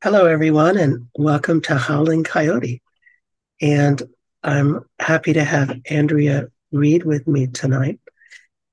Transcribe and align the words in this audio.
Hello, 0.00 0.26
everyone, 0.26 0.78
and 0.78 1.08
welcome 1.16 1.60
to 1.62 1.74
Howling 1.74 2.22
Coyote. 2.22 2.82
And 3.60 4.00
I'm 4.44 4.84
happy 5.00 5.32
to 5.32 5.42
have 5.42 5.76
Andrea 5.90 6.46
Reid 6.70 7.02
with 7.02 7.26
me 7.26 7.48
tonight. 7.48 7.98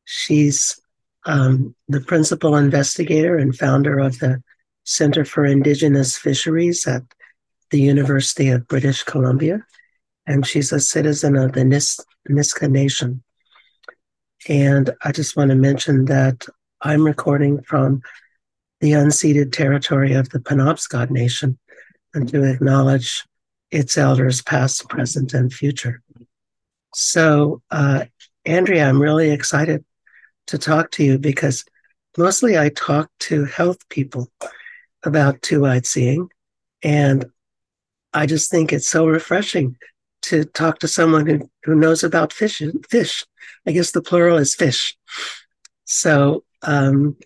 She's 0.04 0.80
um, 1.26 1.74
the 1.88 2.02
principal 2.02 2.56
investigator 2.56 3.38
and 3.38 3.58
founder 3.58 3.98
of 3.98 4.20
the 4.20 4.44
Center 4.84 5.26
for 5.26 5.44
Indigenous 5.46 6.16
Fisheries 6.16 6.86
at 6.86 7.02
the 7.72 7.82
University 7.82 8.50
of 8.50 8.68
British 8.68 9.02
Columbia. 9.02 9.66
And 10.28 10.46
she's 10.46 10.72
a 10.72 10.80
citizen 10.80 11.36
of 11.38 11.54
the 11.54 11.64
Nis- 11.64 12.06
Nisga'a 12.30 12.70
Nation. 12.70 13.24
And 14.48 14.92
I 15.04 15.12
just 15.12 15.36
want 15.36 15.50
to 15.50 15.56
mention 15.56 16.06
that 16.06 16.46
I'm 16.84 17.04
recording 17.04 17.64
from 17.64 18.04
the 18.82 18.92
unceded 18.92 19.52
territory 19.52 20.14
of 20.14 20.30
the 20.30 20.40
Penobscot 20.40 21.10
Nation 21.10 21.58
and 22.14 22.28
to 22.30 22.44
acknowledge 22.44 23.24
its 23.72 23.98
elders, 23.98 24.42
past, 24.42 24.88
present, 24.90 25.34
and 25.34 25.52
future. 25.52 26.02
So, 26.94 27.62
uh, 27.72 28.06
Andrea, 28.46 28.88
I'm 28.88 29.02
really 29.02 29.32
excited 29.32 29.84
to 30.48 30.58
talk 30.58 30.92
to 30.92 31.04
you 31.04 31.18
because 31.18 31.66
mostly 32.18 32.58
I 32.58 32.70
talk 32.70 33.10
to 33.22 33.46
health 33.46 33.88
people 33.90 34.32
about 35.04 35.42
two 35.42 35.66
eyed 35.66 35.86
seeing. 35.86 36.30
And 36.84 37.26
I 38.14 38.26
just 38.26 38.50
think 38.50 38.72
it's 38.72 38.88
so 38.88 39.08
refreshing 39.08 39.78
to 40.24 40.46
talk 40.46 40.80
to 40.80 40.88
someone 40.88 41.28
who, 41.28 41.50
who 41.64 41.76
knows 41.76 42.04
about 42.04 42.34
fish. 42.34 42.62
Fish, 42.90 43.26
I 43.68 43.72
guess 43.72 43.92
the 43.92 44.02
plural 44.02 44.38
is 44.38 44.56
fish. 44.56 44.98
So, 45.86 46.44
um, 46.62 47.18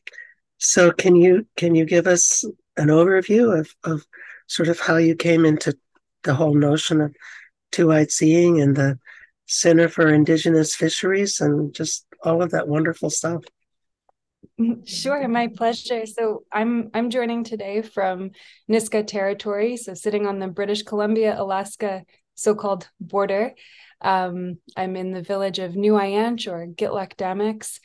so 0.60 0.92
can 0.92 1.16
you 1.16 1.48
can 1.56 1.74
you 1.74 1.86
give 1.86 2.06
us 2.06 2.44
an 2.78 2.88
overview 2.88 3.58
of, 3.58 3.74
of 3.84 4.06
sort 4.48 4.70
of 4.70 4.80
how 4.80 4.98
you 4.98 5.16
came 5.16 5.46
into 5.46 5.76
the 6.24 6.34
whole 6.34 6.54
notion 6.54 7.02
of 7.02 7.16
two-eyed 7.72 8.12
seeing 8.12 8.62
and 8.62 8.76
the 8.76 9.00
Center 9.48 9.90
for 9.90 10.08
Indigenous 10.14 10.76
Fisheries 10.76 11.42
and 11.42 11.74
just 11.74 12.06
all 12.24 12.44
of 12.44 12.52
that 12.52 12.68
wonderful 12.68 13.10
stuff? 13.10 13.44
Sure, 14.86 15.28
my 15.28 15.48
pleasure. 15.48 16.06
So 16.06 16.44
I'm 16.52 16.92
I'm 16.94 17.10
joining 17.10 17.44
today 17.44 17.82
from 17.82 18.32
Nisga'a 18.70 19.08
territory, 19.08 19.78
so 19.78 19.94
sitting 19.94 20.28
on 20.28 20.40
the 20.40 20.48
British 20.48 20.84
Columbia 20.84 21.36
Alaska 21.40 22.04
so-called 22.36 22.88
border. 23.00 23.54
Um, 24.02 24.60
I'm 24.78 24.96
in 24.96 25.12
the 25.12 25.22
village 25.22 25.60
of 25.60 25.76
New 25.76 25.94
Aiyansh 25.94 26.48
or 26.48 26.68
Gitlak 26.68 27.16
Gitlek 27.16 27.80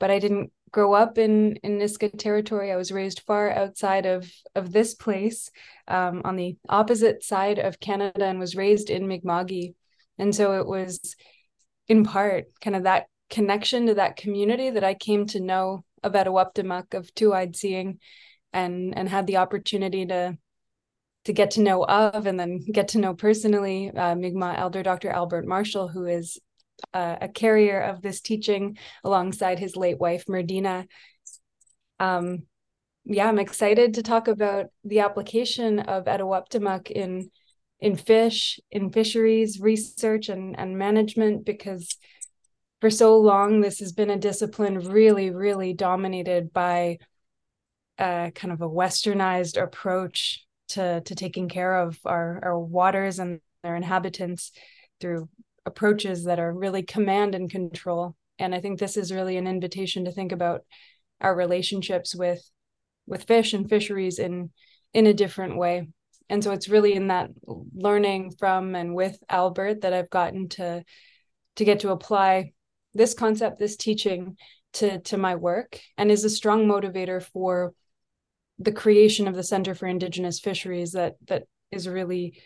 but 0.00 0.10
I 0.10 0.18
didn't 0.18 0.50
grow 0.72 0.94
up 0.94 1.18
in 1.18 1.56
in 1.62 1.78
Nisga'a 1.78 2.18
territory. 2.18 2.72
I 2.72 2.76
was 2.76 2.90
raised 2.90 3.20
far 3.20 3.50
outside 3.50 4.06
of 4.06 4.30
of 4.54 4.72
this 4.72 4.94
place, 4.94 5.50
um, 5.86 6.22
on 6.24 6.36
the 6.36 6.56
opposite 6.68 7.22
side 7.22 7.58
of 7.58 7.80
Canada, 7.80 8.24
and 8.24 8.40
was 8.40 8.56
raised 8.56 8.90
in 8.90 9.06
Mi'kma'ki. 9.06 9.74
And 10.18 10.34
so 10.34 10.60
it 10.60 10.66
was, 10.66 11.16
in 11.88 12.04
part, 12.04 12.46
kind 12.60 12.76
of 12.76 12.84
that 12.84 13.06
connection 13.30 13.86
to 13.86 13.94
that 13.94 14.16
community 14.16 14.70
that 14.70 14.84
I 14.84 14.94
came 14.94 15.26
to 15.28 15.40
know 15.40 15.84
about 16.02 16.26
Etuaptmumk 16.26 16.94
of 16.94 17.14
Two 17.14 17.32
Eyed 17.34 17.54
Seeing, 17.54 17.98
and 18.52 18.96
and 18.96 19.08
had 19.08 19.26
the 19.26 19.36
opportunity 19.38 20.06
to 20.06 20.36
to 21.24 21.32
get 21.32 21.52
to 21.52 21.62
know 21.62 21.84
of 21.84 22.26
and 22.26 22.38
then 22.40 22.58
get 22.58 22.88
to 22.88 22.98
know 22.98 23.14
personally 23.14 23.90
uh, 23.90 24.14
Mi'kmaq 24.14 24.58
elder 24.58 24.82
Dr. 24.82 25.10
Albert 25.10 25.46
Marshall, 25.46 25.88
who 25.88 26.06
is 26.06 26.38
uh, 26.92 27.16
a 27.20 27.28
carrier 27.28 27.80
of 27.80 28.02
this 28.02 28.20
teaching 28.20 28.78
alongside 29.04 29.58
his 29.58 29.76
late 29.76 29.98
wife, 29.98 30.26
Murdena. 30.26 30.86
Um, 31.98 32.44
yeah, 33.04 33.28
I'm 33.28 33.38
excited 33.38 33.94
to 33.94 34.02
talk 34.02 34.28
about 34.28 34.66
the 34.84 35.00
application 35.00 35.80
of 35.80 36.04
Etuaptmumk 36.04 36.90
in 36.90 37.30
in 37.80 37.96
fish, 37.96 38.60
in 38.70 38.90
fisheries 38.92 39.60
research 39.60 40.28
and, 40.28 40.56
and 40.56 40.78
management, 40.78 41.44
because 41.44 41.96
for 42.80 42.90
so 42.90 43.18
long 43.18 43.60
this 43.60 43.80
has 43.80 43.92
been 43.92 44.10
a 44.10 44.16
discipline 44.16 44.78
really, 44.78 45.30
really 45.30 45.72
dominated 45.72 46.52
by 46.52 46.98
a 47.98 48.30
kind 48.34 48.52
of 48.52 48.60
a 48.60 48.68
westernized 48.68 49.60
approach 49.60 50.46
to, 50.68 51.00
to 51.00 51.14
taking 51.16 51.48
care 51.48 51.74
of 51.76 51.98
our, 52.04 52.40
our 52.44 52.58
waters 52.58 53.18
and 53.18 53.40
their 53.64 53.74
inhabitants 53.74 54.52
through 55.00 55.28
approaches 55.66 56.24
that 56.24 56.38
are 56.38 56.52
really 56.52 56.82
command 56.82 57.34
and 57.34 57.50
control. 57.50 58.16
And 58.38 58.54
i 58.54 58.60
think 58.60 58.78
this 58.78 58.96
is 58.96 59.12
really 59.12 59.36
an 59.36 59.46
invitation 59.46 60.04
to 60.04 60.12
think 60.12 60.32
about 60.32 60.62
our 61.20 61.34
relationships 61.34 62.14
with 62.14 62.42
with 63.06 63.24
fish 63.24 63.52
and 63.52 63.68
fisheries 63.68 64.18
in 64.18 64.50
in 64.94 65.06
a 65.06 65.14
different 65.14 65.56
way. 65.56 65.88
And 66.28 66.42
so 66.42 66.52
it's 66.52 66.68
really 66.68 66.94
in 66.94 67.08
that 67.08 67.30
learning 67.74 68.32
from 68.38 68.74
and 68.74 68.94
with 68.94 69.18
albert 69.28 69.82
that 69.82 69.92
i've 69.92 70.10
gotten 70.10 70.48
to 70.50 70.84
to 71.56 71.64
get 71.64 71.80
to 71.80 71.90
apply 71.90 72.52
this 72.94 73.14
concept 73.14 73.58
this 73.58 73.76
teaching 73.76 74.36
to 74.74 75.00
to 75.00 75.16
my 75.16 75.34
work 75.34 75.80
and 75.96 76.10
is 76.10 76.24
a 76.24 76.30
strong 76.30 76.66
motivator 76.66 77.22
for 77.22 77.74
the 78.58 78.72
creation 78.72 79.28
of 79.28 79.34
the 79.34 79.42
center 79.42 79.74
for 79.74 79.86
indigenous 79.86 80.40
fisheries 80.40 80.92
that 80.92 81.16
that 81.26 81.44
is 81.70 81.88
really 81.88 82.40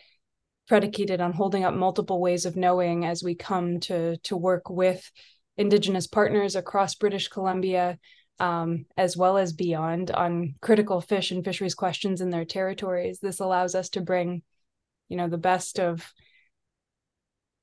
predicated 0.68 1.20
on 1.20 1.32
holding 1.32 1.64
up 1.64 1.74
multiple 1.74 2.20
ways 2.20 2.44
of 2.44 2.56
knowing 2.56 3.04
as 3.04 3.22
we 3.22 3.34
come 3.34 3.80
to 3.80 4.16
to 4.18 4.36
work 4.36 4.68
with 4.68 5.10
indigenous 5.56 6.06
partners 6.06 6.56
across 6.56 6.94
british 6.94 7.28
columbia 7.28 7.98
um, 8.38 8.84
as 8.96 9.16
well 9.16 9.38
as 9.38 9.52
beyond 9.52 10.10
on 10.10 10.54
critical 10.60 11.00
fish 11.00 11.30
and 11.30 11.44
fisheries 11.44 11.74
questions 11.74 12.20
in 12.20 12.30
their 12.30 12.44
territories. 12.44 13.18
This 13.20 13.40
allows 13.40 13.74
us 13.74 13.88
to 13.90 14.00
bring 14.00 14.42
you 15.08 15.16
know 15.16 15.28
the 15.28 15.38
best 15.38 15.78
of 15.78 16.12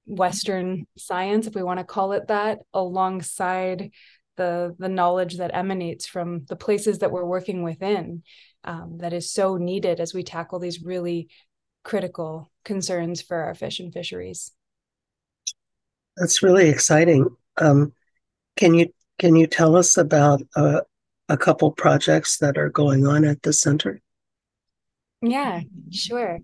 western 0.06 0.86
science 0.98 1.48
if 1.48 1.56
we 1.56 1.64
want 1.64 1.80
to 1.80 1.86
call 1.86 2.12
it 2.12 2.28
that 2.28 2.60
alongside 2.74 3.92
the 4.36 4.76
the 4.80 4.90
knowledge 4.90 5.38
that 5.38 5.54
emanates 5.54 6.06
from 6.06 6.46
the 6.46 6.56
places 6.56 7.00
that 7.00 7.12
we're 7.12 7.26
working 7.26 7.64
within 7.64 8.24
um, 8.66 8.98
that 8.98 9.14
is 9.14 9.32
so 9.32 9.56
needed 9.56 10.00
as 10.00 10.14
we 10.14 10.24
tackle 10.24 10.60
these 10.60 10.84
really 10.84 11.30
critical 11.84 12.52
concerns 12.64 13.22
for 13.22 13.38
our 13.38 13.54
fish 13.54 13.80
and 13.80 13.94
fisheries. 13.94 14.52
That's 16.18 16.44
really 16.44 16.70
exciting. 16.70 17.28
Um, 17.58 17.94
can 18.56 18.74
you 18.74 18.94
can 19.20 19.36
you 19.36 19.48
tell 19.48 19.76
us 19.76 19.98
about 19.98 20.42
uh, 20.56 20.82
a 21.30 21.38
couple 21.38 21.72
projects 21.72 22.38
that 22.38 22.58
are 22.58 22.70
going 22.70 23.06
on 23.08 23.26
at 23.26 23.42
the 23.42 23.54
center? 23.54 24.02
Yeah, 25.22 25.62
sure. 25.92 26.40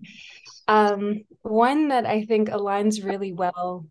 Um, 0.66 1.24
one 1.42 1.88
that 1.88 2.06
I 2.06 2.24
think 2.24 2.48
aligns 2.48 3.04
really 3.04 3.32
well 3.32 3.86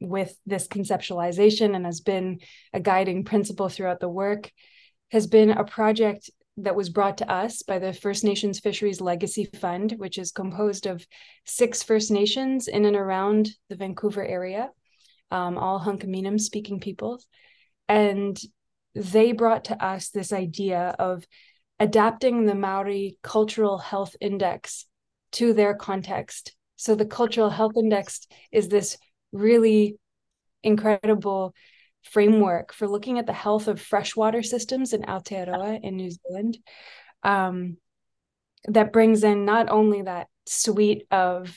with 0.00 0.34
this 0.46 0.66
conceptualization 0.66 1.74
and 1.74 1.84
has 1.84 2.00
been 2.00 2.40
a 2.72 2.80
guiding 2.80 3.24
principle 3.24 3.68
throughout 3.68 4.00
the 4.00 4.08
work 4.08 4.50
has 5.10 5.26
been 5.26 5.50
a 5.50 5.64
project 5.64 6.30
that 6.56 6.76
was 6.76 6.90
brought 6.90 7.18
to 7.18 7.30
us 7.30 7.62
by 7.62 7.78
the 7.78 7.92
First 7.92 8.24
Nations 8.24 8.60
Fisheries 8.60 9.00
Legacy 9.00 9.44
Fund, 9.44 9.94
which 9.98 10.18
is 10.18 10.32
composed 10.32 10.86
of 10.86 11.06
six 11.44 11.82
First 11.82 12.10
Nations 12.10 12.68
in 12.68 12.84
and 12.84 12.96
around 12.96 13.50
the 13.68 13.76
Vancouver 13.76 14.24
area, 14.24 14.68
um, 15.30 15.56
all 15.56 15.80
Hunkaminam 15.80 16.40
speaking 16.40 16.80
peoples. 16.80 17.26
And 17.88 18.38
they 18.94 19.32
brought 19.32 19.66
to 19.66 19.84
us 19.84 20.10
this 20.10 20.32
idea 20.32 20.94
of 20.98 21.24
adapting 21.78 22.44
the 22.44 22.54
Maori 22.54 23.16
Cultural 23.22 23.78
Health 23.78 24.14
Index 24.20 24.86
to 25.32 25.52
their 25.52 25.74
context. 25.74 26.54
So 26.76 26.94
the 26.94 27.06
Cultural 27.06 27.50
Health 27.50 27.74
Index 27.76 28.26
is 28.52 28.68
this 28.68 28.98
really 29.32 29.96
incredible 30.62 31.54
framework 32.02 32.72
for 32.72 32.88
looking 32.88 33.18
at 33.18 33.26
the 33.26 33.32
health 33.32 33.68
of 33.68 33.80
freshwater 33.80 34.42
systems 34.42 34.92
in 34.92 35.02
Aotearoa 35.02 35.80
in 35.82 35.96
New 35.96 36.10
Zealand. 36.10 36.58
Um, 37.22 37.76
that 38.66 38.92
brings 38.92 39.24
in 39.24 39.44
not 39.44 39.68
only 39.70 40.02
that 40.02 40.28
suite 40.46 41.06
of 41.10 41.56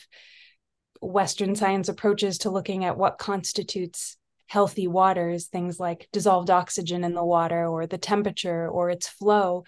Western 1.01 1.55
science 1.55 1.89
approaches 1.89 2.39
to 2.39 2.49
looking 2.49 2.85
at 2.85 2.97
what 2.97 3.17
constitutes 3.17 4.17
healthy 4.47 4.87
waters, 4.87 5.47
things 5.47 5.79
like 5.79 6.07
dissolved 6.13 6.49
oxygen 6.49 7.03
in 7.03 7.13
the 7.13 7.25
water 7.25 7.67
or 7.67 7.87
the 7.87 7.97
temperature 7.97 8.69
or 8.69 8.89
its 8.89 9.07
flow, 9.07 9.63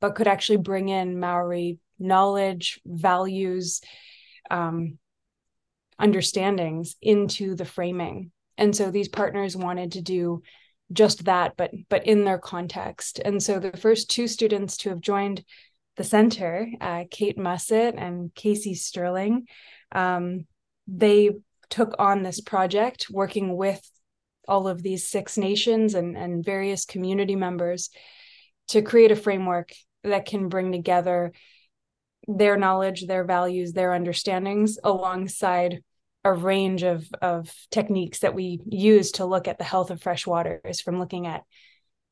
but 0.00 0.14
could 0.14 0.28
actually 0.28 0.58
bring 0.58 0.88
in 0.88 1.18
Maori 1.18 1.78
knowledge, 1.98 2.80
values, 2.84 3.80
um, 4.50 4.98
understandings 5.98 6.96
into 7.00 7.54
the 7.54 7.64
framing 7.64 8.30
and 8.58 8.74
so 8.74 8.90
these 8.90 9.08
partners 9.08 9.56
wanted 9.56 9.92
to 9.92 10.02
do 10.02 10.42
just 10.92 11.24
that 11.24 11.56
but 11.56 11.72
but 11.88 12.06
in 12.06 12.24
their 12.24 12.38
context. 12.38 13.20
And 13.24 13.42
so 13.42 13.58
the 13.58 13.76
first 13.76 14.10
two 14.10 14.28
students 14.28 14.76
to 14.78 14.90
have 14.90 15.00
joined 15.00 15.44
the 15.96 16.04
center 16.04 16.68
uh, 16.80 17.04
kate 17.10 17.38
mussett 17.38 17.94
and 17.96 18.34
casey 18.34 18.74
sterling 18.74 19.46
um, 19.92 20.46
they 20.86 21.30
took 21.70 21.94
on 21.98 22.22
this 22.22 22.40
project 22.40 23.08
working 23.10 23.56
with 23.56 23.80
all 24.46 24.68
of 24.68 24.82
these 24.82 25.08
six 25.08 25.36
nations 25.36 25.94
and, 25.94 26.16
and 26.16 26.44
various 26.44 26.84
community 26.84 27.34
members 27.34 27.90
to 28.68 28.82
create 28.82 29.10
a 29.10 29.16
framework 29.16 29.72
that 30.04 30.26
can 30.26 30.48
bring 30.48 30.70
together 30.70 31.32
their 32.28 32.56
knowledge, 32.56 33.06
their 33.06 33.24
values, 33.24 33.72
their 33.72 33.92
understandings 33.92 34.78
alongside 34.82 35.82
a 36.26 36.32
range 36.32 36.82
of, 36.82 37.08
of 37.22 37.54
techniques 37.70 38.18
that 38.18 38.34
we 38.34 38.60
use 38.68 39.12
to 39.12 39.24
look 39.24 39.46
at 39.46 39.58
the 39.58 39.64
health 39.64 39.92
of 39.92 40.02
fresh 40.02 40.26
waters 40.26 40.80
from 40.80 40.98
looking 40.98 41.28
at 41.28 41.44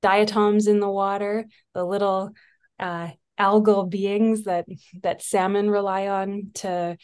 diatoms 0.03 0.69
in 0.69 0.79
the 0.79 0.89
water, 0.89 1.47
the 1.75 1.85
little 1.85 2.31
uh, 2.79 3.09
algal 3.41 3.91
beings 3.91 4.45
that 4.45 4.67
that 5.03 5.21
salmon 5.21 5.69
rely 5.69 6.07
on, 6.07 6.53
to 6.55 6.97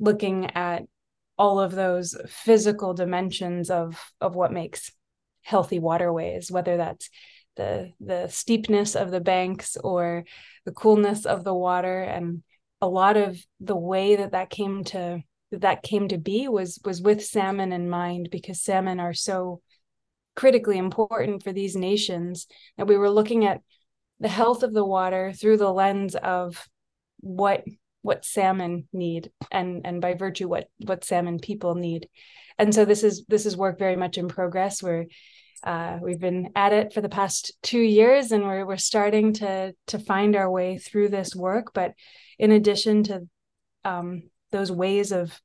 looking 0.00 0.50
at 0.56 0.82
all 1.38 1.60
of 1.60 1.70
those 1.70 2.16
physical 2.26 2.94
dimensions 2.94 3.70
of 3.70 3.96
of 4.20 4.34
what 4.34 4.52
makes 4.52 4.90
healthy 5.42 5.78
waterways, 5.78 6.50
whether 6.50 6.76
that's 6.76 7.10
the 7.54 7.92
the 8.00 8.26
steepness 8.26 8.96
of 8.96 9.12
the 9.12 9.20
banks 9.20 9.76
or 9.76 10.24
the 10.64 10.72
coolness 10.72 11.26
of 11.26 11.44
the 11.44 11.54
water. 11.54 12.02
And 12.02 12.42
a 12.80 12.88
lot 12.88 13.16
of 13.16 13.38
the 13.60 13.76
way 13.76 14.16
that 14.16 14.32
that 14.32 14.50
came 14.50 14.82
to 14.84 15.22
that 15.50 15.82
came 15.82 16.08
to 16.08 16.18
be 16.18 16.48
was 16.48 16.78
was 16.84 17.02
with 17.02 17.24
salmon 17.24 17.72
in 17.72 17.90
mind 17.90 18.28
because 18.30 18.62
salmon 18.62 19.00
are 19.00 19.14
so 19.14 19.60
critically 20.36 20.78
important 20.78 21.42
for 21.42 21.52
these 21.52 21.76
nations. 21.76 22.46
That 22.76 22.86
we 22.86 22.96
were 22.96 23.10
looking 23.10 23.44
at 23.44 23.60
the 24.20 24.28
health 24.28 24.62
of 24.62 24.72
the 24.72 24.84
water 24.84 25.32
through 25.32 25.56
the 25.56 25.72
lens 25.72 26.14
of 26.14 26.68
what 27.18 27.64
what 28.02 28.24
salmon 28.24 28.88
need 28.92 29.30
and 29.50 29.82
and 29.84 30.00
by 30.00 30.14
virtue 30.14 30.48
what 30.48 30.68
what 30.78 31.04
salmon 31.04 31.38
people 31.38 31.74
need. 31.74 32.08
And 32.58 32.74
so 32.74 32.84
this 32.84 33.02
is 33.02 33.24
this 33.28 33.46
is 33.46 33.56
work 33.56 33.78
very 33.78 33.96
much 33.96 34.18
in 34.18 34.28
progress. 34.28 34.82
Where 34.82 35.06
uh, 35.62 35.98
we've 36.00 36.20
been 36.20 36.52
at 36.56 36.72
it 36.72 36.92
for 36.92 37.00
the 37.00 37.08
past 37.08 37.52
two 37.62 37.80
years 37.80 38.32
and 38.32 38.44
we're, 38.44 38.64
we're 38.64 38.76
starting 38.76 39.34
to 39.34 39.74
to 39.88 39.98
find 39.98 40.36
our 40.36 40.50
way 40.50 40.78
through 40.78 41.08
this 41.08 41.34
work. 41.34 41.72
But 41.74 41.92
in 42.38 42.52
addition 42.52 43.02
to 43.04 43.28
um, 43.84 44.22
those 44.50 44.70
ways 44.70 45.12
of 45.12 45.40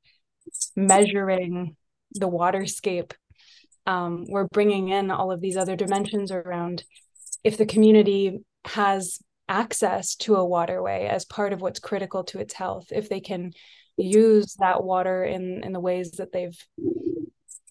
measuring 0.74 1.76
the 2.12 2.28
waterscape 2.28 3.12
um, 3.86 4.24
we're 4.28 4.48
bringing 4.48 4.88
in 4.88 5.10
all 5.10 5.30
of 5.30 5.40
these 5.40 5.56
other 5.56 5.76
dimensions 5.76 6.32
around 6.32 6.84
if 7.44 7.56
the 7.56 7.66
community 7.66 8.40
has 8.64 9.20
access 9.48 10.16
to 10.16 10.34
a 10.34 10.44
waterway 10.44 11.06
as 11.06 11.24
part 11.24 11.52
of 11.52 11.60
what's 11.60 11.78
critical 11.78 12.24
to 12.24 12.40
its 12.40 12.54
health 12.54 12.86
if 12.90 13.08
they 13.08 13.20
can 13.20 13.52
use 13.96 14.56
that 14.58 14.82
water 14.82 15.24
in 15.24 15.62
in 15.62 15.72
the 15.72 15.80
ways 15.80 16.12
that 16.12 16.32
they've 16.32 16.58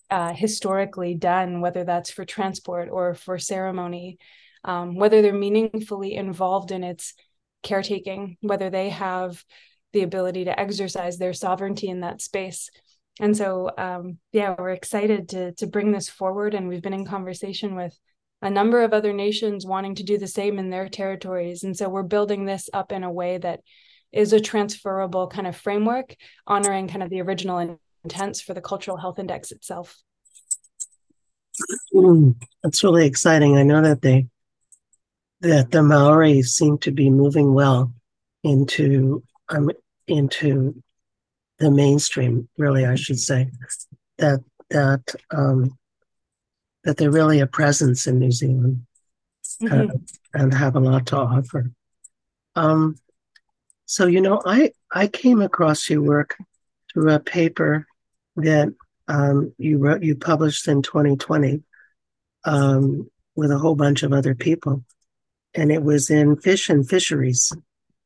uh, 0.09 0.33
historically 0.33 1.13
done 1.13 1.59
whether 1.59 1.83
that's 1.83 2.09
for 2.09 2.23
transport 2.23 2.89
or 2.89 3.13
for 3.13 3.37
ceremony 3.37 4.17
um, 4.63 4.95
whether 4.95 5.21
they're 5.21 5.33
meaningfully 5.33 6.15
involved 6.15 6.71
in 6.71 6.83
its 6.83 7.13
caretaking 7.61 8.37
whether 8.41 8.69
they 8.69 8.89
have 8.89 9.43
the 9.95 10.03
ability 10.03 10.45
to 10.45 10.59
exercise 10.59 11.17
their 11.17 11.33
sovereignty 11.33 11.87
in 11.87 12.01
that 12.01 12.21
space. 12.21 12.69
And 13.19 13.35
so 13.35 13.71
um, 13.77 14.19
yeah 14.31 14.53
we're 14.57 14.71
excited 14.71 15.29
to 15.29 15.53
to 15.53 15.67
bring 15.67 15.91
this 15.91 16.09
forward. 16.09 16.53
And 16.53 16.67
we've 16.67 16.81
been 16.81 16.93
in 16.93 17.05
conversation 17.05 17.75
with 17.75 17.97
a 18.41 18.49
number 18.49 18.83
of 18.83 18.93
other 18.93 19.13
nations 19.13 19.65
wanting 19.65 19.95
to 19.95 20.03
do 20.03 20.17
the 20.17 20.27
same 20.27 20.59
in 20.59 20.69
their 20.69 20.89
territories. 20.89 21.63
And 21.63 21.75
so 21.75 21.89
we're 21.89 22.03
building 22.03 22.45
this 22.45 22.69
up 22.73 22.91
in 22.91 23.03
a 23.03 23.11
way 23.11 23.37
that 23.39 23.61
is 24.11 24.33
a 24.33 24.39
transferable 24.39 25.27
kind 25.27 25.47
of 25.47 25.55
framework 25.55 26.15
honoring 26.45 26.87
kind 26.87 27.03
of 27.03 27.09
the 27.09 27.21
original 27.21 27.79
intents 28.03 28.41
for 28.41 28.53
the 28.53 28.61
cultural 28.61 28.97
health 28.97 29.17
index 29.17 29.51
itself. 29.51 29.97
Mm, 31.93 32.35
that's 32.61 32.83
really 32.83 33.07
exciting. 33.07 33.57
I 33.57 33.63
know 33.63 33.81
that 33.81 34.01
they 34.01 34.27
that 35.41 35.71
the 35.71 35.83
maori 35.83 36.41
seem 36.41 36.77
to 36.79 36.91
be 36.91 37.09
moving 37.09 37.53
well 37.53 37.93
into 38.43 39.23
um, 39.49 39.69
into 40.07 40.81
the 41.59 41.71
mainstream, 41.71 42.49
really, 42.57 42.85
I 42.85 42.95
should 42.95 43.19
say, 43.19 43.49
that 44.17 44.43
that 44.69 45.15
um, 45.31 45.77
that 46.83 46.97
they're 46.97 47.11
really 47.11 47.39
a 47.39 47.47
presence 47.47 48.07
in 48.07 48.19
New 48.19 48.31
Zealand 48.31 48.85
mm-hmm. 49.61 49.89
uh, 49.89 49.93
and 50.33 50.53
have 50.53 50.75
a 50.75 50.79
lot 50.79 51.07
to 51.07 51.17
offer. 51.17 51.71
Um, 52.55 52.97
so 53.85 54.07
you 54.07 54.21
know, 54.21 54.41
I 54.45 54.71
I 54.91 55.07
came 55.07 55.41
across 55.41 55.89
your 55.89 56.01
work 56.01 56.35
through 56.93 57.11
a 57.11 57.19
paper 57.19 57.87
that 58.37 58.73
um, 59.07 59.53
you 59.57 59.77
wrote, 59.77 60.03
you 60.03 60.15
published 60.15 60.67
in 60.67 60.81
2020 60.81 61.61
um, 62.45 63.09
with 63.35 63.51
a 63.51 63.57
whole 63.57 63.75
bunch 63.75 64.03
of 64.03 64.13
other 64.13 64.35
people, 64.35 64.83
and 65.53 65.71
it 65.71 65.83
was 65.83 66.09
in 66.09 66.35
Fish 66.37 66.69
and 66.69 66.87
Fisheries 66.87 67.51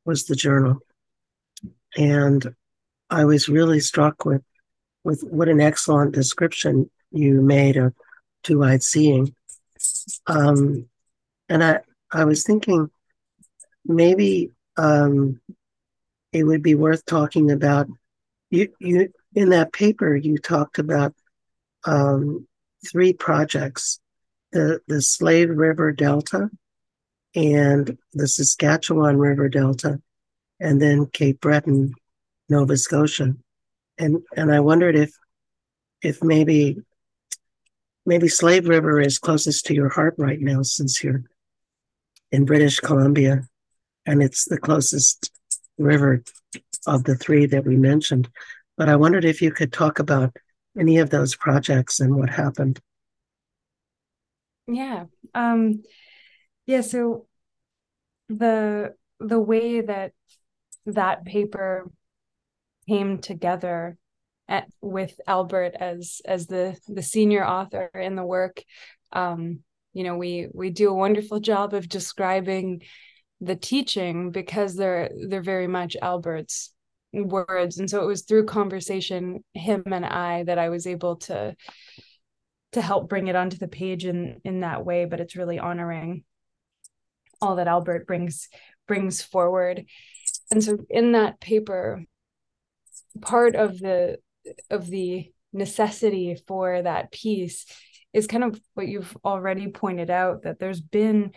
was 0.05 0.25
the 0.25 0.35
journal, 0.35 0.79
and 1.97 2.55
I 3.09 3.25
was 3.25 3.49
really 3.49 3.79
struck 3.79 4.25
with 4.25 4.43
with 5.03 5.23
what 5.23 5.49
an 5.49 5.61
excellent 5.61 6.13
description 6.13 6.89
you 7.11 7.41
made 7.41 7.77
of 7.77 7.93
two-eyed 8.43 8.83
seeing. 8.83 9.33
Um, 10.27 10.87
and 11.47 11.63
I 11.63 11.79
I 12.11 12.25
was 12.25 12.43
thinking 12.43 12.89
maybe 13.85 14.51
um, 14.77 15.41
it 16.31 16.43
would 16.43 16.63
be 16.63 16.75
worth 16.75 17.05
talking 17.05 17.51
about 17.51 17.87
you 18.49 18.73
you 18.79 19.11
in 19.33 19.49
that 19.49 19.73
paper 19.73 20.15
you 20.15 20.37
talked 20.37 20.79
about 20.79 21.13
um, 21.85 22.47
three 22.89 23.13
projects 23.13 23.99
the 24.51 24.79
the 24.87 25.01
Slave 25.01 25.49
River 25.49 25.91
Delta 25.91 26.49
and 27.35 27.97
the 28.13 28.27
Saskatchewan 28.27 29.17
River 29.17 29.49
Delta 29.49 30.01
and 30.59 30.81
then 30.81 31.05
Cape 31.07 31.41
Breton 31.41 31.93
Nova 32.49 32.77
Scotia. 32.77 33.35
And 33.97 34.21
and 34.35 34.51
I 34.53 34.59
wondered 34.59 34.95
if 34.95 35.11
if 36.01 36.23
maybe 36.23 36.77
maybe 38.05 38.27
Slave 38.27 38.67
River 38.67 38.99
is 38.99 39.19
closest 39.19 39.65
to 39.67 39.73
your 39.73 39.89
heart 39.89 40.15
right 40.17 40.39
now 40.39 40.61
since 40.61 41.03
you're 41.03 41.23
in 42.31 42.45
British 42.45 42.79
Columbia 42.79 43.43
and 44.05 44.23
it's 44.23 44.45
the 44.45 44.57
closest 44.57 45.31
river 45.77 46.23
of 46.87 47.03
the 47.03 47.15
three 47.15 47.45
that 47.47 47.65
we 47.65 47.75
mentioned. 47.75 48.29
But 48.77 48.89
I 48.89 48.95
wondered 48.95 49.25
if 49.25 49.41
you 49.41 49.51
could 49.51 49.73
talk 49.73 49.99
about 49.99 50.35
any 50.77 50.99
of 50.99 51.09
those 51.09 51.35
projects 51.35 51.99
and 51.99 52.15
what 52.15 52.29
happened. 52.29 52.79
Yeah. 54.67 55.05
Um 55.33 55.83
yeah, 56.65 56.81
so 56.81 57.25
the 58.29 58.93
the 59.19 59.39
way 59.39 59.81
that 59.81 60.13
that 60.85 61.25
paper 61.25 61.89
came 62.87 63.19
together 63.19 63.97
at, 64.47 64.67
with 64.81 65.19
Albert 65.27 65.75
as 65.79 66.21
as 66.25 66.47
the 66.47 66.77
the 66.87 67.03
senior 67.03 67.45
author 67.45 67.89
in 67.93 68.15
the 68.15 68.25
work. 68.25 68.63
Um, 69.13 69.59
you 69.93 70.03
know, 70.03 70.17
we 70.17 70.47
we 70.53 70.69
do 70.71 70.89
a 70.89 70.93
wonderful 70.93 71.39
job 71.39 71.73
of 71.73 71.87
describing 71.87 72.81
the 73.41 73.55
teaching 73.55 74.31
because 74.31 74.75
they're 74.75 75.09
they're 75.27 75.41
very 75.41 75.67
much 75.67 75.95
Albert's 76.01 76.73
words, 77.13 77.79
and 77.79 77.89
so 77.89 78.03
it 78.03 78.07
was 78.07 78.23
through 78.23 78.45
conversation, 78.45 79.43
him 79.53 79.83
and 79.87 80.05
I, 80.05 80.43
that 80.43 80.59
I 80.59 80.69
was 80.69 80.87
able 80.87 81.17
to 81.17 81.55
to 82.73 82.81
help 82.81 83.09
bring 83.09 83.27
it 83.27 83.35
onto 83.35 83.57
the 83.57 83.67
page 83.67 84.05
in 84.05 84.41
in 84.43 84.61
that 84.61 84.85
way. 84.85 85.05
But 85.05 85.19
it's 85.19 85.35
really 85.35 85.59
honoring 85.59 86.23
all 87.41 87.55
that 87.55 87.67
Albert 87.67 88.07
brings 88.07 88.49
brings 88.87 89.21
forward. 89.21 89.85
And 90.51 90.63
so 90.63 90.79
in 90.89 91.11
that 91.13 91.39
paper, 91.39 92.03
part 93.21 93.55
of 93.55 93.79
the 93.79 94.17
of 94.69 94.87
the 94.87 95.31
necessity 95.53 96.37
for 96.47 96.81
that 96.81 97.11
piece 97.11 97.65
is 98.13 98.27
kind 98.27 98.43
of 98.43 98.59
what 98.73 98.87
you've 98.87 99.15
already 99.23 99.67
pointed 99.67 100.09
out 100.09 100.43
that 100.43 100.59
there's 100.59 100.81
been 100.81 101.31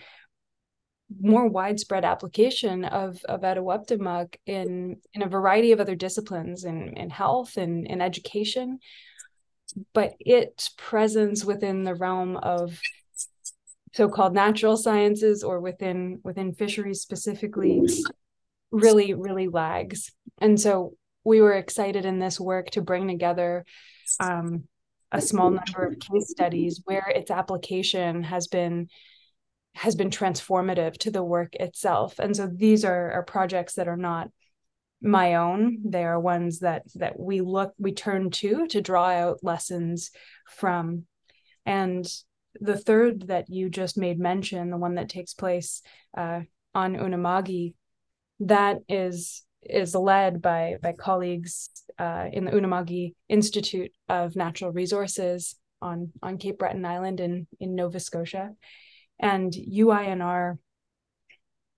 more 1.21 1.47
widespread 1.47 2.05
application 2.05 2.85
of 2.85 3.23
of 3.25 3.43
Etuaptmumk 3.43 4.37
in 4.47 4.97
in 5.13 5.23
a 5.23 5.29
variety 5.29 5.73
of 5.73 5.81
other 5.81 5.95
disciplines 5.95 6.65
in 6.65 6.97
in 6.97 7.11
health 7.11 7.57
and 7.57 7.87
in 7.87 8.01
education. 8.01 8.79
But 9.95 10.15
its 10.21 10.71
presence 10.77 11.45
within 11.45 11.85
the 11.85 11.95
realm 11.95 12.37
of 12.37 12.79
so-called 13.95 14.35
natural 14.35 14.77
sciences 14.79 15.43
or 15.43 15.61
within 15.61 16.21
within 16.25 16.55
fisheries 16.55 17.03
specifically 17.03 17.83
really 18.73 19.15
really 19.15 19.49
lags. 19.49 20.11
And 20.39 20.61
so 20.61 20.95
we 21.25 21.41
were 21.41 21.53
excited 21.53 22.05
in 22.05 22.19
this 22.19 22.41
work 22.41 22.71
to 22.71 22.83
bring 22.83 23.07
together 23.07 23.65
um, 24.19 24.65
a 25.13 25.21
small 25.21 25.51
number 25.51 25.87
of 25.87 25.99
case 25.99 26.31
studies 26.31 26.81
where 26.85 27.07
its 27.15 27.31
application 27.31 28.23
has 28.25 28.49
been 28.49 28.89
has 29.75 29.95
been 29.95 30.11
transformative 30.11 30.99
to 30.99 31.11
the 31.11 31.25
work 31.25 31.55
itself. 31.55 32.19
And 32.19 32.37
so 32.37 32.47
these 32.47 32.85
are, 32.85 33.13
are 33.13 33.23
projects 33.23 33.75
that 33.75 33.89
are 33.89 33.97
not 33.97 34.29
my 35.01 35.37
own. 35.37 35.79
They 35.85 36.05
are 36.05 36.21
ones 36.21 36.61
that 36.61 36.83
that 36.97 37.19
we 37.19 37.41
look 37.41 37.73
we 37.79 37.93
turn 37.93 38.31
to 38.31 38.67
to 38.69 38.81
draw 38.81 39.09
out 39.11 39.39
lessons 39.43 40.11
from. 40.49 41.05
And 41.65 42.07
the 42.61 42.77
third 42.77 43.29
that 43.29 43.49
you 43.49 43.71
just 43.71 43.97
made 43.97 44.19
mention 44.19 44.71
the 44.71 44.77
one 44.77 44.97
that 44.97 45.09
takes 45.09 45.33
place 45.35 45.83
uh, 46.17 46.41
on 46.75 46.97
unama'ki 46.97 47.75
that 48.41 48.79
is 48.89 49.43
is 49.63 49.95
led 49.95 50.43
by 50.43 50.77
by 50.83 50.93
colleagues 50.93 51.71
uh, 51.99 52.27
in 52.33 52.45
the 52.45 52.51
Unama'ki 52.51 53.15
Institute 53.29 53.93
of 54.09 54.37
Natural 54.37 54.73
Resources 54.73 55.57
on 55.81 56.13
on 56.23 56.39
Cape 56.39 56.59
Breton 56.59 56.85
Island 56.85 57.21
in 57.21 57.47
in 57.61 57.75
Nova 57.75 58.01
Scotia, 58.01 58.51
and 59.19 59.53
UINR. 59.53 60.59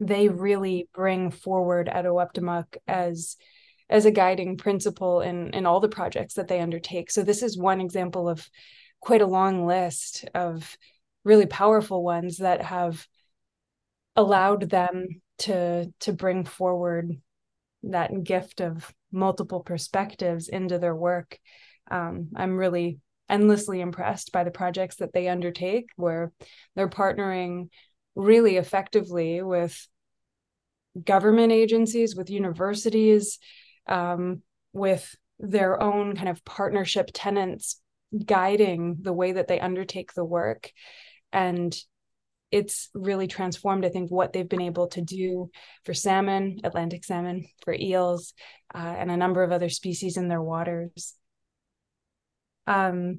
They 0.01 0.29
really 0.29 0.89
bring 0.93 1.31
forward 1.31 1.89
Etuaptmumk 1.93 2.77
as 2.87 3.37
as 3.89 4.07
a 4.07 4.11
guiding 4.11 4.57
principle 4.57 5.21
in 5.21 5.51
in 5.51 5.67
all 5.67 5.81
the 5.81 5.89
projects 5.89 6.35
that 6.35 6.49
they 6.49 6.61
undertake. 6.61 7.11
So 7.11 7.23
this 7.23 7.43
is 7.43 7.57
one 7.59 7.81
example 7.81 8.29
of 8.29 8.49
quite 9.01 9.21
a 9.23 9.27
long 9.27 9.67
list 9.67 10.25
of 10.35 10.77
really 11.25 11.47
powerful 11.47 12.03
ones 12.03 12.39
that 12.39 12.63
have 12.63 13.07
allowed 14.17 14.71
them 14.71 15.07
to 15.39 15.93
to 16.01 16.13
bring 16.13 16.45
forward 16.45 17.21
that 17.83 18.23
gift 18.23 18.61
of 18.61 18.93
multiple 19.13 19.61
perspectives 19.61 20.49
into 20.49 20.79
their 20.79 20.95
work. 20.95 21.39
Um, 21.91 22.29
I'm 22.35 22.57
really 22.57 22.99
endlessly 23.29 23.81
impressed 23.81 24.33
by 24.33 24.45
the 24.45 24.51
projects 24.51 24.97
that 24.97 25.13
they 25.13 25.29
undertake, 25.29 25.89
where 25.97 26.33
they're 26.75 26.89
partnering 26.89 27.69
really 28.15 28.57
effectively 28.57 29.43
with 29.43 29.87
government 31.03 31.53
agencies, 31.53 32.15
with 32.15 32.31
universities, 32.31 33.39
um, 33.87 34.43
with 34.73 35.15
their 35.39 35.83
own 35.83 36.17
kind 36.17 36.29
of 36.29 36.45
partnership 36.45 37.11
tenants 37.13 37.81
guiding 38.25 38.99
the 39.01 39.13
way 39.13 39.33
that 39.33 39.49
they 39.49 39.59
undertake 39.59 40.15
the 40.15 40.25
work. 40.25 40.71
And 41.33 41.77
it's 42.55 42.89
really 42.95 43.27
transformed, 43.27 43.85
I 43.85 43.89
think, 43.89 44.13
what 44.13 44.33
they've 44.33 44.49
been 44.49 44.61
able 44.61 44.87
to 44.89 45.03
do 45.03 45.51
for 45.85 45.93
salmon, 45.93 46.61
Atlantic 46.63 47.03
salmon, 47.03 47.49
for 47.65 47.75
eels, 47.75 48.33
uh, 48.73 48.79
and 48.79 49.11
a 49.11 49.17
number 49.17 49.43
of 49.43 49.51
other 49.51 49.69
species 49.69 50.17
in 50.17 50.29
their 50.29 50.41
waters. 50.41 51.15
Um, 52.69 53.19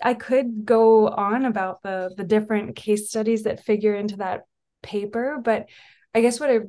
I 0.00 0.14
could 0.14 0.64
go 0.64 1.08
on 1.08 1.44
about 1.44 1.82
the 1.82 2.14
the 2.16 2.22
different 2.22 2.76
case 2.76 3.08
studies 3.08 3.42
that 3.42 3.64
figure 3.64 3.96
into 3.96 4.18
that 4.18 4.42
paper, 4.80 5.40
but 5.42 5.66
I 6.14 6.20
guess 6.20 6.38
what 6.38 6.50
I 6.50 6.60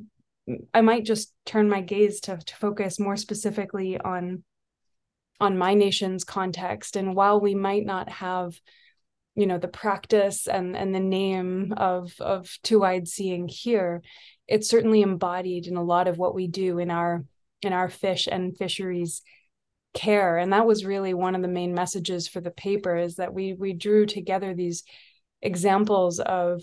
I 0.74 0.80
might 0.80 1.04
just 1.04 1.32
turn 1.46 1.68
my 1.68 1.80
gaze 1.80 2.18
to, 2.22 2.38
to 2.38 2.56
focus 2.56 2.98
more 2.98 3.16
specifically 3.16 3.98
on 3.98 4.42
on 5.38 5.56
my 5.56 5.74
nation's 5.74 6.24
context. 6.24 6.96
And 6.96 7.14
while 7.14 7.40
we 7.40 7.54
might 7.54 7.86
not 7.86 8.08
have 8.08 8.58
you 9.34 9.46
know 9.46 9.58
the 9.58 9.68
practice 9.68 10.46
and 10.46 10.76
and 10.76 10.94
the 10.94 11.00
name 11.00 11.74
of 11.76 12.12
of 12.20 12.56
two-eyed 12.62 13.08
seeing 13.08 13.48
here 13.48 14.02
it's 14.46 14.68
certainly 14.68 15.02
embodied 15.02 15.66
in 15.66 15.76
a 15.76 15.82
lot 15.82 16.08
of 16.08 16.18
what 16.18 16.34
we 16.34 16.46
do 16.46 16.78
in 16.78 16.90
our 16.90 17.24
in 17.62 17.72
our 17.72 17.88
fish 17.88 18.28
and 18.30 18.56
fisheries 18.56 19.22
care. 19.94 20.36
And 20.36 20.52
that 20.52 20.66
was 20.66 20.84
really 20.84 21.14
one 21.14 21.34
of 21.34 21.42
the 21.42 21.48
main 21.48 21.72
messages 21.72 22.28
for 22.28 22.40
the 22.40 22.50
paper 22.50 22.96
is 22.96 23.16
that 23.16 23.32
we 23.32 23.54
we 23.54 23.72
drew 23.72 24.06
together 24.06 24.52
these 24.52 24.82
examples 25.40 26.20
of 26.20 26.62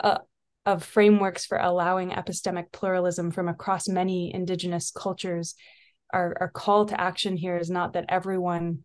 uh, 0.00 0.18
of 0.64 0.82
frameworks 0.82 1.44
for 1.44 1.58
allowing 1.58 2.10
epistemic 2.10 2.72
pluralism 2.72 3.30
from 3.30 3.48
across 3.48 3.88
many 3.88 4.32
indigenous 4.32 4.90
cultures. 4.90 5.54
Our, 6.12 6.36
our 6.40 6.48
call 6.48 6.86
to 6.86 6.98
action 6.98 7.36
here 7.36 7.58
is 7.58 7.70
not 7.70 7.94
that 7.94 8.06
everyone 8.08 8.84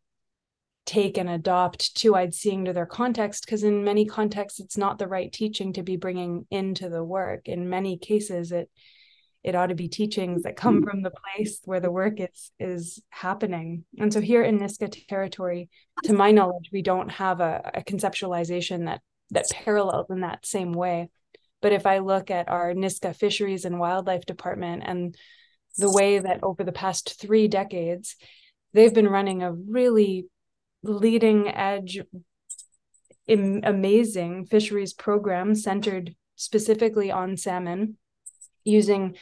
take 0.86 1.18
and 1.18 1.30
adopt 1.30 1.96
two-eyed 1.96 2.34
seeing 2.34 2.66
to 2.66 2.74
their 2.74 2.86
context 2.86 3.46
because 3.46 3.64
in 3.64 3.84
many 3.84 4.06
contexts 4.06 4.60
it's 4.60 4.78
not 4.78 4.98
the 4.98 5.08
right 5.08 5.32
teaching 5.32 5.74
to 5.74 5.84
be 5.84 5.98
bringing 5.98 6.46
into 6.50 6.90
the 6.90 7.04
work. 7.04 7.48
In 7.48 7.70
many 7.70 7.98
cases 7.98 8.52
it 8.52 8.70
it 9.42 9.56
ought 9.56 9.68
to 9.68 9.76
be 9.76 9.88
teachings 9.88 10.44
that 10.44 10.58
come 10.58 10.84
from 10.84 11.02
the 11.02 11.12
place 11.12 11.62
where 11.64 11.80
the 11.80 11.92
work 11.92 12.20
is 12.20 12.52
is 12.60 13.02
happening. 13.10 13.86
And 13.98 14.12
so 14.12 14.20
here 14.20 14.44
in 14.44 14.60
Nisga'a 14.60 15.08
territory 15.08 15.70
to 16.04 16.14
my 16.14 16.32
knowledge 16.32 16.70
we 16.74 16.82
don't 16.82 17.10
have 17.10 17.40
a, 17.40 17.72
a 17.76 17.82
conceptualization 17.82 18.86
that 18.86 19.02
that 19.32 19.46
parallels 19.52 20.08
in 20.10 20.22
that 20.22 20.46
same 20.46 20.74
way. 20.74 21.10
But 21.62 21.74
if 21.74 21.86
i 21.86 22.00
look 22.00 22.32
at 22.32 22.50
our 22.50 22.74
Nisga'a 22.74 23.16
fisheries 23.16 23.66
and 23.66 23.80
wildlife 23.80 24.26
department 24.26 24.84
and 24.86 25.16
the 25.78 25.92
way 25.92 26.20
that 26.20 26.44
over 26.44 26.64
the 26.64 26.72
past 26.72 27.20
three 27.22 27.48
decades 27.48 28.16
they've 28.74 28.94
been 28.94 29.08
running 29.08 29.44
a 29.44 29.54
really 29.54 30.26
leading 30.84 31.48
edge 31.48 32.00
amazing 33.28 34.46
fisheries 34.46 34.94
program 34.94 35.54
centered 35.54 36.16
specifically 36.36 37.12
on 37.12 37.38
salmon 37.38 37.96
using 38.64 39.16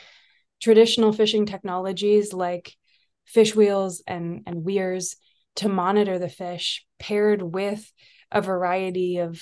traditional 0.62 1.12
fishing 1.12 1.46
technologies 1.46 2.32
like 2.32 2.74
fish 3.26 3.54
wheels 3.54 4.02
and, 4.08 4.44
and 4.46 4.64
weirs 4.64 5.18
to 5.56 5.68
monitor 5.68 6.20
the 6.20 6.30
fish 6.30 6.86
paired 7.00 7.42
with 7.42 7.92
a 8.32 8.42
variety 8.42 9.18
of 9.18 9.42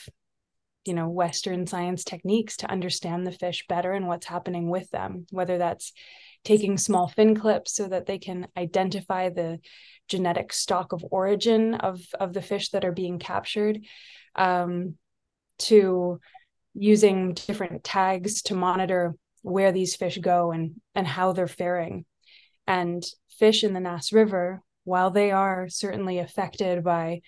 you 0.86 0.94
know 0.94 1.10
western 1.10 1.68
science 1.68 2.04
techniques 2.04 2.58
to 2.58 2.70
understand 2.70 3.26
the 3.26 3.32
fish 3.32 3.66
better 3.68 3.92
and 3.92 4.08
what's 4.08 4.26
happening 4.26 4.70
with 4.70 4.90
them 4.92 5.26
whether 5.32 5.58
that's 5.58 5.94
taking 6.46 6.78
small 6.78 7.08
fin 7.08 7.36
clips 7.36 7.76
so 7.76 7.88
that 7.88 8.06
they 8.06 8.20
can 8.20 8.48
identify 8.56 9.30
the 9.30 9.60
genetic 10.08 10.54
stock 10.54 10.94
of 10.94 11.04
origin 11.12 11.74
of 11.74 12.00
of 12.20 12.32
the 12.32 12.42
fish 12.42 12.70
that 12.70 12.86
are 12.86 12.92
being 12.92 13.20
captured 13.20 13.80
um, 14.36 14.96
to 15.58 16.20
using 16.76 17.34
different 17.34 17.84
tags 17.84 18.44
to 18.44 18.56
monitor 18.56 19.16
where 19.42 19.72
these 19.72 19.96
fish 19.96 20.18
go 20.20 20.52
and 20.52 20.80
and 20.94 21.08
how 21.08 21.34
they're 21.34 21.48
faring. 21.48 22.06
And 22.68 23.04
fish 23.38 23.64
in 23.64 23.74
the 23.74 23.80
Nass 23.80 24.14
River 24.14 24.62
while 24.84 25.12
they 25.12 25.32
are 25.32 25.68
certainly 25.68 26.20
affected 26.20 26.84
by 26.84 27.22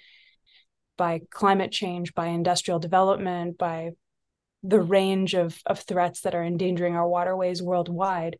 by 0.97 1.21
climate 1.29 1.71
change 1.71 2.13
by 2.13 2.27
industrial 2.27 2.79
development 2.79 3.57
by 3.57 3.91
the 4.63 4.81
range 4.81 5.33
of 5.33 5.57
of 5.65 5.79
threats 5.81 6.21
that 6.21 6.35
are 6.35 6.43
endangering 6.43 6.95
our 6.95 7.07
waterways 7.07 7.61
worldwide 7.61 8.37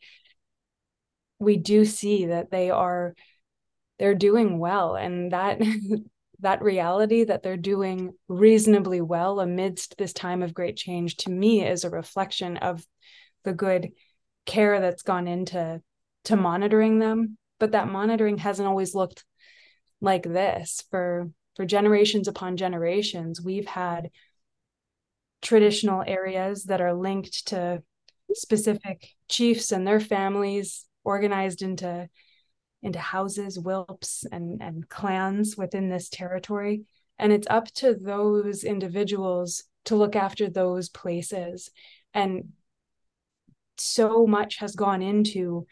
we 1.39 1.57
do 1.57 1.85
see 1.85 2.27
that 2.27 2.51
they 2.51 2.69
are 2.69 3.15
they're 3.99 4.15
doing 4.15 4.59
well 4.59 4.95
and 4.95 5.31
that 5.31 5.61
that 6.39 6.61
reality 6.61 7.23
that 7.23 7.41
they're 7.41 7.57
doing 7.57 8.13
reasonably 8.27 9.01
well 9.01 9.39
amidst 9.39 9.97
this 9.97 10.13
time 10.13 10.43
of 10.43 10.53
great 10.53 10.77
change 10.77 11.15
to 11.17 11.31
me 11.31 11.65
is 11.65 11.83
a 11.83 11.89
reflection 11.89 12.57
of 12.57 12.85
the 13.43 13.53
good 13.53 13.91
care 14.45 14.79
that's 14.79 15.01
gone 15.01 15.27
into 15.27 15.81
to 16.25 16.35
monitoring 16.35 16.99
them. 16.99 17.37
But 17.59 17.71
that 17.71 17.87
monitoring 17.87 18.37
hasn't 18.37 18.67
always 18.67 18.93
looked 18.93 19.23
like 19.99 20.23
this. 20.23 20.83
For 20.91 21.29
for 21.55 21.65
generations 21.65 22.27
upon 22.27 22.55
generations 22.55 23.41
we've 23.41 23.65
had 23.65 24.11
traditional 25.41 26.03
areas 26.05 26.65
that 26.65 26.81
are 26.81 26.93
linked 26.93 27.47
to 27.47 27.81
specific 28.33 29.07
chiefs 29.27 29.71
and 29.71 29.87
their 29.87 29.99
families 29.99 30.86
organized 31.07 31.61
into 31.61 32.09
into 32.83 32.99
houses, 32.99 33.57
wilps, 33.57 34.23
and, 34.31 34.61
and 34.61 34.87
clans 34.87 35.57
within 35.57 35.89
this 35.89 36.09
territory. 36.09 36.83
And 37.17 37.33
it's 37.33 37.47
up 37.49 37.65
to 37.75 37.95
those 37.95 38.63
individuals 38.63 39.63
to 39.85 39.95
look 39.95 40.15
after 40.15 40.47
those 40.47 40.89
places. 40.89 41.71
And 42.13 42.49
so 43.77 44.27
much 44.27 44.57
has 44.57 44.75
gone 44.75 45.01
into 45.01 45.65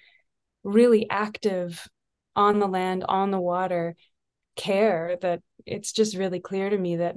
really 0.63 1.07
active 1.09 1.87
on 2.35 2.59
the 2.59 2.67
land, 2.67 3.03
on 3.07 3.29
the 3.29 3.39
water 3.39 3.95
care 4.55 5.17
that 5.21 5.41
it's 5.65 5.91
just 5.91 6.17
really 6.17 6.39
clear 6.39 6.69
to 6.69 6.77
me 6.77 6.95
that 6.95 7.15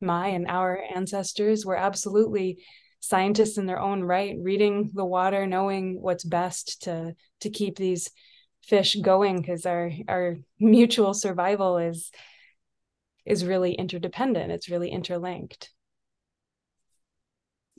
my 0.00 0.28
and 0.28 0.48
our 0.48 0.82
ancestors 0.94 1.64
were 1.64 1.76
absolutely 1.76 2.58
scientists 3.00 3.58
in 3.58 3.66
their 3.66 3.80
own 3.80 4.02
right 4.02 4.36
reading 4.40 4.90
the 4.94 5.04
water 5.04 5.46
knowing 5.46 6.00
what's 6.00 6.24
best 6.24 6.82
to 6.82 7.14
to 7.40 7.50
keep 7.50 7.76
these 7.76 8.10
fish 8.64 8.96
going 8.96 9.40
because 9.40 9.66
our 9.66 9.90
our 10.08 10.36
mutual 10.60 11.14
survival 11.14 11.78
is 11.78 12.10
is 13.24 13.44
really 13.44 13.74
interdependent. 13.74 14.50
It's 14.50 14.70
really 14.70 14.90
interlinked. 14.90 15.70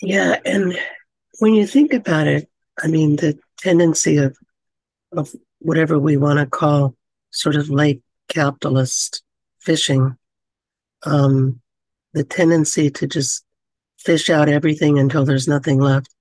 Yeah 0.02 0.38
and 0.46 0.78
when 1.40 1.54
you 1.54 1.68
think 1.68 1.94
about 1.94 2.28
it 2.28 2.50
i 2.82 2.88
mean 2.88 3.16
the 3.18 3.38
tendency 3.58 4.18
of 4.18 4.38
of 5.12 5.34
whatever 5.60 6.00
we 6.00 6.16
want 6.18 6.40
to 6.40 6.46
call 6.46 6.96
sort 7.32 7.56
of 7.56 7.70
late 7.70 8.02
capitalist 8.28 9.24
fishing 9.60 10.16
um 11.04 11.60
the 12.14 12.24
tendency 12.24 12.90
to 12.90 13.08
just 13.08 13.44
fish 14.00 14.30
out 14.30 14.50
everything 14.50 14.98
until 14.98 15.26
there's 15.26 15.48
nothing 15.48 15.80
left 15.80 16.14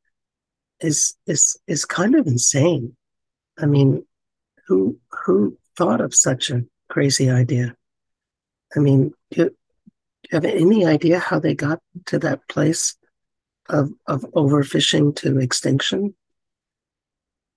is 0.80 1.16
is 1.26 1.56
is 1.66 1.84
kind 1.84 2.14
of 2.14 2.26
insane 2.26 2.96
i 3.58 3.66
mean 3.66 4.04
who 4.68 4.98
who 5.24 5.56
thought 5.76 6.00
of 6.00 6.14
such 6.14 6.50
a 6.50 6.64
crazy 6.88 7.30
idea? 7.30 7.74
I 8.76 8.80
mean, 8.80 9.12
do, 9.30 9.44
do 9.44 9.54
you 10.30 10.36
have 10.36 10.44
any 10.44 10.84
idea 10.84 11.18
how 11.18 11.38
they 11.38 11.54
got 11.54 11.80
to 12.06 12.18
that 12.18 12.46
place 12.48 12.96
of 13.68 13.90
of 14.06 14.22
overfishing 14.34 15.14
to 15.16 15.38
extinction? 15.38 16.14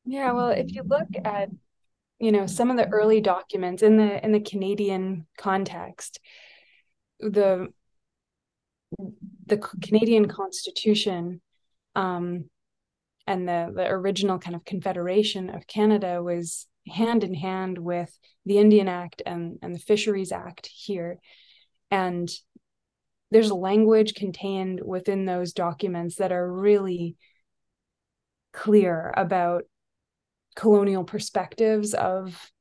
Yeah, 0.06 0.32
well, 0.32 0.50
if 0.50 0.72
you 0.72 0.84
look 0.84 1.08
at 1.24 1.50
you 2.20 2.32
know 2.32 2.46
some 2.46 2.70
of 2.70 2.78
the 2.78 2.88
early 2.88 3.22
documents 3.22 3.84
in 3.84 3.98
the 3.98 4.24
in 4.24 4.32
the 4.32 4.40
Canadian 4.40 5.28
context, 5.38 6.20
the 7.20 7.74
the 9.52 9.58
Canadian 9.58 10.30
Constitution 10.30 11.42
um, 11.94 12.46
and 13.28 13.48
the 13.48 13.72
the 13.76 13.86
original 13.88 14.40
kind 14.40 14.56
of 14.56 14.64
Confederation 14.64 15.50
of 15.50 15.68
Canada 15.68 16.24
was 16.24 16.68
hand 16.88 17.24
in 17.26 17.34
hand 17.34 17.78
with 17.78 18.18
the 18.46 18.58
Indian 18.58 18.88
Act 18.88 19.22
and 19.26 19.60
and 19.62 19.76
the 19.76 19.80
Fisheries 19.80 20.32
Act 20.32 20.68
here, 20.74 21.20
and 21.92 22.32
there's 23.30 23.52
language 23.52 24.16
contained 24.16 24.82
within 24.84 25.26
those 25.26 25.52
documents 25.52 26.16
that 26.16 26.32
are 26.32 26.52
really 26.52 27.18
clear 28.54 29.14
about 29.18 29.64
colonial 30.56 31.04
perspectives 31.04 31.94
of 31.94 32.52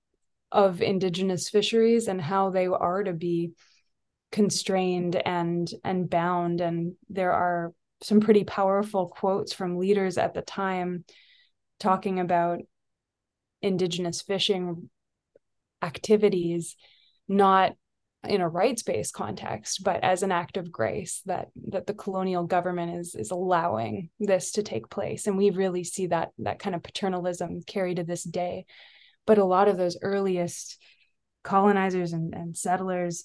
of 0.50 0.82
indigenous 0.82 1.48
fisheries 1.48 2.08
and 2.08 2.20
how 2.20 2.50
they 2.50 2.66
are 2.66 3.04
to 3.04 3.12
be 3.12 3.52
constrained 4.32 5.16
and 5.16 5.70
and 5.84 6.08
bound. 6.08 6.60
And 6.60 6.94
there 7.08 7.32
are 7.32 7.72
some 8.02 8.20
pretty 8.20 8.44
powerful 8.44 9.08
quotes 9.08 9.52
from 9.52 9.78
leaders 9.78 10.18
at 10.18 10.34
the 10.34 10.42
time 10.42 11.04
talking 11.78 12.20
about 12.20 12.60
indigenous 13.62 14.22
fishing 14.22 14.88
activities 15.82 16.76
not 17.28 17.72
in 18.28 18.40
a 18.42 18.48
rights-based 18.48 19.14
context 19.14 19.82
but 19.82 20.02
as 20.04 20.22
an 20.22 20.32
act 20.32 20.58
of 20.58 20.70
grace 20.70 21.22
that 21.24 21.48
that 21.68 21.86
the 21.86 21.94
colonial 21.94 22.44
government 22.44 22.98
is 22.98 23.14
is 23.14 23.30
allowing 23.30 24.10
this 24.18 24.52
to 24.52 24.62
take 24.62 24.90
place. 24.90 25.26
And 25.26 25.38
we 25.38 25.50
really 25.50 25.84
see 25.84 26.08
that 26.08 26.30
that 26.38 26.58
kind 26.58 26.74
of 26.74 26.82
paternalism 26.82 27.62
carry 27.66 27.94
to 27.94 28.04
this 28.04 28.24
day. 28.24 28.66
But 29.26 29.38
a 29.38 29.44
lot 29.44 29.68
of 29.68 29.76
those 29.76 29.98
earliest 30.02 30.78
colonizers 31.42 32.12
and, 32.12 32.34
and 32.34 32.56
settlers 32.56 33.24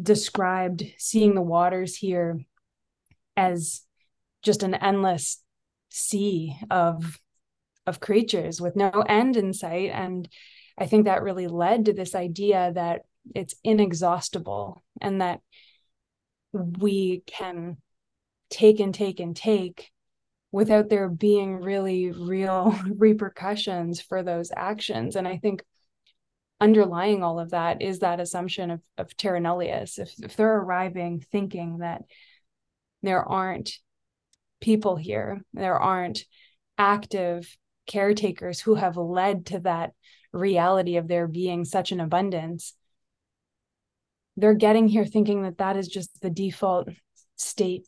described 0.00 0.84
seeing 0.98 1.34
the 1.34 1.42
waters 1.42 1.96
here 1.96 2.40
as 3.36 3.82
just 4.42 4.62
an 4.62 4.74
endless 4.74 5.42
sea 5.90 6.56
of 6.70 7.20
of 7.86 8.00
creatures 8.00 8.60
with 8.60 8.76
no 8.76 8.90
end 8.90 9.36
in 9.36 9.52
sight. 9.52 9.90
And 9.92 10.28
i 10.78 10.86
think 10.86 11.06
that 11.06 11.22
really 11.22 11.46
led 11.46 11.86
to 11.86 11.92
this 11.92 12.14
idea 12.14 12.72
that 12.74 13.02
it's 13.34 13.54
inexhaustible 13.64 14.82
and 15.00 15.20
that 15.20 15.40
we 16.52 17.22
can 17.26 17.78
take 18.50 18.78
and 18.80 18.94
take 18.94 19.18
and 19.20 19.34
take 19.34 19.90
without 20.52 20.88
there 20.88 21.08
being 21.08 21.56
really 21.56 22.12
real 22.12 22.78
repercussions 22.96 24.00
for 24.00 24.22
those 24.22 24.52
actions. 24.54 25.16
And 25.16 25.26
i 25.26 25.38
think 25.38 25.62
underlying 26.60 27.22
all 27.22 27.38
of 27.38 27.50
that 27.50 27.82
is 27.82 27.98
that 27.98 28.20
assumption 28.20 28.70
of, 28.70 28.80
of 28.96 29.16
terra 29.16 29.40
nullius. 29.40 29.98
If, 29.98 30.12
if 30.22 30.36
they're 30.36 30.56
arriving 30.56 31.24
thinking 31.30 31.78
that 31.78 32.02
there 33.02 33.22
aren't 33.22 33.78
people 34.60 34.96
here 34.96 35.42
there 35.52 35.78
aren't 35.78 36.24
active 36.78 37.56
caretakers 37.86 38.60
who 38.60 38.74
have 38.74 38.96
led 38.96 39.46
to 39.46 39.60
that 39.60 39.92
reality 40.32 40.96
of 40.96 41.08
there 41.08 41.28
being 41.28 41.64
such 41.64 41.92
an 41.92 42.00
abundance 42.00 42.74
they're 44.36 44.54
getting 44.54 44.88
here 44.88 45.06
thinking 45.06 45.42
that 45.42 45.58
that 45.58 45.76
is 45.76 45.88
just 45.88 46.20
the 46.20 46.30
default 46.30 46.88
state 47.36 47.86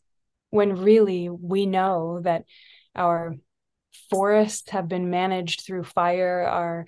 when 0.49 0.81
really 0.81 1.29
we 1.29 1.65
know 1.65 2.21
that 2.23 2.45
our 2.95 3.35
forests 4.09 4.69
have 4.69 4.87
been 4.87 5.09
managed 5.09 5.65
through 5.65 5.83
fire 5.83 6.43
our 6.43 6.85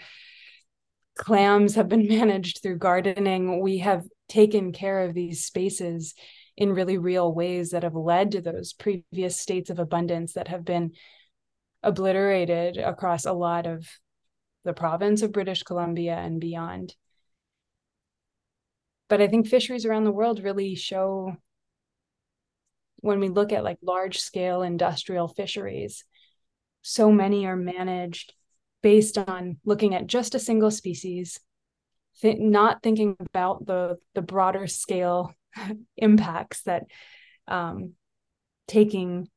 clams 1.22 1.76
have 1.76 1.88
been 1.88 2.08
managed 2.20 2.62
through 2.62 2.78
gardening 2.78 3.62
we 3.62 3.78
have 3.78 4.04
taken 4.28 4.74
care 4.74 5.02
of 5.02 5.14
these 5.14 5.46
spaces 5.46 6.16
in 6.58 6.74
really 6.74 6.98
real 6.98 7.34
ways 7.34 7.72
that 7.72 7.84
have 7.84 7.96
led 7.96 8.32
to 8.32 8.42
those 8.42 8.74
previous 8.74 9.40
states 9.40 9.70
of 9.70 9.80
abundance 9.80 10.34
that 10.34 10.50
have 10.50 10.66
been 10.66 10.92
obliterated 11.84 12.78
across 12.78 13.26
a 13.26 13.34
lot 13.34 13.66
of 13.68 13.88
the 14.64 14.74
province 14.74 15.22
of 15.22 15.32
British 15.32 15.64
Columbia 15.64 16.14
and 16.14 16.40
beyond. 16.40 16.96
But 19.10 19.22
i 19.22 19.28
think 19.28 19.48
fisheries 19.48 19.86
around 19.86 20.06
the 20.06 20.12
world 20.12 20.44
really 20.44 20.76
show 20.76 21.36
when 22.98 23.20
we 23.20 23.30
look 23.30 23.52
at 23.52 23.64
like 23.64 23.78
large 23.82 24.20
scale 24.20 24.62
industrial 24.62 25.28
fisheries 25.28 26.06
so 26.82 27.12
many 27.12 27.46
are 27.46 27.58
managed 27.58 28.34
based 28.82 29.18
on 29.18 29.58
looking 29.66 29.96
at 29.96 30.08
just 30.08 30.36
a 30.36 30.40
single 30.40 30.72
species 30.72 31.40
th- 32.22 32.40
not 32.40 32.82
thinking 32.82 33.16
about 33.20 33.66
the 33.66 33.98
the 34.14 34.22
broader 34.22 34.68
scale 34.68 35.34
impacts 35.98 36.64
that 36.64 36.84
um, 37.48 37.94
taking 38.68 39.28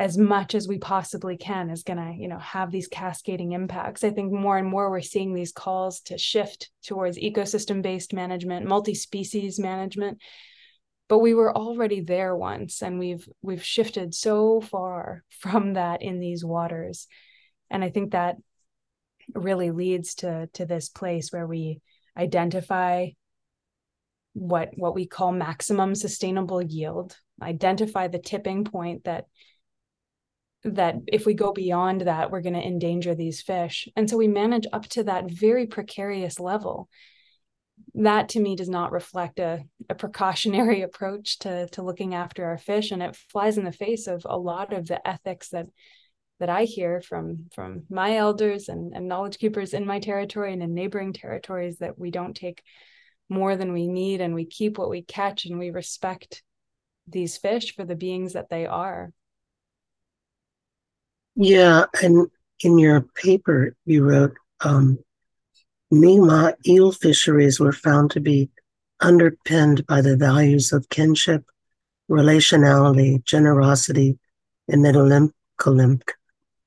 as 0.00 0.16
much 0.16 0.54
as 0.54 0.68
we 0.68 0.78
possibly 0.78 1.36
can 1.36 1.70
is 1.70 1.82
going 1.82 1.98
to 1.98 2.14
you 2.16 2.28
know 2.28 2.38
have 2.38 2.70
these 2.70 2.88
cascading 2.88 3.52
impacts. 3.52 4.04
I 4.04 4.10
think 4.10 4.32
more 4.32 4.56
and 4.56 4.68
more 4.68 4.90
we're 4.90 5.00
seeing 5.00 5.34
these 5.34 5.52
calls 5.52 6.00
to 6.02 6.18
shift 6.18 6.70
towards 6.84 7.18
ecosystem 7.18 7.82
based 7.82 8.12
management 8.12 8.66
multi-species 8.66 9.58
management. 9.58 10.18
But 11.08 11.20
we 11.20 11.32
were 11.32 11.56
already 11.56 12.02
there 12.02 12.36
once 12.36 12.82
and 12.82 12.98
we've 12.98 13.26
we've 13.42 13.64
shifted 13.64 14.14
so 14.14 14.60
far 14.60 15.24
from 15.40 15.74
that 15.74 16.02
in 16.02 16.20
these 16.20 16.44
waters 16.44 17.08
and 17.70 17.84
i 17.84 17.90
think 17.90 18.12
that 18.12 18.36
really 19.34 19.70
leads 19.70 20.14
to 20.14 20.48
to 20.52 20.64
this 20.64 20.88
place 20.88 21.30
where 21.30 21.46
we 21.46 21.80
identify 22.16 23.08
what 24.32 24.70
what 24.76 24.94
we 24.94 25.06
call 25.06 25.32
maximum 25.32 25.94
sustainable 25.94 26.62
yield 26.62 27.16
identify 27.42 28.08
the 28.08 28.18
tipping 28.18 28.64
point 28.64 29.04
that 29.04 29.26
that 30.64 30.96
if 31.06 31.26
we 31.26 31.34
go 31.34 31.52
beyond 31.52 32.02
that, 32.02 32.30
we're 32.30 32.40
going 32.40 32.54
to 32.54 32.66
endanger 32.66 33.14
these 33.14 33.42
fish. 33.42 33.88
And 33.96 34.08
so 34.08 34.16
we 34.16 34.28
manage 34.28 34.66
up 34.72 34.86
to 34.88 35.04
that 35.04 35.30
very 35.30 35.66
precarious 35.66 36.40
level. 36.40 36.88
That 37.94 38.30
to 38.30 38.40
me 38.40 38.56
does 38.56 38.68
not 38.68 38.92
reflect 38.92 39.38
a, 39.38 39.64
a 39.88 39.94
precautionary 39.94 40.82
approach 40.82 41.38
to, 41.40 41.68
to 41.68 41.82
looking 41.82 42.14
after 42.14 42.44
our 42.44 42.58
fish. 42.58 42.90
And 42.90 43.02
it 43.02 43.16
flies 43.16 43.58
in 43.58 43.64
the 43.64 43.72
face 43.72 44.06
of 44.06 44.26
a 44.28 44.36
lot 44.36 44.72
of 44.72 44.86
the 44.86 45.06
ethics 45.06 45.50
that 45.50 45.66
that 46.40 46.48
I 46.48 46.64
hear 46.64 47.00
from 47.00 47.46
from 47.52 47.84
my 47.90 48.16
elders 48.16 48.68
and, 48.68 48.94
and 48.94 49.08
knowledge 49.08 49.38
keepers 49.38 49.74
in 49.74 49.86
my 49.86 49.98
territory 49.98 50.52
and 50.52 50.62
in 50.62 50.74
neighboring 50.74 51.12
territories 51.12 51.78
that 51.78 51.98
we 51.98 52.10
don't 52.10 52.34
take 52.34 52.62
more 53.28 53.56
than 53.56 53.72
we 53.72 53.88
need 53.88 54.20
and 54.20 54.34
we 54.34 54.46
keep 54.46 54.78
what 54.78 54.90
we 54.90 55.02
catch 55.02 55.44
and 55.46 55.58
we 55.58 55.70
respect 55.70 56.42
these 57.06 57.36
fish 57.36 57.74
for 57.74 57.84
the 57.84 57.96
beings 57.96 58.34
that 58.34 58.48
they 58.48 58.66
are. 58.66 59.12
Yeah, 61.34 61.84
and 62.02 62.28
in 62.60 62.78
your 62.78 63.02
paper, 63.02 63.76
you 63.84 64.04
wrote 64.04 64.34
um, 64.60 64.98
eel 65.92 66.92
fisheries 66.92 67.60
were 67.60 67.72
found 67.72 68.10
to 68.12 68.20
be 68.20 68.50
underpinned 69.00 69.86
by 69.86 70.00
the 70.00 70.16
values 70.16 70.72
of 70.72 70.88
kinship, 70.88 71.44
relationality, 72.10 73.24
generosity, 73.24 74.18
and 74.68 74.84
Netukulimk, 74.84 76.02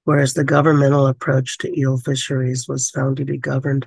whereas 0.05 0.33
the 0.33 0.43
governmental 0.43 1.07
approach 1.07 1.57
to 1.59 1.79
eel 1.79 1.97
fisheries 1.97 2.67
was 2.67 2.89
found 2.89 3.17
to 3.17 3.25
be 3.25 3.37
governed 3.37 3.85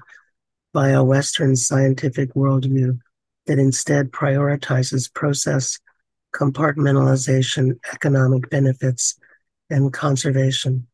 by 0.73 0.91
a 0.91 1.05
Western 1.05 1.57
scientific 1.57 2.35
worldview 2.35 2.99
that 3.47 3.59
instead 3.59 4.11
prioritizes 4.11 5.13
process, 5.13 5.79
compartmentalization, 6.35 7.79
economic 7.93 8.49
benefits, 8.51 9.19
and 9.71 9.93
conservation. 9.93 10.87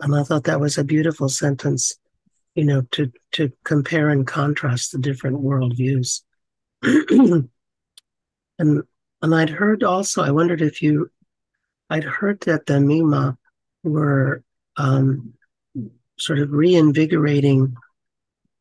And 0.00 0.14
I 0.14 0.22
thought 0.22 0.44
that 0.44 0.60
was 0.60 0.78
a 0.78 0.84
beautiful 0.84 1.28
sentence, 1.28 1.94
you 2.54 2.64
know, 2.64 2.82
to, 2.92 3.12
to 3.32 3.52
compare 3.64 4.08
and 4.08 4.26
contrast 4.26 4.92
the 4.92 4.98
different 4.98 5.42
worldviews. 5.42 6.22
and 6.82 7.48
and 9.24 9.34
I'd 9.34 9.48
heard 9.48 9.82
also, 9.82 10.22
I 10.22 10.32
wondered 10.32 10.60
if 10.60 10.82
you, 10.82 11.10
I'd 11.88 12.04
heard 12.04 12.40
that 12.40 12.66
the 12.66 12.78
Mi'kmaq 12.78 13.38
were 13.82 14.43
um, 14.76 15.34
sort 16.18 16.38
of 16.38 16.50
reinvigorating 16.50 17.76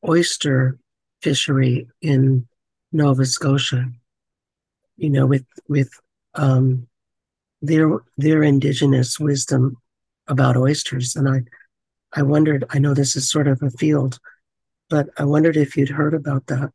oyster 0.08 0.78
fishery 1.22 1.88
in 2.02 2.48
Nova 2.92 3.26
Scotia. 3.26 3.86
You 4.98 5.10
know, 5.10 5.26
with 5.26 5.46
with 5.68 5.90
um, 6.36 6.88
their 7.64 7.90
their 8.18 8.44
indigenous 8.44 9.20
wisdom 9.20 9.78
about 10.28 10.58
oysters 10.58 11.16
and 11.16 11.30
i 11.30 11.42
i 12.12 12.22
wondered 12.22 12.66
i 12.70 12.78
know 12.78 12.94
this 12.94 13.16
is 13.16 13.30
sort 13.30 13.48
of 13.48 13.64
a 13.64 13.70
field 13.72 14.20
but 14.90 15.08
i 15.18 15.24
wondered 15.24 15.56
if 15.56 15.78
you'd 15.78 15.90
heard 15.90 16.14
about 16.14 16.46
that 16.48 16.70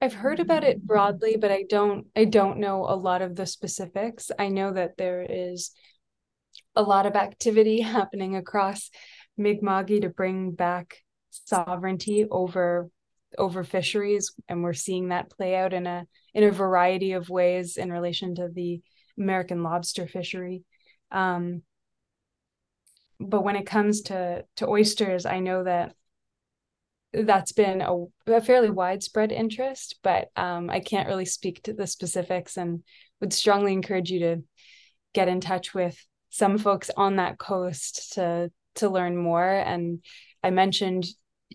i've 0.00 0.14
heard 0.14 0.40
about 0.40 0.64
it 0.64 0.82
broadly 0.82 1.36
but 1.36 1.52
i 1.52 1.62
don't 1.68 2.06
i 2.16 2.24
don't 2.24 2.58
know 2.58 2.86
a 2.88 2.96
lot 2.96 3.20
of 3.20 3.36
the 3.36 3.46
specifics 3.46 4.30
i 4.38 4.48
know 4.48 4.72
that 4.72 4.96
there 4.96 5.24
is 5.28 5.70
a 6.74 6.82
lot 6.82 7.06
of 7.06 7.16
activity 7.16 7.80
happening 7.96 8.36
across 8.36 8.90
Mi'kma'ki 9.36 10.02
to 10.02 10.08
bring 10.08 10.52
back 10.52 10.98
sovereignty 11.30 12.26
over 12.30 12.88
over 13.38 13.64
fisheries 13.64 14.34
and 14.46 14.62
we're 14.62 14.74
seeing 14.74 15.08
that 15.08 15.30
play 15.30 15.56
out 15.56 15.72
in 15.72 15.86
a 15.86 16.06
in 16.34 16.44
a 16.44 16.50
variety 16.50 17.12
of 17.12 17.30
ways 17.30 17.78
in 17.78 17.90
relation 17.90 18.34
to 18.34 18.48
the 18.52 18.82
American 19.18 19.62
lobster 19.62 20.06
fishery. 20.06 20.64
Um, 21.10 21.62
but 23.18 23.42
when 23.42 23.56
it 23.56 23.66
comes 23.66 24.02
to 24.02 24.44
to 24.56 24.68
oysters, 24.68 25.26
I 25.26 25.40
know 25.40 25.64
that 25.64 25.94
that's 27.12 27.52
been 27.52 27.82
a, 27.82 28.04
a 28.26 28.40
fairly 28.40 28.70
widespread 28.70 29.32
interest, 29.32 29.98
but 30.02 30.30
um, 30.34 30.70
I 30.70 30.80
can't 30.80 31.08
really 31.08 31.26
speak 31.26 31.62
to 31.64 31.74
the 31.74 31.86
specifics 31.86 32.56
and 32.56 32.82
would 33.20 33.32
strongly 33.32 33.74
encourage 33.74 34.10
you 34.10 34.20
to 34.20 34.42
get 35.12 35.28
in 35.28 35.40
touch 35.40 35.74
with 35.74 35.98
some 36.32 36.56
folks 36.56 36.90
on 36.96 37.16
that 37.16 37.38
coast 37.38 38.14
to 38.14 38.50
to 38.74 38.88
learn 38.88 39.16
more. 39.16 39.44
And 39.48 40.02
I 40.42 40.50
mentioned 40.50 41.04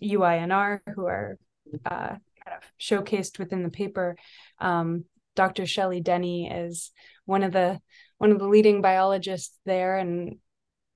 UINR, 0.00 0.78
who 0.94 1.06
are 1.06 1.36
uh, 1.84 2.08
kind 2.08 2.56
of 2.56 2.62
showcased 2.80 3.38
within 3.38 3.64
the 3.64 3.70
paper. 3.70 4.16
Um, 4.60 5.04
Dr. 5.34 5.66
Shelley 5.66 6.00
Denny 6.00 6.48
is 6.48 6.92
one 7.26 7.42
of 7.42 7.52
the 7.52 7.80
one 8.18 8.30
of 8.30 8.38
the 8.38 8.48
leading 8.48 8.80
biologists 8.80 9.58
there 9.66 9.98
and 9.98 10.36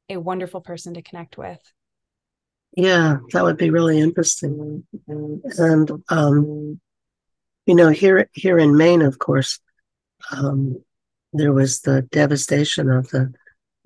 a 0.08 0.16
wonderful 0.16 0.60
person 0.60 0.94
to 0.94 1.02
connect 1.02 1.36
with. 1.36 1.60
Yeah, 2.76 3.16
that 3.32 3.44
would 3.44 3.56
be 3.56 3.70
really 3.70 3.98
interesting. 3.98 4.86
And 5.08 5.90
um, 6.08 6.80
you 7.66 7.74
know, 7.74 7.88
here 7.88 8.30
here 8.32 8.58
in 8.58 8.76
Maine, 8.76 9.02
of 9.02 9.18
course, 9.18 9.58
um, 10.30 10.82
there 11.32 11.52
was 11.52 11.80
the 11.80 12.02
devastation 12.02 12.88
of 12.88 13.08
the 13.08 13.32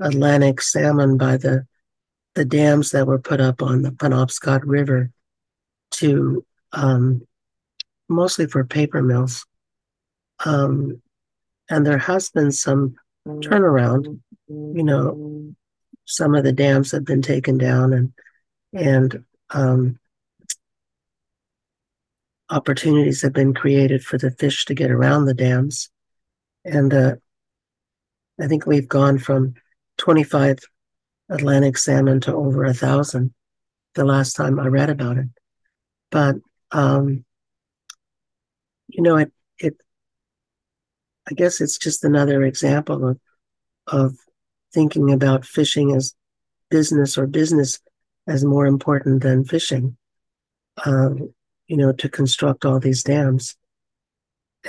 Atlantic 0.00 0.60
salmon 0.60 1.16
by 1.16 1.36
the 1.36 1.66
the 2.34 2.44
dams 2.44 2.90
that 2.90 3.06
were 3.06 3.18
put 3.18 3.40
up 3.40 3.62
on 3.62 3.80
the 3.80 3.90
Penobscot 3.90 4.60
River 4.64 5.10
to 5.92 6.44
um, 6.72 7.26
mostly 8.08 8.46
for 8.46 8.62
paper 8.62 9.02
mills. 9.02 9.46
Um, 10.44 11.00
and 11.70 11.86
there 11.86 11.98
has 11.98 12.28
been 12.28 12.52
some 12.52 12.96
turnaround. 13.26 14.20
You 14.48 14.82
know, 14.82 15.54
some 16.04 16.34
of 16.34 16.44
the 16.44 16.52
dams 16.52 16.92
have 16.92 17.04
been 17.04 17.22
taken 17.22 17.58
down, 17.58 17.92
and 17.92 18.12
and 18.72 19.24
um, 19.50 19.98
opportunities 22.50 23.22
have 23.22 23.32
been 23.32 23.54
created 23.54 24.04
for 24.04 24.18
the 24.18 24.30
fish 24.30 24.66
to 24.66 24.74
get 24.74 24.90
around 24.90 25.24
the 25.24 25.34
dams. 25.34 25.90
And 26.64 26.92
uh, 26.92 27.16
I 28.40 28.46
think 28.46 28.66
we've 28.66 28.88
gone 28.88 29.18
from 29.18 29.54
25 29.98 30.58
Atlantic 31.28 31.76
salmon 31.76 32.20
to 32.20 32.34
over 32.34 32.64
a 32.64 32.74
thousand 32.74 33.34
the 33.94 34.04
last 34.04 34.34
time 34.34 34.60
I 34.60 34.66
read 34.66 34.90
about 34.90 35.18
it. 35.18 35.28
But 36.10 36.36
um, 36.72 37.24
you 38.88 39.02
know, 39.02 39.16
it 39.16 39.32
it 39.58 39.76
I 41.28 41.34
guess 41.34 41.60
it's 41.60 41.78
just 41.78 42.04
another 42.04 42.42
example 42.42 43.08
of 43.08 43.20
of 43.86 44.16
thinking 44.72 45.12
about 45.12 45.44
fishing 45.44 45.94
as 45.94 46.14
business 46.70 47.16
or 47.16 47.26
business 47.26 47.80
as 48.26 48.44
more 48.44 48.66
important 48.66 49.22
than 49.22 49.44
fishing. 49.44 49.96
Um, 50.84 51.32
you 51.66 51.76
know, 51.76 51.92
to 51.92 52.08
construct 52.08 52.64
all 52.64 52.78
these 52.78 53.02
dams, 53.02 53.56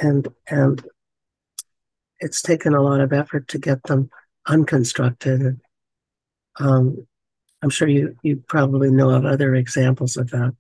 and 0.01 0.27
and 0.49 0.83
it's 2.19 2.41
taken 2.41 2.73
a 2.73 2.81
lot 2.81 3.01
of 3.01 3.13
effort 3.13 3.47
to 3.49 3.59
get 3.59 3.83
them 3.83 4.09
unconstructed. 4.47 5.59
Um, 6.59 7.05
I'm 7.61 7.69
sure 7.69 7.87
you 7.87 8.15
you 8.23 8.43
probably 8.47 8.91
know 8.91 9.09
of 9.09 9.25
other 9.25 9.55
examples 9.55 10.17
of 10.17 10.29
that 10.31 10.55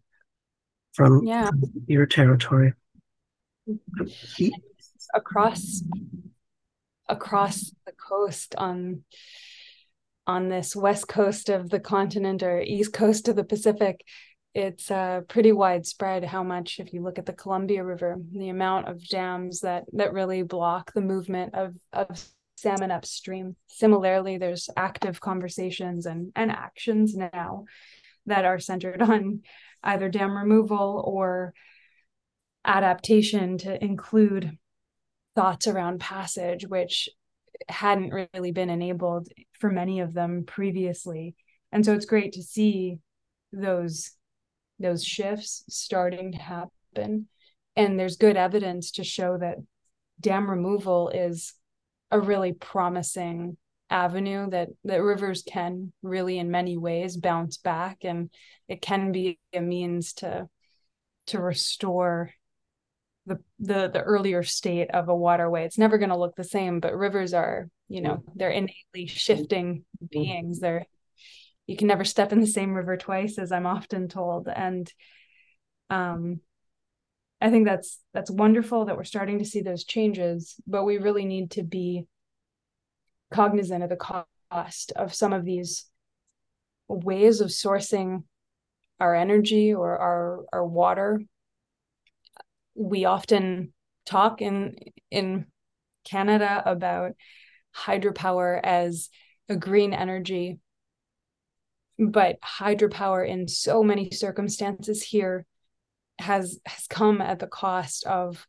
from, 0.93 1.23
yeah. 1.23 1.51
your 1.85 2.05
territory. 2.05 2.73
Across 5.13 5.83
across 7.09 7.71
the 7.85 7.93
coast 7.93 8.55
on 8.57 9.03
on 10.25 10.49
this 10.49 10.75
west 10.75 11.07
coast 11.07 11.49
of 11.49 11.69
the 11.69 11.79
continent 11.79 12.43
or 12.43 12.59
east 12.61 12.91
coast 12.91 13.27
of 13.27 13.35
the 13.35 13.43
Pacific, 13.43 14.03
it's 14.53 14.89
uh, 14.89 15.21
pretty 15.27 15.51
widespread 15.51 16.25
how 16.25 16.43
much 16.43 16.79
if 16.79 16.93
you 16.93 17.01
look 17.03 17.19
at 17.19 17.25
the 17.25 17.33
Columbia 17.33 17.83
River, 17.83 18.17
the 18.31 18.49
amount 18.49 18.87
of 18.87 19.07
dams 19.07 19.61
that 19.61 19.85
that 19.93 20.13
really 20.13 20.41
block 20.41 20.93
the 20.93 21.01
movement 21.01 21.53
of 21.53 21.75
of 21.93 22.27
salmon 22.57 22.91
upstream. 22.91 23.55
Similarly, 23.67 24.37
there's 24.37 24.69
active 24.75 25.21
conversations 25.21 26.05
and, 26.05 26.31
and 26.35 26.51
actions 26.51 27.15
now 27.15 27.65
that 28.25 28.43
are 28.43 28.59
centered 28.59 29.01
on 29.01 29.41
either 29.83 30.09
dam 30.09 30.35
removal 30.35 31.03
or 31.05 31.53
adaptation 32.65 33.57
to 33.59 33.83
include 33.83 34.57
thoughts 35.35 35.67
around 35.67 35.99
passage, 35.99 36.65
which 36.67 37.07
hadn't 37.69 38.27
really 38.33 38.51
been 38.51 38.69
enabled 38.69 39.29
for 39.59 39.69
many 39.69 39.99
of 39.99 40.13
them 40.13 40.43
previously. 40.45 41.35
And 41.71 41.85
so 41.85 41.93
it's 41.93 42.05
great 42.05 42.33
to 42.33 42.43
see 42.43 42.97
those 43.53 44.11
those 44.79 45.03
shifts 45.03 45.63
starting 45.69 46.33
to 46.33 46.37
happen. 46.37 47.27
And 47.75 47.99
there's 47.99 48.17
good 48.17 48.37
evidence 48.37 48.91
to 48.91 49.03
show 49.03 49.37
that 49.37 49.57
dam 50.19 50.49
removal 50.49 51.09
is 51.09 51.53
a 52.11 52.19
really 52.19 52.53
promising 52.53 53.57
avenue 53.89 54.49
that 54.49 54.69
that 54.83 55.01
rivers 55.01 55.43
can 55.43 55.93
really 56.01 56.37
in 56.37 56.51
many 56.51 56.77
ways 56.77 57.15
bounce 57.15 57.57
back 57.57 57.99
and 58.03 58.29
it 58.67 58.81
can 58.81 59.11
be 59.11 59.39
a 59.53 59.61
means 59.61 60.13
to 60.13 60.47
to 61.27 61.39
restore 61.39 62.31
the 63.25 63.37
the 63.59 63.89
the 63.89 64.01
earlier 64.01 64.43
state 64.43 64.89
of 64.91 65.09
a 65.09 65.15
waterway. 65.15 65.65
It's 65.65 65.77
never 65.77 65.97
going 65.97 66.09
to 66.09 66.17
look 66.17 66.35
the 66.35 66.43
same 66.43 66.79
but 66.79 66.95
rivers 66.97 67.33
are 67.33 67.69
you 67.87 68.01
know 68.01 68.23
they're 68.35 68.49
innately 68.49 69.07
shifting 69.07 69.85
beings. 70.09 70.59
They're 70.59 70.85
you 71.65 71.75
can 71.75 71.87
never 71.87 72.05
step 72.05 72.31
in 72.31 72.39
the 72.39 72.47
same 72.47 72.73
river 72.73 72.95
twice 72.95 73.37
as 73.37 73.51
i'm 73.51 73.65
often 73.67 74.07
told. 74.07 74.47
And 74.47 74.91
um 75.89 76.41
i 77.41 77.49
think 77.49 77.65
that's 77.65 77.99
that's 78.13 78.31
wonderful 78.31 78.85
that 78.85 78.97
we're 78.97 79.03
starting 79.03 79.39
to 79.39 79.45
see 79.45 79.61
those 79.61 79.83
changes 79.83 80.55
but 80.65 80.83
we 80.83 80.97
really 80.97 81.25
need 81.25 81.51
to 81.51 81.63
be 81.63 82.05
cognizant 83.31 83.83
of 83.83 83.89
the 83.89 83.95
cost 83.95 84.91
of 84.95 85.13
some 85.13 85.33
of 85.33 85.45
these 85.45 85.85
ways 86.87 87.41
of 87.41 87.49
sourcing 87.49 88.23
our 88.99 89.15
energy 89.15 89.73
or 89.73 89.97
our 89.97 90.45
our 90.53 90.65
water. 90.65 91.21
We 92.75 93.05
often 93.05 93.73
talk 94.05 94.41
in 94.41 94.75
in 95.11 95.47
Canada 96.05 96.63
about 96.65 97.11
hydropower 97.75 98.59
as 98.63 99.09
a 99.49 99.55
green 99.55 99.93
energy 99.93 100.59
but 101.99 102.39
hydropower 102.41 103.27
in 103.27 103.47
so 103.47 103.83
many 103.83 104.11
circumstances 104.11 105.01
here 105.01 105.45
has 106.19 106.59
has 106.65 106.87
come 106.87 107.21
at 107.21 107.39
the 107.39 107.47
cost 107.47 108.05
of 108.05 108.47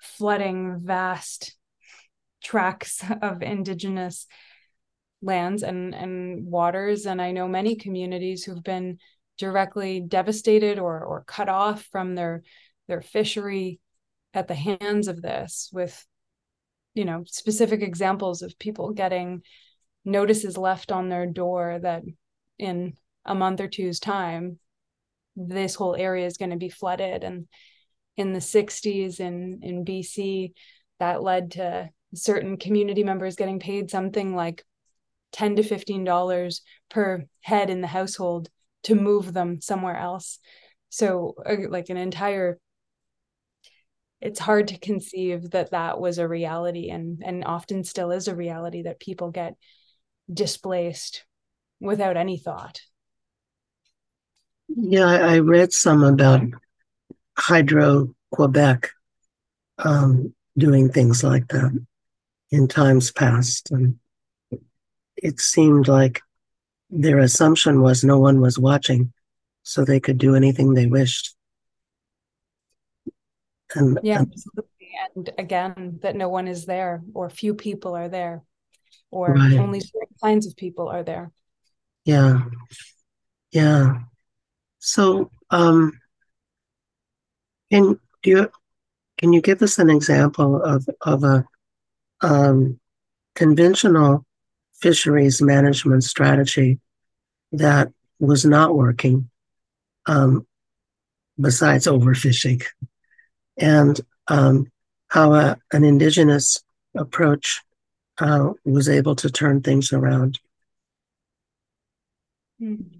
flooding 0.00 0.80
vast 0.82 1.56
tracts 2.42 3.02
of 3.22 3.42
indigenous 3.42 4.26
lands 5.22 5.62
and 5.62 5.94
and 5.94 6.46
waters. 6.46 7.06
And 7.06 7.20
i 7.20 7.32
know 7.32 7.48
many 7.48 7.76
communities 7.76 8.44
who've 8.44 8.62
been 8.62 8.98
directly 9.38 10.00
devastated 10.00 10.78
or 10.78 11.04
or 11.04 11.24
cut 11.24 11.48
off 11.48 11.84
from 11.90 12.14
their 12.14 12.42
their 12.88 13.02
fishery 13.02 13.80
at 14.34 14.48
the 14.48 14.54
hands 14.54 15.08
of 15.08 15.22
this 15.22 15.70
with 15.72 16.06
you 16.94 17.04
know 17.04 17.24
specific 17.26 17.82
examples 17.82 18.42
of 18.42 18.58
people 18.58 18.92
getting 18.92 19.42
notices 20.04 20.56
left 20.56 20.92
on 20.92 21.08
their 21.08 21.26
door 21.26 21.78
that 21.82 22.02
in 22.58 22.94
a 23.24 23.34
month 23.34 23.60
or 23.60 23.68
two's 23.68 23.98
time 23.98 24.58
this 25.36 25.74
whole 25.74 25.94
area 25.94 26.26
is 26.26 26.38
going 26.38 26.50
to 26.50 26.56
be 26.56 26.70
flooded 26.70 27.22
and 27.22 27.46
in 28.16 28.32
the 28.32 28.40
60s 28.40 29.20
in 29.20 29.60
in 29.62 29.84
BC 29.84 30.52
that 30.98 31.22
led 31.22 31.52
to 31.52 31.90
certain 32.14 32.56
community 32.56 33.04
members 33.04 33.36
getting 33.36 33.60
paid 33.60 33.90
something 33.90 34.34
like 34.34 34.64
10 35.32 35.56
to 35.56 35.62
15 35.62 36.04
dollars 36.04 36.62
per 36.88 37.24
head 37.42 37.68
in 37.68 37.80
the 37.80 37.86
household 37.86 38.48
to 38.84 38.94
move 38.94 39.32
them 39.32 39.60
somewhere 39.60 39.96
else. 39.96 40.38
So 40.88 41.34
uh, 41.44 41.56
like 41.68 41.90
an 41.90 41.96
entire 41.96 42.58
it's 44.20 44.40
hard 44.40 44.68
to 44.68 44.78
conceive 44.78 45.50
that 45.50 45.72
that 45.72 46.00
was 46.00 46.18
a 46.18 46.26
reality 46.26 46.88
and 46.88 47.22
and 47.24 47.44
often 47.44 47.84
still 47.84 48.10
is 48.10 48.28
a 48.28 48.34
reality 48.34 48.82
that 48.82 48.98
people 48.98 49.30
get 49.30 49.54
displaced 50.32 51.24
without 51.80 52.16
any 52.16 52.38
thought 52.38 52.80
yeah 54.76 55.06
i, 55.06 55.34
I 55.34 55.38
read 55.40 55.72
some 55.72 56.04
about 56.04 56.42
hydro 57.36 58.14
quebec 58.30 58.90
um, 59.78 60.34
doing 60.56 60.90
things 60.90 61.22
like 61.22 61.48
that 61.48 61.84
in 62.50 62.68
times 62.68 63.10
past 63.10 63.70
and 63.70 63.98
it 65.16 65.40
seemed 65.40 65.88
like 65.88 66.22
their 66.90 67.18
assumption 67.18 67.82
was 67.82 68.04
no 68.04 68.18
one 68.18 68.40
was 68.40 68.58
watching, 68.58 69.12
so 69.62 69.84
they 69.84 70.00
could 70.00 70.18
do 70.18 70.34
anything 70.34 70.74
they 70.74 70.86
wished. 70.86 71.34
And, 73.74 73.98
yeah, 74.02 74.18
and, 74.20 74.32
and 75.16 75.30
again, 75.38 75.98
that 76.02 76.16
no 76.16 76.28
one 76.28 76.46
is 76.48 76.66
there, 76.66 77.02
or 77.14 77.28
few 77.28 77.54
people 77.54 77.96
are 77.96 78.08
there, 78.08 78.42
or 79.10 79.34
right. 79.34 79.58
only 79.58 79.80
certain 79.80 80.14
kinds 80.22 80.46
of 80.46 80.56
people 80.56 80.88
are 80.88 81.02
there. 81.02 81.32
Yeah, 82.04 82.44
yeah. 83.50 84.00
So, 84.86 85.32
um, 85.50 86.00
can 87.72 87.98
do 88.22 88.30
you 88.30 88.50
can 89.18 89.32
you 89.32 89.40
give 89.40 89.60
us 89.60 89.80
an 89.80 89.90
example 89.90 90.62
of 90.62 90.88
of 91.00 91.24
a 91.24 91.44
um, 92.20 92.78
conventional 93.34 94.24
fisheries 94.80 95.42
management 95.42 96.04
strategy 96.04 96.78
that 97.50 97.92
was 98.20 98.44
not 98.44 98.76
working, 98.76 99.28
um, 100.06 100.46
besides 101.40 101.88
overfishing, 101.88 102.62
and 103.56 104.00
um, 104.28 104.70
how 105.08 105.34
a, 105.34 105.56
an 105.72 105.82
indigenous 105.82 106.62
approach 106.94 107.60
uh, 108.18 108.52
was 108.64 108.88
able 108.88 109.16
to 109.16 109.30
turn 109.30 109.62
things 109.62 109.92
around. 109.92 110.38
Mm-hmm. 112.62 112.95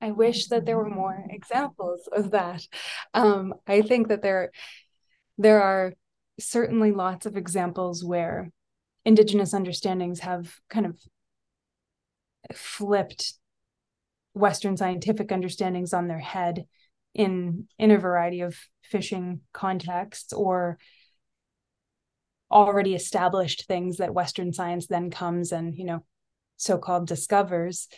I 0.00 0.12
wish 0.12 0.46
that 0.48 0.64
there 0.64 0.76
were 0.76 0.88
more 0.88 1.24
examples 1.28 2.08
of 2.12 2.30
that. 2.30 2.66
Um, 3.14 3.54
I 3.66 3.82
think 3.82 4.08
that 4.08 4.22
there, 4.22 4.52
there 5.38 5.62
are 5.62 5.94
certainly 6.38 6.92
lots 6.92 7.26
of 7.26 7.36
examples 7.36 8.04
where 8.04 8.50
indigenous 9.04 9.54
understandings 9.54 10.20
have 10.20 10.54
kind 10.68 10.86
of 10.86 10.98
flipped 12.54 13.34
western 14.34 14.76
scientific 14.76 15.32
understandings 15.32 15.92
on 15.92 16.06
their 16.06 16.18
head 16.18 16.66
in 17.14 17.66
in 17.78 17.90
a 17.90 17.98
variety 17.98 18.42
of 18.42 18.56
fishing 18.82 19.40
contexts 19.52 20.32
or 20.32 20.78
already 22.50 22.94
established 22.94 23.66
things 23.66 23.96
that 23.96 24.14
western 24.14 24.52
science 24.52 24.86
then 24.86 25.10
comes 25.10 25.52
and 25.52 25.74
you 25.74 25.84
know 25.84 26.04
so-called 26.56 27.06
discovers 27.06 27.88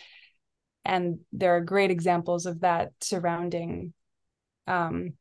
and 0.90 1.20
there 1.33 1.57
are 1.57 1.61
great 1.61 1.92
examples 1.92 2.46
of 2.46 2.61
that 2.61 2.90
surrounding 3.00 3.94
um, 4.66 5.12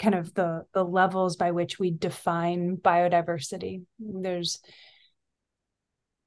kind 0.00 0.16
of 0.16 0.34
the 0.34 0.64
the 0.74 0.84
levels 0.84 1.36
by 1.36 1.52
which 1.52 1.78
we 1.78 1.92
define 1.92 2.76
biodiversity. 2.76 3.82
There's 4.00 4.58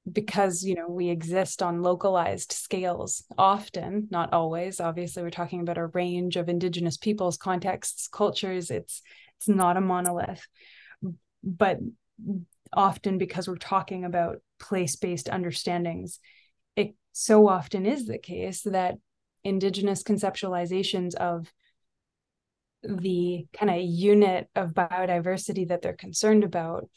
because 0.09 0.63
you 0.63 0.75
know 0.75 0.87
we 0.87 1.09
exist 1.09 1.61
on 1.61 1.81
localized 1.81 2.51
scales 2.51 3.23
often 3.39 4.07
not 4.11 4.31
always 4.33 4.79
obviously 4.79 5.23
we're 5.23 5.31
talking 5.31 5.61
about 5.61 5.79
a 5.79 5.87
range 5.87 6.35
of 6.35 6.47
indigenous 6.47 6.95
peoples 6.95 7.37
contexts 7.37 8.07
cultures 8.07 8.69
it's 8.69 9.01
it's 9.37 9.49
not 9.49 9.77
a 9.77 9.81
monolith. 9.81 10.47
But 11.43 11.79
often 12.71 13.17
because 13.17 13.47
we're 13.47 13.57
talking 13.57 14.05
about 14.05 14.41
place-based 14.59 15.27
understandings 15.27 16.19
it 16.75 16.95
so 17.11 17.47
often 17.47 17.85
is 17.85 18.05
the 18.05 18.17
case 18.17 18.61
that 18.61 18.95
indigenous 19.43 20.03
conceptualizations 20.03 21.15
of 21.15 21.51
the 22.83 23.45
kind 23.57 23.69
of 23.71 23.81
unit 23.81 24.47
of 24.55 24.73
biodiversity 24.73 25.67
that 25.67 25.81
they're 25.81 25.93
concerned 25.93 26.43
about 26.43 26.89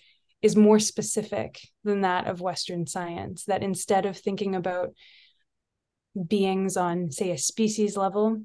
is 0.43 0.55
more 0.57 0.79
specific 0.79 1.61
than 1.85 2.03
that 2.03 2.27
of 2.27 2.41
Western 2.41 2.87
science. 2.87 3.45
That 3.45 3.63
instead 3.63 4.07
of 4.07 4.17
thinking 4.17 4.55
about 4.55 4.95
beings 6.27 6.77
on, 6.77 7.11
say, 7.11 7.31
a 7.31 7.39
species 7.39 7.97
level 7.97 8.43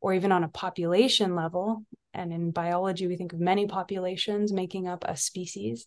or 0.00 0.14
even 0.14 0.32
on 0.32 0.44
a 0.44 0.48
population 0.48 1.34
level, 1.34 1.84
and 2.12 2.32
in 2.32 2.50
biology, 2.50 3.06
we 3.06 3.16
think 3.16 3.32
of 3.32 3.40
many 3.40 3.66
populations 3.66 4.52
making 4.52 4.88
up 4.88 5.04
a 5.06 5.16
species. 5.16 5.86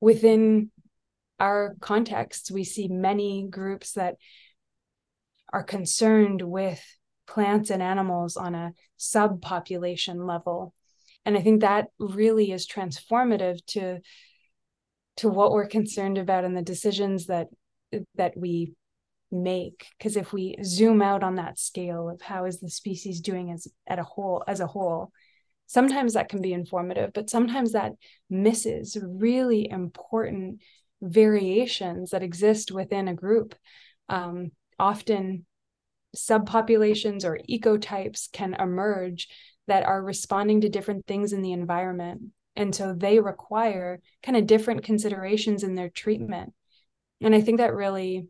Within 0.00 0.70
our 1.40 1.76
contexts, 1.80 2.50
we 2.50 2.64
see 2.64 2.88
many 2.88 3.46
groups 3.48 3.92
that 3.92 4.16
are 5.52 5.62
concerned 5.62 6.42
with 6.42 6.82
plants 7.26 7.70
and 7.70 7.82
animals 7.82 8.36
on 8.36 8.54
a 8.54 8.72
subpopulation 8.98 10.26
level. 10.26 10.74
And 11.24 11.36
i 11.38 11.40
think 11.40 11.62
that 11.62 11.86
really 11.98 12.52
is 12.52 12.68
transformative 12.68 13.64
to 13.68 14.00
to 15.16 15.28
what 15.28 15.52
we're 15.52 15.68
concerned 15.68 16.18
about 16.18 16.44
and 16.44 16.56
the 16.56 16.62
decisions 16.62 17.26
that 17.26 17.48
that 18.16 18.36
we 18.36 18.74
make. 19.30 19.86
Because 19.98 20.16
if 20.16 20.32
we 20.32 20.56
zoom 20.62 21.02
out 21.02 21.22
on 21.22 21.36
that 21.36 21.58
scale 21.58 22.08
of 22.08 22.20
how 22.20 22.44
is 22.44 22.60
the 22.60 22.70
species 22.70 23.20
doing 23.20 23.50
as 23.50 23.68
at 23.86 23.98
a 23.98 24.04
whole 24.04 24.44
as 24.46 24.60
a 24.60 24.66
whole 24.66 25.12
sometimes 25.66 26.12
that 26.12 26.28
can 26.28 26.42
be 26.42 26.52
informative 26.52 27.10
but 27.14 27.30
sometimes 27.30 27.72
that 27.72 27.92
misses 28.28 28.98
really 29.02 29.68
important 29.68 30.60
variations 31.04 32.10
that 32.10 32.22
exist 32.22 32.72
within 32.72 33.08
a 33.08 33.14
group 33.14 33.54
um, 34.08 34.50
often 34.78 35.44
subpopulations 36.16 37.24
or 37.24 37.40
ecotypes 37.48 38.30
can 38.32 38.54
emerge 38.54 39.28
that 39.66 39.84
are 39.84 40.02
responding 40.02 40.60
to 40.60 40.68
different 40.68 41.06
things 41.06 41.32
in 41.32 41.42
the 41.42 41.52
environment. 41.52 42.22
And 42.56 42.74
so 42.74 42.94
they 42.94 43.18
require 43.18 44.00
kind 44.22 44.36
of 44.36 44.46
different 44.46 44.84
considerations 44.84 45.62
in 45.62 45.74
their 45.74 45.88
treatment. 45.88 46.52
And 47.20 47.34
I 47.34 47.40
think 47.40 47.58
that 47.58 47.74
really, 47.74 48.28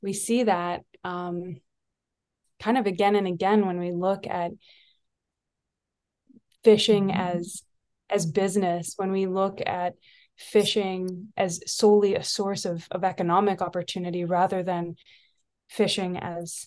we 0.00 0.12
see 0.12 0.44
that 0.44 0.82
um, 1.02 1.56
kind 2.60 2.78
of 2.78 2.86
again 2.86 3.16
and 3.16 3.26
again 3.26 3.66
when 3.66 3.78
we 3.78 3.90
look 3.90 4.26
at 4.26 4.52
fishing 6.64 7.08
mm-hmm. 7.08 7.38
as 7.38 7.62
as 8.10 8.26
business 8.26 8.94
when 8.96 9.12
we 9.12 9.26
look 9.26 9.60
at 9.64 9.94
fishing 10.38 11.28
as 11.36 11.60
solely 11.66 12.14
a 12.14 12.22
source 12.22 12.64
of, 12.64 12.86
of 12.90 13.04
economic 13.04 13.60
opportunity 13.60 14.24
rather 14.24 14.62
than 14.62 14.94
fishing 15.68 16.16
as 16.16 16.66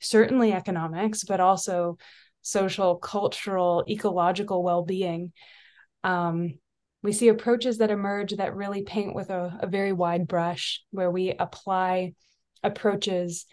certainly 0.00 0.52
economics, 0.52 1.24
but 1.24 1.40
also 1.40 1.96
social, 2.42 2.96
cultural, 2.96 3.84
ecological 3.88 4.62
well 4.62 4.82
being. 4.82 5.32
Um, 6.02 6.58
we 7.02 7.12
see 7.12 7.28
approaches 7.28 7.78
that 7.78 7.90
emerge 7.90 8.32
that 8.32 8.54
really 8.54 8.82
paint 8.82 9.14
with 9.14 9.30
a, 9.30 9.58
a 9.60 9.66
very 9.66 9.92
wide 9.92 10.26
brush, 10.26 10.82
where 10.90 11.10
we 11.10 11.30
apply 11.30 12.14
approaches 12.62 13.46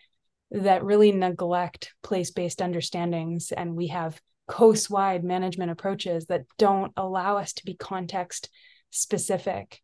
that 0.52 0.84
really 0.84 1.12
neglect 1.12 1.94
place 2.02 2.32
based 2.32 2.62
understandings. 2.62 3.52
And 3.52 3.76
we 3.76 3.88
have 3.88 4.20
coast 4.48 4.90
wide 4.90 5.24
management 5.24 5.70
approaches 5.70 6.26
that 6.26 6.46
don't 6.58 6.92
allow 6.98 7.38
us 7.38 7.54
to 7.54 7.66
be 7.66 7.76
context 7.76 8.50
specific. 8.90 9.82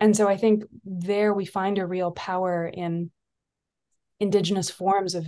And 0.00 0.16
so 0.16 0.28
I 0.28 0.36
think 0.36 0.64
there 0.84 1.32
we 1.32 1.44
find 1.44 1.78
a 1.78 1.86
real 1.86 2.10
power 2.10 2.66
in 2.66 3.10
indigenous 4.20 4.70
forms 4.70 5.14
of 5.14 5.26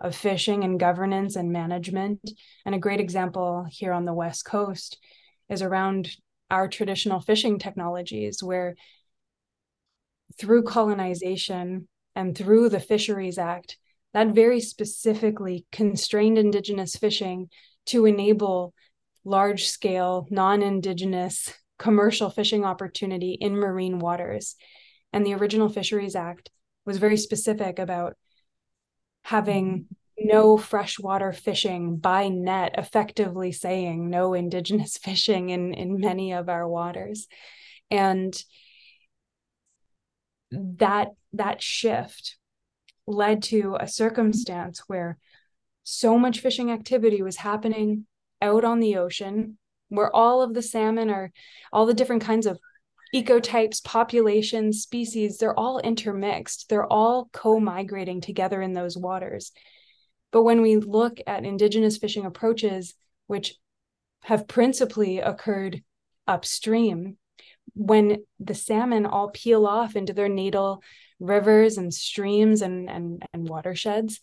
of 0.00 0.16
fishing 0.16 0.64
and 0.64 0.80
governance 0.80 1.36
and 1.36 1.52
management. 1.52 2.28
And 2.66 2.74
a 2.74 2.78
great 2.78 3.00
example 3.00 3.64
here 3.70 3.92
on 3.92 4.04
the 4.04 4.12
West 4.12 4.44
Coast 4.44 4.98
is 5.48 5.62
around 5.62 6.10
our 6.50 6.68
traditional 6.68 7.20
fishing 7.20 7.58
technologies, 7.58 8.42
where 8.42 8.74
through 10.38 10.64
colonization 10.64 11.88
and 12.14 12.36
through 12.36 12.68
the 12.68 12.80
Fisheries 12.80 13.38
Act, 13.38 13.78
that 14.12 14.34
very 14.34 14.60
specifically 14.60 15.64
constrained 15.72 16.36
Indigenous 16.36 16.96
fishing 16.96 17.48
to 17.86 18.06
enable 18.06 18.74
large 19.24 19.66
scale, 19.66 20.26
non 20.30 20.62
Indigenous 20.62 21.54
commercial 21.78 22.30
fishing 22.30 22.64
opportunity 22.64 23.32
in 23.32 23.56
marine 23.56 23.98
waters. 23.98 24.56
And 25.12 25.26
the 25.26 25.34
original 25.34 25.68
Fisheries 25.68 26.16
Act 26.16 26.50
was 26.84 26.98
very 26.98 27.16
specific 27.16 27.78
about 27.78 28.16
having 29.24 29.86
no 30.18 30.56
freshwater 30.56 31.32
fishing 31.32 31.96
by 31.96 32.28
net, 32.28 32.74
effectively 32.78 33.52
saying 33.52 34.08
no 34.08 34.34
indigenous 34.34 34.96
fishing 35.02 35.50
in, 35.50 35.74
in 35.74 36.00
many 36.00 36.32
of 36.32 36.48
our 36.48 36.68
waters. 36.68 37.26
And 37.90 38.34
that 40.50 41.08
that 41.32 41.62
shift 41.62 42.36
led 43.06 43.42
to 43.42 43.76
a 43.80 43.88
circumstance 43.88 44.82
where 44.86 45.18
so 45.82 46.18
much 46.18 46.40
fishing 46.40 46.70
activity 46.70 47.22
was 47.22 47.36
happening 47.36 48.06
out 48.40 48.64
on 48.64 48.80
the 48.80 48.96
ocean 48.96 49.58
where 49.92 50.14
all 50.14 50.42
of 50.42 50.54
the 50.54 50.62
salmon 50.62 51.10
are 51.10 51.30
all 51.72 51.86
the 51.86 51.94
different 51.94 52.22
kinds 52.22 52.46
of 52.46 52.58
ecotypes, 53.14 53.84
populations, 53.84 54.82
species, 54.82 55.36
they're 55.36 55.58
all 55.58 55.78
intermixed. 55.78 56.68
They're 56.68 56.90
all 56.90 57.28
co 57.32 57.60
migrating 57.60 58.22
together 58.22 58.62
in 58.62 58.72
those 58.72 58.96
waters. 58.96 59.52
But 60.30 60.44
when 60.44 60.62
we 60.62 60.76
look 60.76 61.20
at 61.26 61.44
indigenous 61.44 61.98
fishing 61.98 62.24
approaches, 62.24 62.94
which 63.26 63.56
have 64.22 64.48
principally 64.48 65.18
occurred 65.18 65.82
upstream, 66.26 67.18
when 67.74 68.24
the 68.40 68.54
salmon 68.54 69.04
all 69.04 69.28
peel 69.28 69.66
off 69.66 69.94
into 69.94 70.14
their 70.14 70.28
natal 70.28 70.82
rivers 71.20 71.76
and 71.76 71.92
streams 71.92 72.62
and 72.62 72.88
and, 72.90 73.24
and 73.32 73.48
watersheds 73.48 74.20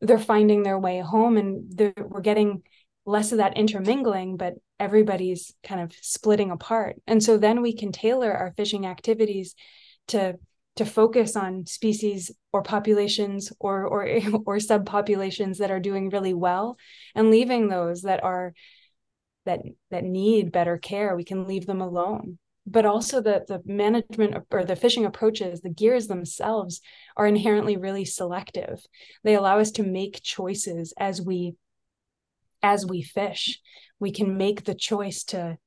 they're 0.00 0.18
finding 0.18 0.62
their 0.62 0.78
way 0.78 1.00
home 1.00 1.36
and 1.36 1.94
we're 1.98 2.20
getting 2.20 2.62
less 3.06 3.32
of 3.32 3.38
that 3.38 3.56
intermingling 3.56 4.36
but 4.36 4.54
everybody's 4.78 5.54
kind 5.62 5.80
of 5.80 5.92
splitting 6.00 6.50
apart. 6.50 6.96
And 7.06 7.22
so 7.22 7.36
then 7.36 7.62
we 7.62 7.74
can 7.74 7.92
tailor 7.92 8.32
our 8.32 8.52
fishing 8.56 8.86
activities 8.86 9.54
to 10.08 10.38
to 10.76 10.84
focus 10.86 11.36
on 11.36 11.66
species 11.66 12.30
or 12.52 12.62
populations 12.62 13.52
or 13.60 13.84
or 13.86 14.04
or 14.46 14.56
subpopulations 14.56 15.58
that 15.58 15.70
are 15.70 15.80
doing 15.80 16.08
really 16.08 16.34
well 16.34 16.78
and 17.14 17.30
leaving 17.30 17.68
those 17.68 18.02
that 18.02 18.24
are 18.24 18.54
that 19.44 19.60
that 19.90 20.04
need 20.04 20.50
better 20.52 20.78
care. 20.78 21.14
We 21.14 21.24
can 21.24 21.46
leave 21.46 21.66
them 21.66 21.80
alone. 21.80 22.38
But 22.66 22.86
also 22.86 23.20
the 23.20 23.44
the 23.46 23.60
management 23.66 24.46
or 24.50 24.64
the 24.64 24.76
fishing 24.76 25.04
approaches 25.04 25.60
the 25.60 25.70
gears 25.70 26.06
themselves 26.06 26.80
are 27.16 27.26
inherently 27.26 27.76
really 27.76 28.06
selective. 28.06 28.80
They 29.24 29.34
allow 29.34 29.58
us 29.58 29.72
to 29.72 29.82
make 29.82 30.22
choices 30.22 30.94
as 30.96 31.20
we 31.20 31.56
as 32.62 32.86
we 32.86 33.02
fish 33.02 33.60
we 34.00 34.10
can 34.10 34.36
make 34.36 34.64
the 34.64 34.74
choice 34.74 35.22
to 35.24 35.58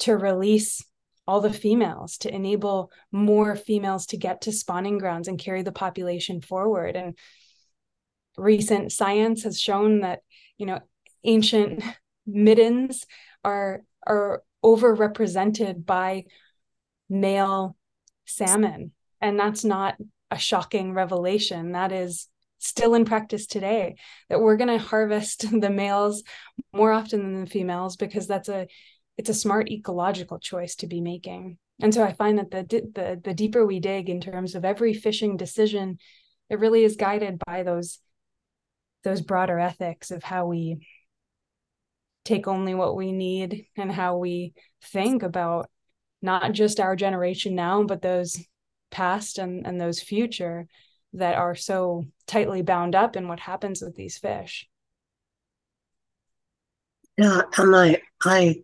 to 0.00 0.16
release 0.16 0.84
all 1.26 1.40
the 1.40 1.52
females 1.52 2.16
to 2.16 2.34
enable 2.34 2.90
more 3.12 3.54
females 3.54 4.06
to 4.06 4.16
get 4.16 4.40
to 4.42 4.52
spawning 4.52 4.98
grounds 4.98 5.28
and 5.28 5.38
carry 5.38 5.62
the 5.62 5.72
population 5.72 6.40
forward. 6.40 6.96
And 6.96 7.18
recent 8.38 8.92
science 8.92 9.42
has 9.42 9.60
shown 9.60 10.00
that 10.00 10.20
you 10.56 10.66
know 10.66 10.80
ancient 11.24 11.84
middens 12.26 13.04
are 13.44 13.82
are 14.06 14.42
overrepresented 14.64 15.84
by 15.84 16.24
male 17.08 17.76
salmon. 18.24 18.92
And 19.20 19.38
that's 19.38 19.64
not 19.64 19.96
a 20.30 20.38
shocking 20.38 20.94
revelation. 20.94 21.72
That 21.72 21.92
is 21.92 22.28
still 22.58 22.94
in 22.94 23.04
practice 23.04 23.46
today 23.46 23.96
that 24.28 24.40
we're 24.40 24.56
going 24.56 24.68
to 24.68 24.84
harvest 24.84 25.44
the 25.60 25.70
males 25.70 26.22
more 26.72 26.92
often 26.92 27.22
than 27.22 27.44
the 27.44 27.50
females 27.50 27.96
because 27.96 28.26
that's 28.26 28.48
a 28.48 28.66
it's 29.16 29.30
a 29.30 29.34
smart 29.34 29.68
ecological 29.68 30.38
choice 30.38 30.76
to 30.76 30.86
be 30.86 31.00
making. 31.00 31.58
And 31.80 31.94
so 31.94 32.02
i 32.02 32.12
find 32.12 32.38
that 32.38 32.50
the 32.50 32.64
the 32.94 33.20
the 33.22 33.34
deeper 33.34 33.64
we 33.64 33.78
dig 33.78 34.10
in 34.10 34.20
terms 34.20 34.54
of 34.54 34.64
every 34.64 34.94
fishing 34.94 35.36
decision 35.36 35.98
it 36.50 36.58
really 36.58 36.84
is 36.84 36.96
guided 36.96 37.40
by 37.46 37.62
those 37.62 38.00
those 39.04 39.20
broader 39.20 39.58
ethics 39.58 40.10
of 40.10 40.22
how 40.22 40.46
we 40.46 40.86
take 42.24 42.48
only 42.48 42.74
what 42.74 42.96
we 42.96 43.12
need 43.12 43.66
and 43.76 43.92
how 43.92 44.16
we 44.16 44.52
think 44.82 45.22
about 45.22 45.70
not 46.20 46.52
just 46.52 46.80
our 46.80 46.96
generation 46.96 47.54
now 47.54 47.84
but 47.84 48.02
those 48.02 48.36
past 48.90 49.38
and 49.38 49.66
and 49.66 49.80
those 49.80 50.00
future 50.00 50.66
that 51.14 51.36
are 51.36 51.54
so 51.54 52.04
tightly 52.26 52.62
bound 52.62 52.94
up 52.94 53.16
in 53.16 53.28
what 53.28 53.40
happens 53.40 53.82
with 53.82 53.94
these 53.94 54.18
fish. 54.18 54.68
Yeah 57.16 57.42
and 57.56 57.74
i 57.74 58.00
i 58.24 58.62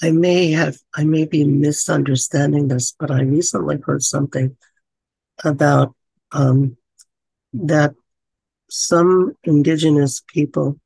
I 0.00 0.12
may 0.12 0.52
have, 0.52 0.76
I 0.94 1.04
may 1.04 1.26
be 1.26 1.44
misunderstanding 1.44 2.68
this, 2.68 2.94
but 2.98 3.10
I 3.10 3.22
recently 3.22 3.78
heard 3.84 4.02
something 4.02 4.56
about 5.44 5.94
um, 6.30 6.76
that 7.52 7.94
some 8.70 9.32
indigenous 9.42 10.22
people 10.26 10.78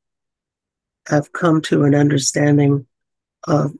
have 1.08 1.32
come 1.32 1.60
to 1.62 1.84
an 1.84 1.94
understanding 1.94 2.86
of 3.46 3.72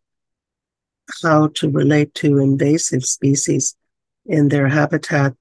how 1.23 1.49
to 1.55 1.71
relate 1.71 2.15
to 2.15 2.39
invasive 2.39 3.05
species 3.05 3.77
in 4.27 4.49
their 4.49 4.69
habitat 4.69 5.35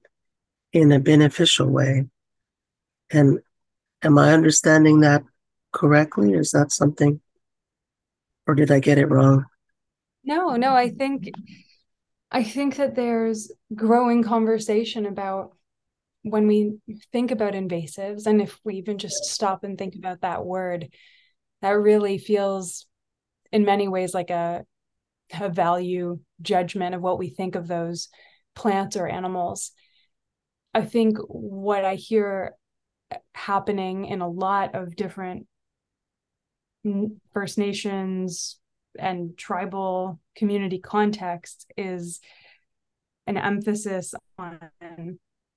in 0.72 0.92
a 0.92 0.98
beneficial 0.98 1.68
way. 1.68 2.06
And 3.10 3.40
am 4.02 4.18
I 4.18 4.32
understanding 4.32 5.00
that 5.00 5.22
correctly? 5.72 6.32
Is 6.32 6.50
that 6.52 6.72
something, 6.72 7.20
or 8.46 8.54
did 8.54 8.70
I 8.70 8.80
get 8.80 8.98
it 8.98 9.06
wrong? 9.06 9.46
No, 10.24 10.56
no, 10.56 10.74
I 10.74 10.90
think 10.90 11.30
I 12.30 12.44
think 12.44 12.76
that 12.76 12.94
there's 12.94 13.52
growing 13.74 14.22
conversation 14.22 15.04
about 15.04 15.54
when 16.22 16.46
we 16.46 16.78
think 17.12 17.30
about 17.30 17.54
invasives 17.54 18.26
and 18.26 18.40
if 18.40 18.58
we 18.64 18.76
even 18.76 18.96
just 18.96 19.24
stop 19.24 19.64
and 19.64 19.76
think 19.76 19.96
about 19.96 20.20
that 20.20 20.44
word 20.44 20.88
that 21.60 21.70
really 21.70 22.16
feels 22.16 22.86
in 23.50 23.64
many 23.64 23.88
ways 23.88 24.14
like 24.14 24.30
a 24.30 24.64
a 25.40 25.48
value 25.48 26.18
judgment 26.40 26.94
of 26.94 27.00
what 27.02 27.18
we 27.18 27.28
think 27.28 27.54
of 27.54 27.66
those 27.66 28.08
plants 28.54 28.96
or 28.96 29.08
animals 29.08 29.72
i 30.74 30.82
think 30.82 31.18
what 31.28 31.84
i 31.84 31.94
hear 31.94 32.54
happening 33.34 34.06
in 34.06 34.20
a 34.20 34.28
lot 34.28 34.74
of 34.74 34.96
different 34.96 35.46
first 37.32 37.58
nations 37.58 38.58
and 38.98 39.36
tribal 39.36 40.18
community 40.36 40.78
contexts 40.78 41.66
is 41.76 42.20
an 43.26 43.36
emphasis 43.36 44.14
on 44.38 44.58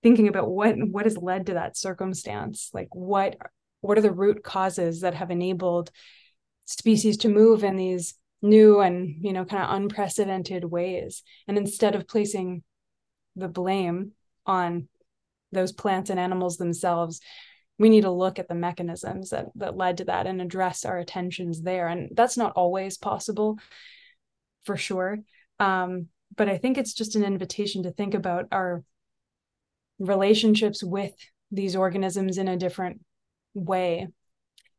thinking 0.03 0.27
about 0.27 0.49
what 0.49 0.75
what 0.91 1.05
has 1.05 1.17
led 1.17 1.47
to 1.47 1.53
that 1.53 1.75
circumstance 1.75 2.69
like 2.73 2.89
what 2.91 3.37
what 3.81 3.97
are 3.97 4.01
the 4.01 4.11
root 4.11 4.43
causes 4.43 5.01
that 5.01 5.13
have 5.13 5.31
enabled 5.31 5.91
species 6.65 7.17
to 7.17 7.29
move 7.29 7.63
in 7.63 7.75
these 7.75 8.15
new 8.41 8.79
and 8.79 9.15
you 9.21 9.33
know 9.33 9.45
kind 9.45 9.63
of 9.63 9.75
unprecedented 9.75 10.63
ways. 10.65 11.23
And 11.47 11.57
instead 11.57 11.95
of 11.95 12.07
placing 12.07 12.63
the 13.35 13.47
blame 13.47 14.11
on 14.45 14.87
those 15.55 15.71
plants 15.71 16.11
and 16.11 16.19
animals 16.19 16.57
themselves 16.57 17.19
we 17.77 17.89
need 17.89 18.01
to 18.01 18.11
look 18.11 18.39
at 18.39 18.47
the 18.47 18.55
mechanisms 18.55 19.31
that 19.31 19.47
that 19.55 19.77
led 19.77 19.97
to 19.97 20.05
that 20.05 20.27
and 20.27 20.41
address 20.41 20.85
our 20.85 20.97
attentions 20.97 21.61
there. 21.61 21.87
And 21.87 22.09
that's 22.15 22.37
not 22.37 22.53
always 22.55 22.97
possible 22.97 23.59
for 24.63 24.77
sure. 24.77 25.19
Um, 25.59 26.07
but 26.35 26.49
i 26.49 26.57
think 26.57 26.77
it's 26.77 26.93
just 26.93 27.15
an 27.15 27.23
invitation 27.23 27.83
to 27.83 27.91
think 27.91 28.13
about 28.13 28.47
our 28.51 28.83
relationships 29.99 30.83
with 30.83 31.13
these 31.51 31.75
organisms 31.75 32.37
in 32.37 32.47
a 32.47 32.57
different 32.57 33.01
way. 33.53 34.07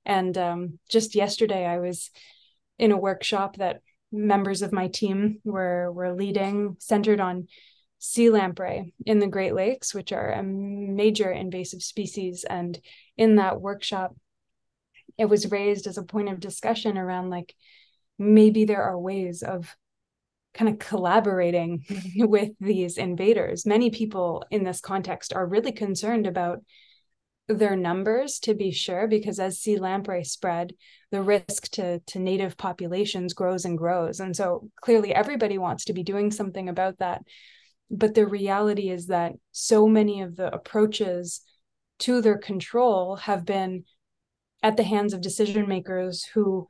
And 0.04 0.36
um, 0.36 0.78
just 0.90 1.14
yesterday 1.14 1.64
i 1.64 1.78
was 1.78 2.10
in 2.78 2.92
a 2.92 2.96
workshop 2.96 3.56
that 3.56 3.80
members 4.12 4.62
of 4.62 4.72
my 4.72 4.88
team 4.88 5.38
were 5.44 5.90
were 5.92 6.12
leading 6.12 6.76
centered 6.78 7.20
on 7.20 7.46
sea 7.98 8.30
lamprey 8.30 8.92
in 9.04 9.18
the 9.18 9.26
Great 9.26 9.54
Lakes, 9.54 9.94
which 9.94 10.12
are 10.12 10.32
a 10.32 10.42
major 10.42 11.30
invasive 11.30 11.82
species. 11.82 12.44
And 12.48 12.78
in 13.16 13.36
that 13.36 13.60
workshop, 13.60 14.14
it 15.18 15.26
was 15.26 15.50
raised 15.50 15.86
as 15.86 15.98
a 15.98 16.02
point 16.02 16.28
of 16.28 16.40
discussion 16.40 16.98
around 16.98 17.30
like 17.30 17.54
maybe 18.18 18.64
there 18.64 18.82
are 18.82 18.98
ways 18.98 19.42
of 19.42 19.74
kind 20.54 20.70
of 20.70 20.78
collaborating 20.78 21.84
with 22.16 22.50
these 22.60 22.98
invaders. 22.98 23.66
Many 23.66 23.90
people 23.90 24.44
in 24.50 24.64
this 24.64 24.80
context 24.80 25.32
are 25.34 25.46
really 25.46 25.72
concerned 25.72 26.26
about 26.26 26.60
their 27.48 27.76
numbers 27.76 28.40
to 28.40 28.54
be 28.54 28.72
sure 28.72 29.06
because 29.06 29.38
as 29.38 29.60
sea 29.60 29.78
lamprey 29.78 30.24
spread 30.24 30.72
the 31.12 31.22
risk 31.22 31.68
to 31.70 32.00
to 32.00 32.18
native 32.18 32.56
populations 32.56 33.34
grows 33.34 33.64
and 33.64 33.78
grows 33.78 34.18
and 34.18 34.34
so 34.34 34.68
clearly 34.80 35.14
everybody 35.14 35.56
wants 35.56 35.84
to 35.84 35.92
be 35.92 36.02
doing 36.02 36.32
something 36.32 36.68
about 36.68 36.98
that 36.98 37.22
but 37.90 38.14
the 38.14 38.26
reality 38.26 38.90
is 38.90 39.06
that 39.06 39.32
so 39.52 39.86
many 39.86 40.22
of 40.22 40.36
the 40.36 40.52
approaches 40.52 41.42
to 42.00 42.20
their 42.20 42.38
control 42.38 43.16
have 43.16 43.44
been 43.44 43.84
at 44.62 44.76
the 44.76 44.82
hands 44.82 45.12
of 45.12 45.20
decision 45.20 45.68
makers 45.68 46.24
who 46.24 46.68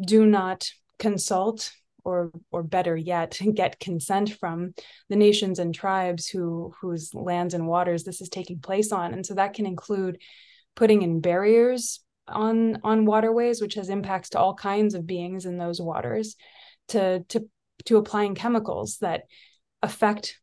do 0.00 0.24
not 0.26 0.70
consult 0.98 1.72
or 2.04 2.32
or 2.50 2.62
better 2.62 2.96
yet 2.96 3.38
get 3.54 3.78
consent 3.78 4.36
from 4.38 4.74
the 5.08 5.16
nations 5.16 5.58
and 5.58 5.74
tribes 5.74 6.26
who 6.28 6.72
whose 6.80 7.14
lands 7.14 7.54
and 7.54 7.66
waters 7.66 8.04
this 8.04 8.20
is 8.20 8.28
taking 8.28 8.58
place 8.58 8.92
on. 8.92 9.12
And 9.12 9.24
so 9.24 9.34
that 9.34 9.54
can 9.54 9.66
include 9.66 10.20
putting 10.74 11.02
in 11.02 11.20
barriers 11.20 12.00
on 12.26 12.78
on 12.82 13.04
waterways 13.04 13.60
which 13.60 13.74
has 13.74 13.88
impacts 13.88 14.30
to 14.30 14.38
all 14.38 14.54
kinds 14.54 14.94
of 14.94 15.06
beings 15.06 15.44
in 15.44 15.58
those 15.58 15.80
waters 15.80 16.36
to 16.88 17.24
to 17.28 17.48
to 17.84 17.96
applying 17.96 18.34
chemicals 18.34 18.98
that 19.00 19.24
affect 19.82 20.40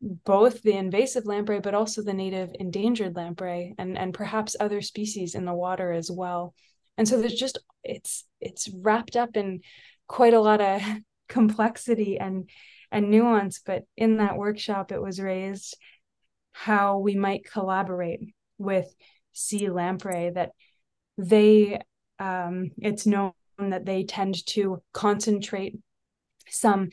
both 0.00 0.62
the 0.62 0.76
invasive 0.76 1.24
lamprey 1.24 1.60
but 1.60 1.74
also 1.74 2.02
the 2.02 2.12
native 2.12 2.50
endangered 2.60 3.16
lamprey 3.16 3.74
and 3.78 3.96
and 3.96 4.12
perhaps 4.12 4.56
other 4.60 4.82
species 4.82 5.34
in 5.34 5.44
the 5.44 5.54
water 5.54 5.92
as 5.92 6.10
well. 6.10 6.54
And 6.96 7.08
so 7.08 7.20
there's 7.20 7.34
just 7.34 7.58
it's 7.82 8.24
it's 8.40 8.68
wrapped 8.68 9.16
up 9.16 9.36
in 9.36 9.60
quite 10.06 10.34
a 10.34 10.40
lot 10.40 10.60
of 10.60 10.82
complexity 11.28 12.18
and 12.18 12.48
and 12.92 13.10
nuance 13.10 13.60
but 13.64 13.84
in 13.96 14.18
that 14.18 14.36
workshop 14.36 14.92
it 14.92 15.00
was 15.00 15.18
raised 15.18 15.76
how 16.52 16.98
we 16.98 17.16
might 17.16 17.50
collaborate 17.50 18.20
with 18.58 18.86
sea 19.32 19.68
lamprey 19.68 20.30
that 20.30 20.52
they 21.18 21.80
um, 22.18 22.70
it's 22.78 23.06
known 23.06 23.32
that 23.58 23.84
they 23.84 24.04
tend 24.04 24.46
to 24.46 24.82
concentrate 24.92 25.76
some 26.48 26.90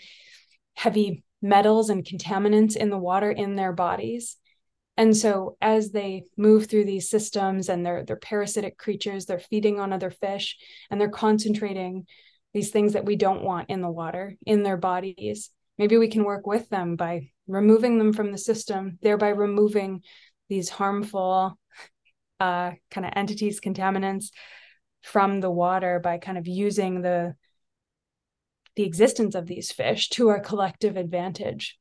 heavy 0.73 1.23
metals 1.41 1.89
and 1.89 2.05
contaminants 2.05 2.75
in 2.75 2.89
the 2.89 2.97
water 2.97 3.31
in 3.31 3.55
their 3.55 3.73
bodies. 3.73 4.37
And 4.97 5.15
so 5.15 5.57
as 5.61 5.91
they 5.91 6.25
move 6.37 6.67
through 6.67 6.85
these 6.85 7.09
systems 7.09 7.69
and 7.69 7.85
they're 7.85 8.03
they're 8.03 8.17
parasitic 8.17 8.77
creatures, 8.77 9.25
they're 9.25 9.39
feeding 9.39 9.79
on 9.79 9.93
other 9.93 10.11
fish 10.11 10.57
and 10.89 10.99
they're 10.99 11.09
concentrating 11.09 12.05
these 12.53 12.71
things 12.71 12.93
that 12.93 13.05
we 13.05 13.15
don't 13.15 13.43
want 13.43 13.69
in 13.69 13.81
the 13.81 13.89
water 13.89 14.35
in 14.45 14.63
their 14.63 14.77
bodies. 14.77 15.49
Maybe 15.77 15.97
we 15.97 16.09
can 16.09 16.23
work 16.23 16.45
with 16.45 16.69
them 16.69 16.95
by 16.95 17.31
removing 17.47 17.97
them 17.97 18.13
from 18.13 18.31
the 18.31 18.37
system, 18.37 18.99
thereby 19.01 19.29
removing 19.29 20.03
these 20.49 20.69
harmful 20.69 21.57
uh, 22.39 22.71
kind 22.91 23.05
of 23.05 23.13
entities, 23.15 23.61
contaminants 23.61 24.27
from 25.01 25.39
the 25.39 25.49
water 25.49 25.99
by 25.99 26.17
kind 26.17 26.37
of 26.37 26.47
using 26.47 27.01
the 27.01 27.35
the 28.75 28.83
existence 28.83 29.35
of 29.35 29.47
these 29.47 29.71
fish 29.71 30.09
to 30.09 30.29
our 30.29 30.39
collective 30.39 30.97
advantage. 30.97 31.77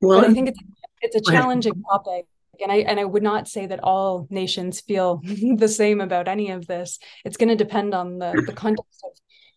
Well, 0.00 0.20
but 0.20 0.30
I 0.30 0.34
think 0.34 0.48
it's 0.48 0.58
it's 1.00 1.16
a 1.16 1.32
challenging 1.32 1.82
topic. 1.90 2.26
And 2.60 2.70
I 2.70 2.76
and 2.76 3.00
I 3.00 3.04
would 3.04 3.22
not 3.22 3.48
say 3.48 3.66
that 3.66 3.82
all 3.82 4.26
nations 4.30 4.80
feel 4.80 5.20
the 5.56 5.68
same 5.68 6.00
about 6.00 6.28
any 6.28 6.50
of 6.50 6.66
this. 6.66 6.98
It's 7.24 7.36
going 7.36 7.48
to 7.48 7.56
depend 7.56 7.94
on 7.94 8.18
the, 8.18 8.42
the 8.46 8.52
context 8.52 9.02
of 9.04 9.12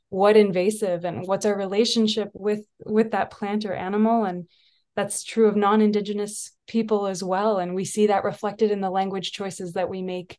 what 0.10 0.38
invasive 0.38 1.04
and 1.04 1.28
what's 1.28 1.46
our 1.46 1.58
relationship 1.58 2.30
with 2.34 2.66
with 2.86 3.12
that 3.12 3.32
plant 3.32 3.66
or 3.66 3.74
animal 3.74 4.24
and 4.24 4.48
that's 4.96 5.24
true 5.24 5.48
of 5.48 5.58
non-indigenous 5.58 6.52
people 6.68 7.08
as 7.08 7.24
well 7.24 7.58
and 7.58 7.76
we 7.76 7.84
see 7.84 8.08
that 8.08 8.24
reflected 8.24 8.72
in 8.72 8.82
the 8.82 8.90
language 8.90 9.32
choices 9.32 9.74
that 9.74 9.90
we 9.90 10.02
make 10.02 10.38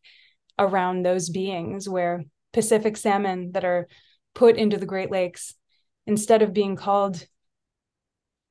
around 0.57 1.03
those 1.03 1.29
beings 1.29 1.87
where 1.87 2.23
pacific 2.53 2.97
salmon 2.97 3.51
that 3.51 3.65
are 3.65 3.87
put 4.37 4.55
into 4.55 4.77
the 4.77 4.85
great 4.85 5.09
lakes 5.09 5.55
instead 6.05 6.43
of 6.43 6.53
being 6.53 6.75
called 6.75 7.25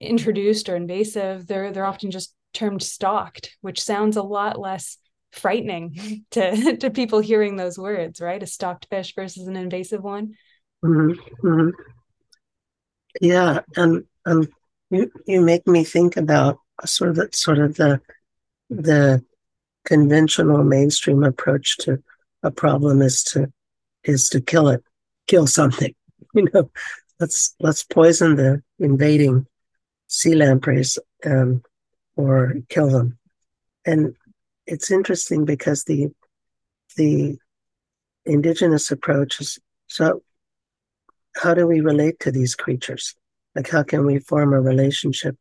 introduced 0.01 0.69
or 0.69 0.75
invasive 0.75 1.47
they're 1.47 1.71
they're 1.73 1.87
often 1.87 2.11
just 2.11 2.35
termed 2.53 2.83
stocked 2.83 3.57
which 3.61 3.81
sounds 3.81 4.17
a 4.17 4.23
lot 4.23 4.59
less 4.59 4.99
frightening 5.31 6.25
to 6.33 6.77
to 6.77 6.91
people 6.91 7.21
hearing 7.21 7.55
those 7.55 7.79
words 7.79 8.21
right 8.21 8.43
a 8.43 8.47
stocked 8.49 8.89
fish 8.91 9.15
versus 9.15 9.47
an 9.47 9.55
invasive 9.55 10.03
one 10.03 10.35
mm-hmm. 10.85 11.47
Mm-hmm. 11.47 11.71
yeah 13.21 13.61
and 13.77 14.03
um 14.25 14.49
you 14.91 15.09
you 15.25 15.41
make 15.41 15.69
me 15.69 15.85
think 15.85 16.17
about 16.17 16.59
sort 16.85 17.11
of 17.11 17.17
the, 17.17 17.29
sort 17.33 17.59
of 17.59 17.77
the 17.77 18.01
the 18.71 19.25
conventional 19.85 20.65
mainstream 20.65 21.23
approach 21.23 21.77
to 21.77 22.03
a 22.43 22.51
problem 22.51 23.03
is 23.03 23.23
to 23.23 23.53
is 24.03 24.29
to 24.31 24.41
kill 24.41 24.69
it 24.69 24.83
kill 25.27 25.47
something 25.47 25.95
you 26.35 26.47
know 26.53 26.71
let's 27.19 27.55
let's 27.61 27.83
poison 27.83 28.37
the 28.37 28.63
invading 28.79 29.47
sea 30.07 30.35
lampreys 30.35 30.99
um, 31.25 31.63
or 32.17 32.55
kill 32.69 32.91
them. 32.91 33.19
And 33.85 34.15
it's 34.67 34.91
interesting 34.91 35.45
because 35.45 35.85
the 35.85 36.09
the 36.97 37.39
indigenous 38.25 38.91
approach 38.91 39.41
is 39.41 39.59
so 39.87 40.23
how 41.37 41.55
do 41.55 41.67
we 41.67 41.81
relate 41.81 42.19
to 42.21 42.33
these 42.33 42.55
creatures? 42.55 43.15
Like 43.55 43.69
how 43.69 43.83
can 43.83 44.07
we 44.07 44.19
form 44.19 44.53
a 44.53 44.61
relationship 44.61 45.37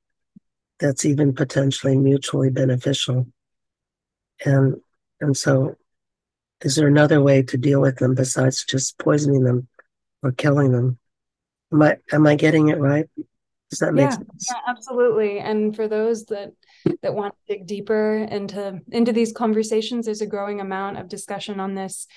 that's 0.79 1.05
even 1.05 1.33
potentially 1.33 1.97
mutually 1.97 2.49
beneficial? 2.49 3.27
And 4.45 4.75
and 5.21 5.35
so 5.35 5.75
is 6.61 6.75
there 6.75 6.87
another 6.87 7.21
way 7.21 7.43
to 7.43 7.57
deal 7.57 7.81
with 7.81 7.97
them 7.97 8.15
besides 8.15 8.63
just 8.63 8.97
poisoning 8.97 9.43
them 9.43 9.67
or 10.25 10.31
killing 10.31 10.71
them? 10.71 10.97
Am 11.71 11.81
I 11.81 11.97
am 12.11 12.27
I 12.27 12.35
getting 12.35 12.69
it 12.69 12.79
right? 12.79 13.05
Does 13.69 13.79
that 13.79 13.93
make 13.93 14.09
yeah, 14.09 14.17
sense? 14.17 14.47
Yeah, 14.51 14.61
absolutely. 14.67 15.39
And 15.39 15.75
for 15.75 15.87
those 15.87 16.25
that 16.25 16.51
that 17.01 17.13
want 17.13 17.33
to 17.33 17.53
dig 17.53 17.67
deeper 17.67 18.27
into 18.29 18.79
into 18.91 19.13
these 19.13 19.31
conversations, 19.31 20.05
there's 20.05 20.21
a 20.21 20.27
growing 20.27 20.61
amount 20.61 20.97
of 20.97 21.09
discussion 21.09 21.59
on 21.59 21.75
this 21.75 22.07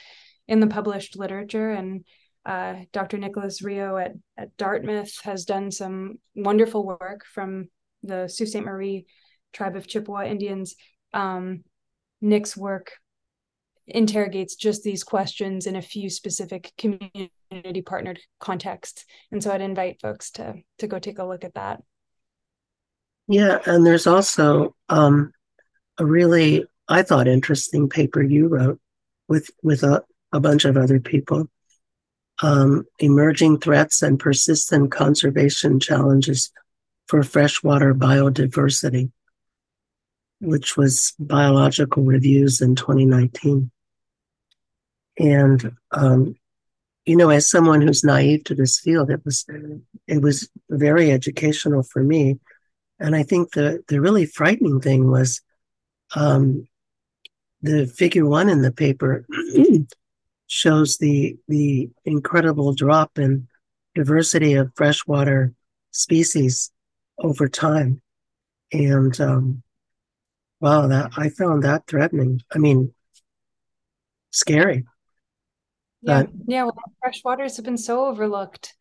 in 0.47 0.61
the 0.61 0.67
published 0.67 1.19
literature. 1.19 1.71
And 1.71 2.05
uh, 2.47 2.75
Dr. 2.93 3.19
Nicholas 3.19 3.63
Reo 3.63 3.99
at, 3.99 4.13
at 4.37 4.57
Dartmouth 4.57 5.21
has 5.23 5.45
done 5.45 5.71
some 5.71 6.19
wonderful 6.35 6.87
work 6.87 7.25
from 7.27 7.69
the 8.03 8.29
Sault 8.29 8.49
Ste. 8.49 8.63
Marie 8.63 9.07
tribe 9.53 9.77
of 9.77 9.87
Chippewa 9.87 10.25
Indians. 10.25 10.75
Um, 11.13 11.65
Nick's 12.21 12.57
work 12.57 12.93
interrogates 13.87 14.55
just 14.55 14.83
these 14.83 15.05
questions 15.05 15.67
in 15.67 15.77
a 15.77 15.83
few 15.83 16.11
specific 16.11 16.73
community 17.49 17.83
partnered 17.83 18.21
contexts. 18.41 19.05
And 19.31 19.43
so 19.43 19.51
I'd 19.51 19.61
invite 19.61 20.01
folks 20.01 20.31
to 20.33 20.55
to 20.79 20.87
go 20.87 20.99
take 20.99 21.19
a 21.19 21.25
look 21.25 21.45
at 21.45 21.55
that. 21.55 21.83
Yeah, 23.27 23.59
and 23.67 23.85
there's 23.85 24.07
also 24.07 24.75
um, 24.89 25.33
a 25.99 26.05
really, 26.05 26.65
I 26.89 27.03
thought, 27.03 27.29
interesting 27.29 27.89
paper 27.89 28.23
you 28.23 28.49
wrote 28.49 28.81
with 29.29 29.51
with 29.63 29.83
a, 29.83 30.03
a 30.33 30.41
bunch 30.41 30.65
of 30.65 30.77
other 30.77 31.01
people. 31.01 31.49
Um, 32.41 32.85
emerging 33.01 33.59
threats 33.59 34.03
and 34.03 34.19
persistent 34.19 34.93
conservation 34.93 35.81
challenges 35.81 36.53
for 37.09 37.23
freshwater 37.25 37.95
biodiversity, 37.95 39.11
which 40.41 40.77
was 40.77 41.15
Biological 41.19 42.05
Reviews 42.05 42.61
in 42.61 42.77
2019. 42.77 43.71
And 45.19 45.77
um, 45.91 46.37
you 47.09 47.17
know, 47.17 47.31
as 47.31 47.49
someone 47.49 47.81
who's 47.81 48.05
naive 48.05 48.45
to 48.45 48.55
this 48.55 48.79
field, 48.79 49.11
it 49.11 49.25
was 49.25 49.47
it 50.07 50.21
was 50.21 50.51
very 50.69 51.11
educational 51.11 51.83
for 51.83 52.03
me. 52.03 52.39
And 53.01 53.17
I 53.17 53.23
think 53.23 53.53
the 53.53 53.83
the 53.89 53.99
really 53.99 54.27
frightening 54.27 54.81
thing 54.81 55.11
was 55.11 55.41
um, 56.15 56.69
the 57.63 57.87
figure 57.87 58.27
one 58.27 58.51
in 58.51 58.61
the 58.61 58.73
paper 58.73 59.27
shows 60.49 60.99
the 60.99 61.37
the 61.49 61.89
incredible 62.05 62.75
drop 62.75 63.19
in 63.19 63.49
diversity 63.95 64.53
of 64.53 64.73
freshwater 64.77 65.55
species 65.93 66.71
over 67.19 67.49
time. 67.49 68.03
And 68.71 69.19
um, 69.19 69.63
wow, 70.61 70.87
that 70.89 71.13
I 71.17 71.31
found 71.31 71.63
that 71.63 71.87
threatening. 71.87 72.43
I 72.55 72.59
mean, 72.59 72.93
scary. 74.31 74.85
Yeah, 76.03 76.25
yeah. 76.47 76.63
Well, 76.65 76.75
fresh 77.01 77.23
waters 77.25 77.57
have 77.57 77.65
been 77.65 77.79
so 77.79 78.07
overlooked, 78.07 78.75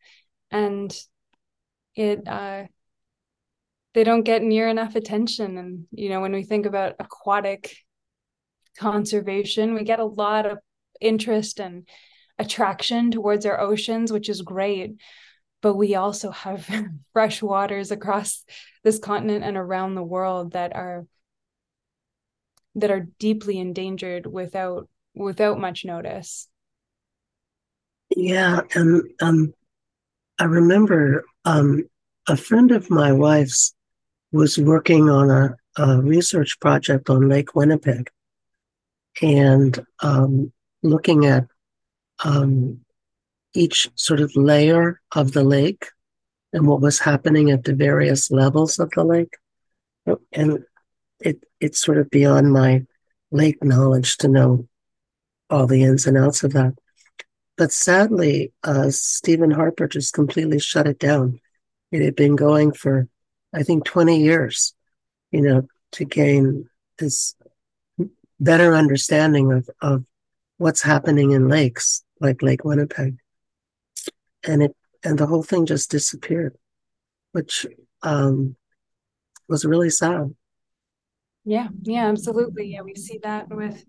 and 0.50 0.96
it 1.94 2.26
uh, 2.26 2.64
they 3.94 4.04
don't 4.04 4.22
get 4.22 4.42
near 4.42 4.68
enough 4.68 4.94
attention. 4.94 5.58
And 5.58 5.86
you 5.90 6.08
know, 6.08 6.20
when 6.20 6.32
we 6.32 6.44
think 6.44 6.66
about 6.66 6.94
aquatic 7.00 7.76
conservation, 8.78 9.74
we 9.74 9.84
get 9.84 9.98
a 10.00 10.04
lot 10.04 10.46
of 10.46 10.58
interest 11.00 11.60
and 11.60 11.88
attraction 12.38 13.10
towards 13.10 13.44
our 13.46 13.60
oceans, 13.60 14.12
which 14.12 14.28
is 14.28 14.42
great. 14.42 14.96
But 15.60 15.74
we 15.74 15.96
also 15.96 16.30
have 16.30 16.68
fresh 17.12 17.42
waters 17.42 17.90
across 17.90 18.44
this 18.84 18.98
continent 19.00 19.44
and 19.44 19.56
around 19.56 19.94
the 19.94 20.04
world 20.04 20.52
that 20.52 20.74
are 20.76 21.06
that 22.76 22.90
are 22.92 23.08
deeply 23.18 23.58
endangered 23.58 24.26
without 24.26 24.88
without 25.14 25.58
much 25.58 25.84
notice. 25.84 26.48
Yeah, 28.16 28.60
and 28.74 29.02
um, 29.20 29.54
I 30.38 30.44
remember 30.44 31.24
um, 31.44 31.84
a 32.28 32.36
friend 32.36 32.72
of 32.72 32.90
my 32.90 33.12
wife's 33.12 33.74
was 34.32 34.58
working 34.58 35.08
on 35.08 35.30
a, 35.30 35.56
a 35.82 36.00
research 36.02 36.58
project 36.60 37.08
on 37.08 37.28
Lake 37.28 37.54
Winnipeg 37.54 38.10
and 39.22 39.78
um, 40.02 40.52
looking 40.82 41.26
at 41.26 41.46
um, 42.24 42.80
each 43.54 43.88
sort 43.94 44.20
of 44.20 44.34
layer 44.36 45.00
of 45.14 45.32
the 45.32 45.44
lake 45.44 45.86
and 46.52 46.66
what 46.66 46.80
was 46.80 46.98
happening 46.98 47.50
at 47.50 47.64
the 47.64 47.74
various 47.74 48.30
levels 48.30 48.78
of 48.78 48.90
the 48.90 49.04
lake. 49.04 49.36
And 50.32 50.64
it 51.20 51.44
it's 51.60 51.82
sort 51.82 51.98
of 51.98 52.10
beyond 52.10 52.52
my 52.52 52.84
lake 53.30 53.62
knowledge 53.62 54.16
to 54.18 54.28
know 54.28 54.68
all 55.50 55.66
the 55.66 55.82
ins 55.82 56.06
and 56.06 56.16
outs 56.16 56.44
of 56.44 56.52
that. 56.52 56.74
But 57.58 57.72
sadly, 57.72 58.52
uh, 58.62 58.88
Stephen 58.90 59.50
Harper 59.50 59.88
just 59.88 60.14
completely 60.14 60.60
shut 60.60 60.86
it 60.86 61.00
down. 61.00 61.40
It 61.90 62.02
had 62.02 62.14
been 62.14 62.36
going 62.36 62.72
for, 62.72 63.08
I 63.52 63.64
think, 63.64 63.84
20 63.84 64.22
years, 64.22 64.74
you 65.32 65.42
know, 65.42 65.66
to 65.92 66.04
gain 66.04 66.70
this 66.98 67.34
better 68.38 68.74
understanding 68.74 69.52
of, 69.52 69.68
of 69.82 70.04
what's 70.58 70.82
happening 70.82 71.32
in 71.32 71.48
lakes 71.48 72.04
like 72.20 72.42
Lake 72.42 72.64
Winnipeg. 72.64 73.18
And 74.44 74.62
it 74.62 74.76
and 75.04 75.18
the 75.18 75.26
whole 75.26 75.42
thing 75.42 75.66
just 75.66 75.90
disappeared, 75.90 76.56
which 77.32 77.66
um, 78.02 78.56
was 79.48 79.64
really 79.64 79.90
sad. 79.90 80.34
Yeah, 81.44 81.68
yeah, 81.82 82.06
absolutely. 82.06 82.72
Yeah, 82.72 82.82
we 82.82 82.94
see 82.94 83.18
that 83.22 83.48
with 83.48 83.84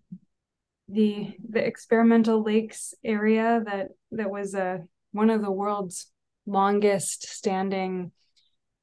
the 0.91 1.35
the 1.47 1.65
experimental 1.65 2.43
lakes 2.43 2.93
area 3.03 3.61
that 3.65 3.89
that 4.11 4.29
was 4.29 4.55
a 4.55 4.63
uh, 4.63 4.77
one 5.11 5.29
of 5.29 5.41
the 5.41 5.51
world's 5.51 6.07
longest 6.45 7.27
standing 7.27 8.11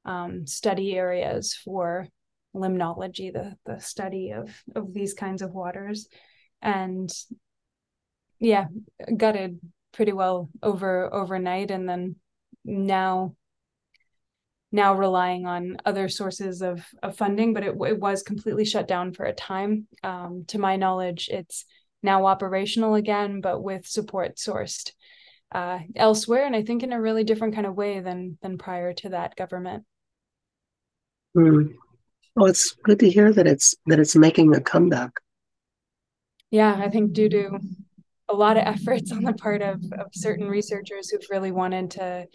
um, 0.04 0.46
study 0.46 0.96
areas 0.96 1.54
for 1.54 2.08
limnology, 2.54 3.32
the 3.32 3.56
the 3.64 3.80
study 3.80 4.30
of 4.30 4.50
of 4.74 4.92
these 4.94 5.14
kinds 5.14 5.42
of 5.42 5.52
waters, 5.52 6.08
and 6.62 7.10
yeah, 8.38 8.66
gutted 9.16 9.60
pretty 9.92 10.12
well 10.12 10.50
over 10.62 11.12
overnight, 11.12 11.70
and 11.70 11.88
then 11.88 12.16
now 12.64 13.34
now 14.72 14.94
relying 14.94 15.46
on 15.46 15.76
other 15.84 16.08
sources 16.08 16.60
of, 16.60 16.84
of 17.02 17.16
funding, 17.16 17.54
but 17.54 17.64
it, 17.64 17.74
it 17.86 17.98
was 17.98 18.22
completely 18.22 18.64
shut 18.64 18.88
down 18.88 19.12
for 19.12 19.24
a 19.24 19.32
time. 19.32 19.86
Um, 20.02 20.44
to 20.48 20.58
my 20.58 20.76
knowledge, 20.76 21.28
it's 21.32 21.64
now 22.06 22.24
operational 22.24 22.94
again, 22.94 23.42
but 23.42 23.62
with 23.62 23.86
support 23.86 24.36
sourced 24.36 24.92
uh, 25.52 25.80
elsewhere, 25.94 26.46
and 26.46 26.56
I 26.56 26.62
think 26.62 26.82
in 26.82 26.92
a 26.92 27.00
really 27.00 27.24
different 27.24 27.54
kind 27.54 27.66
of 27.66 27.74
way 27.74 28.00
than 28.00 28.38
than 28.40 28.56
prior 28.56 28.94
to 28.94 29.10
that 29.10 29.36
government. 29.36 29.84
Mm. 31.36 31.74
Well, 32.34 32.46
it's 32.46 32.72
good 32.82 32.98
to 33.00 33.10
hear 33.10 33.32
that 33.32 33.46
it's 33.46 33.74
that 33.86 33.98
it's 33.98 34.16
making 34.16 34.54
a 34.54 34.60
comeback. 34.60 35.10
Yeah, 36.50 36.74
I 36.74 36.88
think 36.88 37.12
due 37.12 37.28
to 37.28 37.58
a 38.28 38.34
lot 38.34 38.56
of 38.56 38.64
efforts 38.64 39.12
on 39.12 39.22
the 39.22 39.32
part 39.34 39.62
of, 39.62 39.82
of 39.92 40.08
certain 40.12 40.48
researchers 40.48 41.10
who've 41.10 41.30
really 41.30 41.52
wanted 41.52 41.92
to 41.92 42.26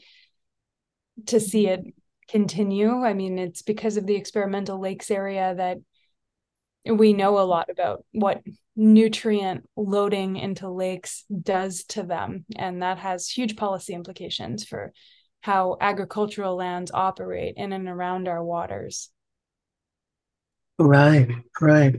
to 1.28 1.40
see 1.40 1.68
it 1.68 1.82
continue. 2.30 3.04
I 3.04 3.14
mean, 3.14 3.38
it's 3.38 3.62
because 3.62 3.98
of 3.98 4.06
the 4.08 4.16
experimental 4.16 4.80
lakes 4.80 5.12
area 5.12 5.54
that 5.56 5.78
we 6.86 7.14
know 7.14 7.40
a 7.40 7.46
lot 7.46 7.70
about 7.70 8.06
what 8.12 8.42
nutrient 8.76 9.68
loading 9.76 10.38
into 10.38 10.70
lakes 10.70 11.26
does 11.42 11.84
to 11.84 12.04
them. 12.04 12.46
And 12.56 12.82
that 12.82 12.98
has 12.98 13.28
huge 13.28 13.56
policy 13.56 13.94
implications 13.94 14.64
for 14.64 14.94
how 15.42 15.78
agricultural 15.82 16.56
lands 16.56 16.92
operate 16.94 17.56
in 17.58 17.74
and 17.74 17.88
around 17.88 18.28
our 18.28 18.44
waters. 18.44 19.10
Right, 20.80 21.30
right. 21.60 21.96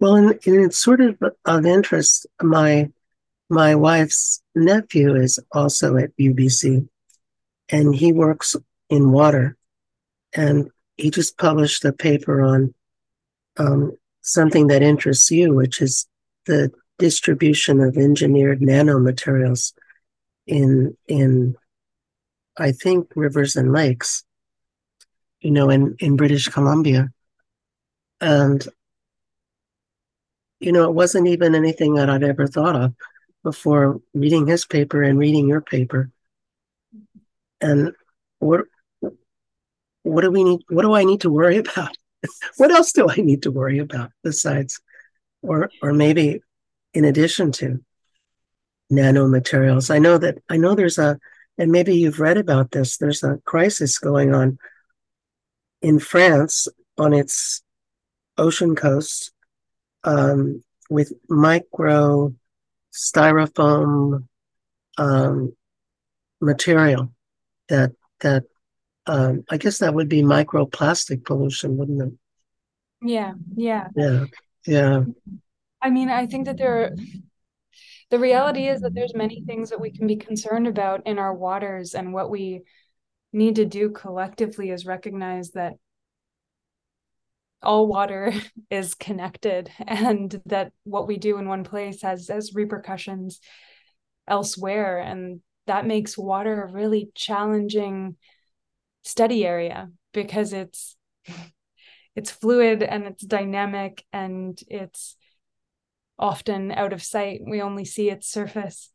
Well, 0.00 0.16
and, 0.16 0.30
and 0.46 0.64
it's 0.64 0.78
sort 0.78 1.00
of 1.00 1.18
of 1.44 1.66
interest. 1.66 2.26
My 2.42 2.90
my 3.48 3.74
wife's 3.74 4.42
nephew 4.54 5.14
is 5.14 5.38
also 5.52 5.96
at 5.96 6.16
UBC, 6.18 6.88
and 7.68 7.94
he 7.94 8.12
works 8.12 8.56
in 8.90 9.12
water, 9.12 9.56
and 10.34 10.70
he 10.96 11.10
just 11.10 11.38
published 11.38 11.84
a 11.84 11.92
paper 11.92 12.42
on 12.42 12.74
um, 13.56 13.92
something 14.22 14.66
that 14.68 14.82
interests 14.82 15.30
you, 15.30 15.54
which 15.54 15.80
is 15.80 16.06
the 16.46 16.70
distribution 16.98 17.80
of 17.80 17.96
engineered 17.96 18.60
nanomaterials 18.60 19.72
in 20.46 20.96
in 21.08 21.56
I 22.56 22.72
think 22.72 23.08
rivers 23.16 23.56
and 23.56 23.72
lakes, 23.72 24.24
you 25.40 25.50
know, 25.50 25.70
in 25.70 25.96
in 25.98 26.16
British 26.16 26.48
Columbia, 26.48 27.10
and 28.20 28.66
you 30.60 30.72
know, 30.72 30.84
it 30.84 30.94
wasn't 30.94 31.28
even 31.28 31.54
anything 31.54 31.94
that 31.94 32.08
I'd 32.08 32.22
ever 32.22 32.46
thought 32.46 32.76
of 32.76 32.94
before 33.42 34.00
reading 34.14 34.46
his 34.46 34.64
paper 34.64 35.02
and 35.02 35.18
reading 35.18 35.48
your 35.48 35.60
paper. 35.60 36.10
And 37.60 37.92
what 38.38 38.62
what 40.02 40.22
do 40.22 40.30
we 40.30 40.44
need? 40.44 40.60
What 40.68 40.82
do 40.82 40.94
I 40.94 41.04
need 41.04 41.22
to 41.22 41.30
worry 41.30 41.58
about? 41.64 41.96
what 42.56 42.70
else 42.70 42.92
do 42.92 43.06
I 43.10 43.16
need 43.16 43.42
to 43.42 43.50
worry 43.50 43.78
about 43.78 44.10
besides, 44.22 44.80
or 45.44 45.70
or 45.82 45.92
maybe 45.92 46.40
in 46.92 47.04
addition 47.04 47.52
to 47.52 47.84
nanomaterials? 48.90 49.94
I 49.94 49.98
know 49.98 50.18
that 50.18 50.38
I 50.48 50.56
know 50.56 50.74
there's 50.74 50.98
a, 50.98 51.18
and 51.58 51.70
maybe 51.70 51.96
you've 51.96 52.20
read 52.20 52.36
about 52.36 52.70
this. 52.70 52.96
There's 52.96 53.22
a 53.22 53.38
crisis 53.44 53.98
going 53.98 54.34
on 54.34 54.58
in 55.82 55.98
France 55.98 56.68
on 56.98 57.12
its 57.12 57.62
ocean 58.38 58.74
coast 58.74 59.32
um, 60.04 60.62
with 60.90 61.12
micro 61.28 62.34
styrofoam 62.92 64.26
um, 64.98 65.54
material 66.40 67.12
that 67.68 67.92
that 68.20 68.44
um, 69.06 69.44
I 69.50 69.58
guess 69.58 69.78
that 69.78 69.94
would 69.94 70.08
be 70.08 70.22
microplastic 70.22 71.24
pollution, 71.24 71.76
wouldn't 71.76 72.02
it? 72.02 72.12
Yeah, 73.02 73.34
yeah, 73.54 73.88
yeah, 73.94 74.24
yeah. 74.66 75.04
I 75.80 75.90
mean, 75.90 76.08
I 76.08 76.26
think 76.26 76.46
that 76.46 76.56
there. 76.56 76.84
Are, 76.84 76.90
the 78.10 78.18
reality 78.18 78.68
is 78.68 78.82
that 78.82 78.94
there's 78.94 79.14
many 79.14 79.42
things 79.46 79.70
that 79.70 79.80
we 79.80 79.90
can 79.90 80.06
be 80.06 80.16
concerned 80.16 80.66
about 80.66 81.06
in 81.06 81.18
our 81.18 81.34
waters, 81.34 81.94
and 81.94 82.12
what 82.12 82.30
we 82.30 82.62
need 83.32 83.56
to 83.56 83.64
do 83.64 83.90
collectively 83.90 84.70
is 84.70 84.86
recognize 84.86 85.50
that 85.52 85.74
all 87.62 87.86
water 87.86 88.32
is 88.70 88.94
connected, 88.94 89.70
and 89.86 90.40
that 90.46 90.72
what 90.84 91.08
we 91.08 91.16
do 91.16 91.38
in 91.38 91.48
one 91.48 91.64
place 91.64 92.02
has 92.02 92.28
has 92.28 92.54
repercussions 92.54 93.40
elsewhere, 94.28 94.98
and 94.98 95.40
that 95.66 95.86
makes 95.86 96.16
water 96.16 96.62
a 96.62 96.72
really 96.72 97.10
challenging 97.14 98.16
study 99.02 99.46
area 99.46 99.90
because 100.12 100.52
it's 100.52 100.96
it's 102.16 102.30
fluid 102.30 102.82
and 102.82 103.04
it's 103.04 103.24
dynamic 103.24 104.04
and 104.12 104.58
it's 104.68 105.16
often 106.18 106.70
out 106.70 106.92
of 106.92 107.02
sight. 107.02 107.40
We 107.44 107.60
only 107.60 107.84
see 107.84 108.10
its 108.10 108.30
surface. 108.30 108.90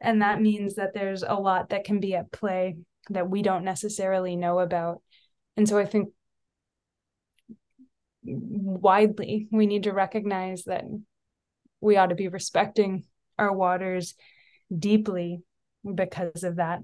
And 0.00 0.22
that 0.22 0.40
means 0.40 0.76
that 0.76 0.94
there's 0.94 1.22
a 1.22 1.34
lot 1.34 1.68
that 1.70 1.84
can 1.84 2.00
be 2.00 2.14
at 2.14 2.32
play 2.32 2.76
that 3.10 3.28
we 3.28 3.42
don't 3.42 3.64
necessarily 3.64 4.36
know 4.36 4.58
about. 4.58 5.02
And 5.56 5.68
so 5.68 5.78
i 5.78 5.84
think 5.84 6.08
widely 8.24 9.48
we 9.50 9.66
need 9.66 9.82
to 9.82 9.92
recognize 9.92 10.62
that 10.64 10.84
we 11.80 11.96
ought 11.96 12.06
to 12.06 12.14
be 12.14 12.28
respecting 12.28 13.02
our 13.38 13.52
waters 13.52 14.14
deeply 14.76 15.42
because 15.94 16.44
of 16.44 16.56
that. 16.56 16.78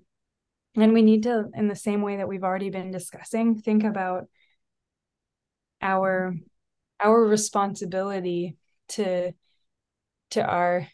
And 0.76 0.92
we 0.92 1.02
need 1.02 1.22
to, 1.22 1.46
in 1.54 1.68
the 1.68 1.76
same 1.76 2.02
way 2.02 2.16
that 2.16 2.28
we've 2.28 2.44
already 2.44 2.70
been 2.70 2.90
discussing, 2.90 3.56
think 3.60 3.84
about 3.84 4.26
our 5.80 6.34
our 7.00 7.24
responsibility 7.24 8.56
to 8.88 9.32
to 10.30 10.44
our 10.44 10.86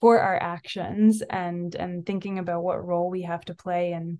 for 0.00 0.20
our 0.20 0.40
actions 0.40 1.22
and 1.22 1.74
and 1.74 2.04
thinking 2.04 2.38
about 2.38 2.62
what 2.62 2.84
role 2.84 3.10
we 3.10 3.22
have 3.22 3.44
to 3.44 3.54
play 3.54 3.92
in 3.92 4.18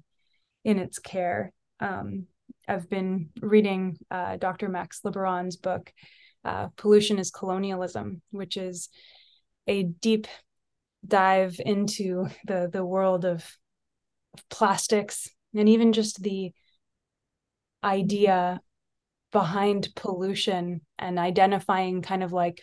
in 0.64 0.78
its 0.78 0.98
care. 0.98 1.53
Um, 1.80 2.26
I've 2.68 2.88
been 2.88 3.30
reading 3.40 3.98
uh, 4.11 4.36
Dr. 4.36 4.68
Max 4.68 5.00
Liboiron's 5.05 5.57
book, 5.57 5.92
uh, 6.44 6.68
"Pollution 6.76 7.18
is 7.18 7.30
Colonialism," 7.30 8.22
which 8.30 8.57
is 8.57 8.88
a 9.66 9.82
deep 9.82 10.26
dive 11.07 11.57
into 11.59 12.28
the 12.46 12.68
the 12.72 12.84
world 12.84 13.24
of 13.24 13.44
plastics 14.48 15.28
and 15.55 15.68
even 15.68 15.92
just 15.92 16.22
the 16.22 16.53
idea 17.84 18.61
behind 19.33 19.89
pollution 19.97 20.83
and 20.99 21.18
identifying 21.18 22.03
kind 22.03 22.22
of 22.22 22.33
like 22.33 22.62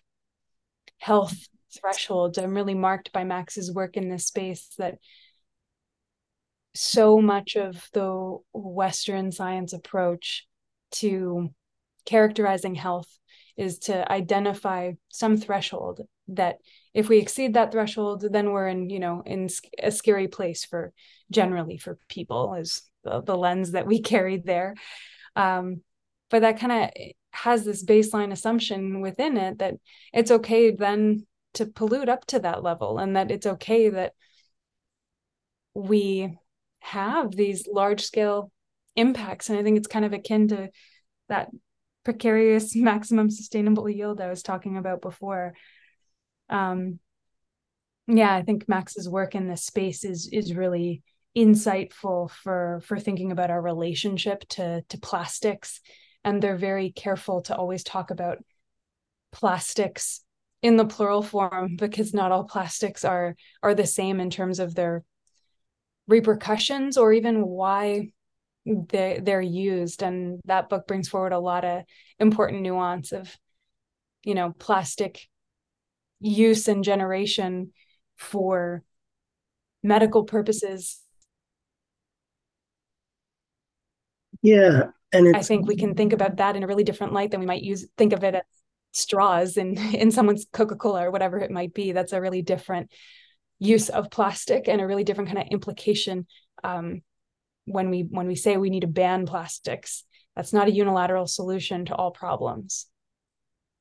health 0.98 1.36
thresholds. 1.80 2.38
I'm 2.38 2.56
really 2.56 2.76
marked 2.76 3.12
by 3.12 3.24
Max's 3.24 3.74
work 3.74 3.98
in 3.98 4.10
this 4.10 4.28
space 4.28 4.70
that 4.78 5.00
so 6.76 7.20
much 7.20 7.56
of 7.56 7.90
the 7.94 8.38
Western 8.54 9.32
science 9.32 9.74
approach 9.74 10.48
to 10.92 11.50
characterizing 12.06 12.76
health 12.76 13.08
is 13.58 13.80
to 13.80 14.10
identify 14.12 14.94
some 15.10 15.36
threshold 15.36 16.02
that 16.30 16.58
if 16.94 17.10
we 17.10 17.18
exceed 17.18 17.54
that 17.54 17.72
threshold 17.72 18.26
then 18.32 18.52
we're 18.52 18.68
in 18.68 18.90
you 18.90 19.00
know 19.00 19.22
in 19.26 19.50
a 19.82 19.92
scary 19.92 20.28
place 20.28 20.64
for 20.64 20.94
generally 21.30 21.78
for 21.78 21.98
people 22.08 22.54
is 22.54 22.84
the, 23.04 23.22
the 23.22 23.36
lens 23.36 23.72
that 23.72 23.86
we 23.86 24.02
carry 24.14 24.38
there 24.38 24.76
um, 25.36 25.82
but 26.30 26.42
that 26.42 26.60
kind 26.60 26.72
of 26.72 26.90
has 27.32 27.64
this 27.64 27.86
baseline 27.86 28.32
assumption 28.32 29.02
within 29.02 29.38
it 29.38 29.60
that 29.60 29.76
it's 30.14 30.32
okay 30.32 30.72
then 30.72 31.26
to 31.54 31.66
pollute 31.66 32.10
up 32.10 32.26
to 32.26 32.40
that 32.40 32.64
level 32.64 33.00
and 33.00 33.16
that 33.16 33.32
it's 33.32 33.46
okay 33.46 33.90
that 33.90 34.14
we 35.74 36.36
have 36.80 37.32
these 37.32 37.68
large 37.68 38.02
scale 38.02 38.52
impacts. 38.96 39.50
And 39.50 39.58
i 39.58 39.64
think 39.64 39.78
it's 39.78 39.88
kind 39.88 40.06
of 40.06 40.14
akin 40.14 40.48
to 40.50 40.70
that 41.30 41.50
precarious 42.04 42.76
maximum 42.76 43.30
sustainable 43.30 43.90
yield 43.90 44.22
i 44.22 44.30
was 44.30 44.44
talking 44.44 44.78
about 44.78 45.02
before. 45.02 45.54
Um, 46.50 47.00
yeah, 48.10 48.34
I 48.34 48.42
think 48.42 48.68
Max's 48.68 49.08
work 49.08 49.36
in 49.36 49.48
this 49.48 49.64
space 49.64 50.04
is 50.04 50.30
is 50.32 50.56
really 50.56 51.04
insightful 51.38 52.32
for 52.32 52.82
for 52.84 53.00
thinking 53.00 53.32
about 53.32 53.52
our 53.52 53.62
relationship 53.62 54.48
to 54.50 54.82
to 54.90 54.98
plastics, 54.98 55.80
and 56.24 56.42
they're 56.42 56.58
very 56.58 56.92
careful 56.92 57.42
to 57.44 57.56
always 57.56 57.84
talk 57.84 58.12
about 58.12 58.40
plastics 59.32 60.22
in 60.62 60.76
the 60.76 60.86
plural 60.86 61.22
form 61.22 61.76
because 61.78 62.14
not 62.14 62.32
all 62.32 62.44
plastics 62.44 63.06
are 63.06 63.36
are 63.64 63.74
the 63.74 63.86
same 63.86 64.20
in 64.20 64.30
terms 64.30 64.60
of 64.60 64.76
their 64.76 65.04
repercussions 66.08 66.98
or 66.98 67.14
even 67.14 67.46
why 67.46 68.10
they 68.66 69.20
they're 69.24 69.42
used. 69.42 70.04
And 70.04 70.40
that 70.46 70.70
book 70.70 70.88
brings 70.88 71.08
forward 71.08 71.34
a 71.34 71.40
lot 71.40 71.64
of 71.64 71.84
important 72.20 72.62
nuance 72.62 73.12
of 73.12 73.34
you 74.24 74.36
know 74.36 74.54
plastic 74.60 75.22
use 76.20 76.68
and 76.68 76.84
generation 76.84 77.72
for 78.18 78.84
medical 79.82 80.26
purposes 80.26 81.00
yeah 84.42 84.84
and 85.12 85.36
i 85.36 85.42
think 85.42 85.68
we 85.68 85.76
can 85.76 85.96
think 85.96 86.14
about 86.14 86.38
that 86.38 86.56
in 86.56 86.64
a 86.64 86.68
really 86.68 86.84
different 86.84 87.14
light 87.14 87.32
than 87.32 87.40
we 87.40 87.46
might 87.46 87.64
use 87.64 87.88
think 87.98 88.14
of 88.14 88.24
it 88.24 88.36
as 88.36 88.44
straws 88.92 89.58
in 89.58 89.78
in 89.96 90.12
someone's 90.12 90.48
coca-cola 90.52 91.06
or 91.06 91.12
whatever 91.12 91.40
it 91.40 91.52
might 91.52 91.74
be. 91.74 91.92
That's 91.92 92.14
a 92.14 92.22
really 92.22 92.42
different 92.42 92.92
use 93.60 93.90
of 93.90 94.10
plastic 94.10 94.68
and 94.68 94.80
a 94.82 94.88
really 94.88 95.04
different 95.04 95.30
kind 95.30 95.42
of 95.42 95.48
implication 95.52 96.28
um, 96.64 97.02
when 97.66 97.90
we 97.90 98.02
when 98.02 98.28
we 98.28 98.36
say 98.36 98.58
we 98.58 98.70
need 98.70 98.82
to 98.82 98.88
ban 98.88 99.26
plastics. 99.26 100.06
That's 100.36 100.54
not 100.54 100.68
a 100.68 100.74
unilateral 100.74 101.28
solution 101.28 101.86
to 101.86 101.96
all 101.96 102.12
problems. 102.12 102.88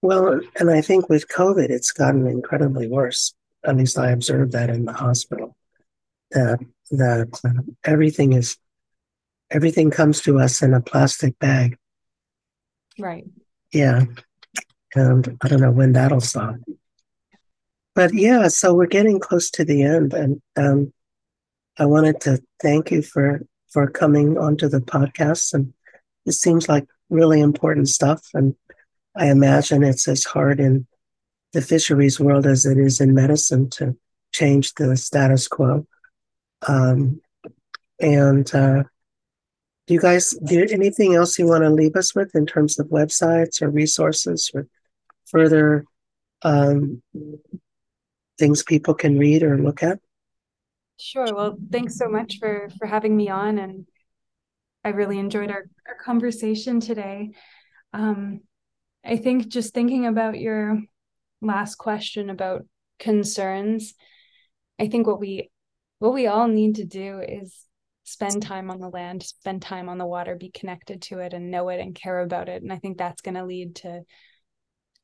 Well 0.00 0.40
and 0.56 0.70
i 0.70 0.80
think 0.80 1.08
with 1.08 1.26
covid 1.26 1.70
it's 1.70 1.92
gotten 1.92 2.26
incredibly 2.26 2.88
worse. 2.88 3.34
At 3.64 3.76
least 3.76 3.98
i 3.98 4.10
observed 4.10 4.52
that 4.52 4.70
in 4.70 4.84
the 4.84 4.92
hospital 4.92 5.56
that 6.30 6.60
that 6.92 7.74
everything 7.84 8.32
is 8.32 8.56
everything 9.50 9.90
comes 9.90 10.20
to 10.20 10.38
us 10.38 10.62
in 10.62 10.74
a 10.74 10.80
plastic 10.80 11.38
bag 11.38 11.76
right 12.98 13.26
yeah 13.72 14.04
and 14.94 15.38
i 15.42 15.48
don't 15.48 15.60
know 15.60 15.70
when 15.70 15.92
that'll 15.92 16.20
stop 16.20 16.54
but 17.94 18.12
yeah 18.14 18.48
so 18.48 18.74
we're 18.74 18.86
getting 18.86 19.18
close 19.18 19.50
to 19.50 19.64
the 19.64 19.82
end 19.82 20.12
and 20.12 20.40
um, 20.56 20.92
i 21.78 21.84
wanted 21.84 22.20
to 22.20 22.42
thank 22.60 22.90
you 22.90 23.02
for 23.02 23.40
for 23.70 23.86
coming 23.86 24.38
onto 24.38 24.68
the 24.68 24.80
podcast. 24.80 25.54
And 25.54 25.72
it 26.26 26.32
seems 26.32 26.68
like 26.68 26.86
really 27.10 27.40
important 27.40 27.88
stuff. 27.88 28.26
And 28.34 28.54
I 29.16 29.30
imagine 29.30 29.82
it's 29.82 30.08
as 30.08 30.24
hard 30.24 30.60
in 30.60 30.86
the 31.52 31.62
fisheries 31.62 32.20
world 32.20 32.46
as 32.46 32.66
it 32.66 32.78
is 32.78 33.00
in 33.00 33.14
medicine 33.14 33.70
to 33.70 33.96
change 34.32 34.74
the 34.74 34.96
status 34.96 35.48
quo. 35.48 35.86
Um, 36.66 37.20
and 38.00 38.52
uh, 38.54 38.84
do 39.88 39.94
you 39.94 40.00
guys 40.00 40.34
do 40.44 40.66
anything 40.70 41.14
else 41.14 41.38
you 41.38 41.46
want 41.46 41.64
to 41.64 41.70
leave 41.70 41.96
us 41.96 42.14
with 42.14 42.34
in 42.34 42.44
terms 42.44 42.78
of 42.78 42.88
websites 42.88 43.62
or 43.62 43.70
resources 43.70 44.50
or 44.54 44.66
further 45.24 45.86
um, 46.42 47.02
things 48.38 48.62
people 48.62 48.92
can 48.92 49.18
read 49.18 49.42
or 49.42 49.56
look 49.56 49.82
at? 49.82 49.98
Sure. 50.98 51.34
Well, 51.34 51.56
thanks 51.72 51.96
so 51.96 52.06
much 52.06 52.38
for 52.38 52.68
for 52.78 52.86
having 52.86 53.16
me 53.16 53.30
on, 53.30 53.56
and 53.56 53.86
I 54.84 54.90
really 54.90 55.18
enjoyed 55.18 55.50
our, 55.50 55.64
our 55.86 55.94
conversation 56.04 56.80
today. 56.80 57.30
Um, 57.94 58.40
I 59.02 59.16
think 59.16 59.48
just 59.48 59.72
thinking 59.72 60.04
about 60.04 60.38
your 60.38 60.82
last 61.40 61.76
question 61.76 62.28
about 62.28 62.66
concerns, 62.98 63.94
I 64.78 64.88
think 64.88 65.06
what 65.06 65.20
we 65.20 65.50
what 65.98 66.12
we 66.12 66.26
all 66.26 66.46
need 66.46 66.74
to 66.74 66.84
do 66.84 67.20
is 67.20 67.67
spend 68.08 68.42
time 68.42 68.70
on 68.70 68.80
the 68.80 68.88
land, 68.88 69.22
spend 69.22 69.62
time 69.62 69.88
on 69.88 69.98
the 69.98 70.06
water, 70.06 70.34
be 70.34 70.50
connected 70.50 71.02
to 71.02 71.18
it, 71.20 71.34
and 71.34 71.50
know 71.50 71.68
it 71.68 71.80
and 71.80 71.94
care 71.94 72.20
about 72.20 72.48
it. 72.48 72.62
And 72.62 72.72
I 72.72 72.76
think 72.76 72.98
that's 72.98 73.22
going 73.22 73.34
to 73.34 73.44
lead 73.44 73.76
to 73.76 74.02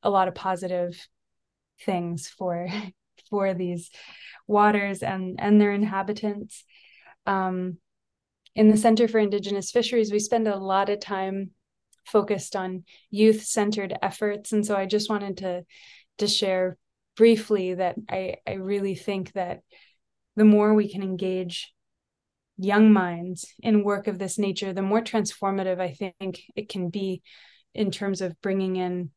a 0.03 0.09
lot 0.09 0.27
of 0.27 0.35
positive 0.35 1.07
things 1.81 2.27
for 2.27 2.67
for 3.29 3.53
these 3.53 3.89
waters 4.47 5.03
and 5.03 5.39
and 5.39 5.59
their 5.59 5.71
inhabitants. 5.71 6.63
Um, 7.25 7.77
in 8.55 8.69
the 8.69 8.77
Center 8.77 9.07
for 9.07 9.19
Indigenous 9.19 9.71
Fisheries, 9.71 10.11
we 10.11 10.19
spend 10.19 10.47
a 10.47 10.57
lot 10.57 10.89
of 10.89 10.99
time 10.99 11.51
focused 12.05 12.55
on 12.55 12.83
youth 13.09 13.43
centered 13.43 13.93
efforts, 14.01 14.51
and 14.51 14.65
so 14.65 14.75
I 14.75 14.85
just 14.85 15.09
wanted 15.09 15.37
to 15.37 15.65
to 16.19 16.27
share 16.27 16.77
briefly 17.15 17.73
that 17.73 17.95
I 18.09 18.35
I 18.47 18.53
really 18.53 18.95
think 18.95 19.33
that 19.33 19.61
the 20.35 20.45
more 20.45 20.73
we 20.73 20.89
can 20.89 21.01
engage 21.01 21.73
young 22.57 22.93
minds 22.93 23.45
in 23.59 23.83
work 23.83 24.07
of 24.07 24.19
this 24.19 24.37
nature, 24.37 24.73
the 24.73 24.81
more 24.81 25.01
transformative 25.01 25.79
I 25.79 25.91
think 25.91 26.41
it 26.55 26.69
can 26.69 26.89
be 26.89 27.21
in 27.73 27.91
terms 27.91 28.21
of 28.21 28.39
bringing 28.41 28.77
in 28.77 29.11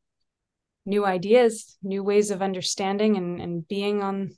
new 0.85 1.05
ideas, 1.05 1.77
new 1.83 2.03
ways 2.03 2.31
of 2.31 2.43
understanding 2.43 3.17
and, 3.17 3.41
and 3.41 3.69
being 3.69 4.03
on 4.03 4.31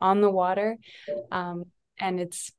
on 0.00 0.20
the 0.20 0.30
water. 0.30 0.78
Um, 1.30 1.64
and 1.98 2.18
it's 2.18 2.50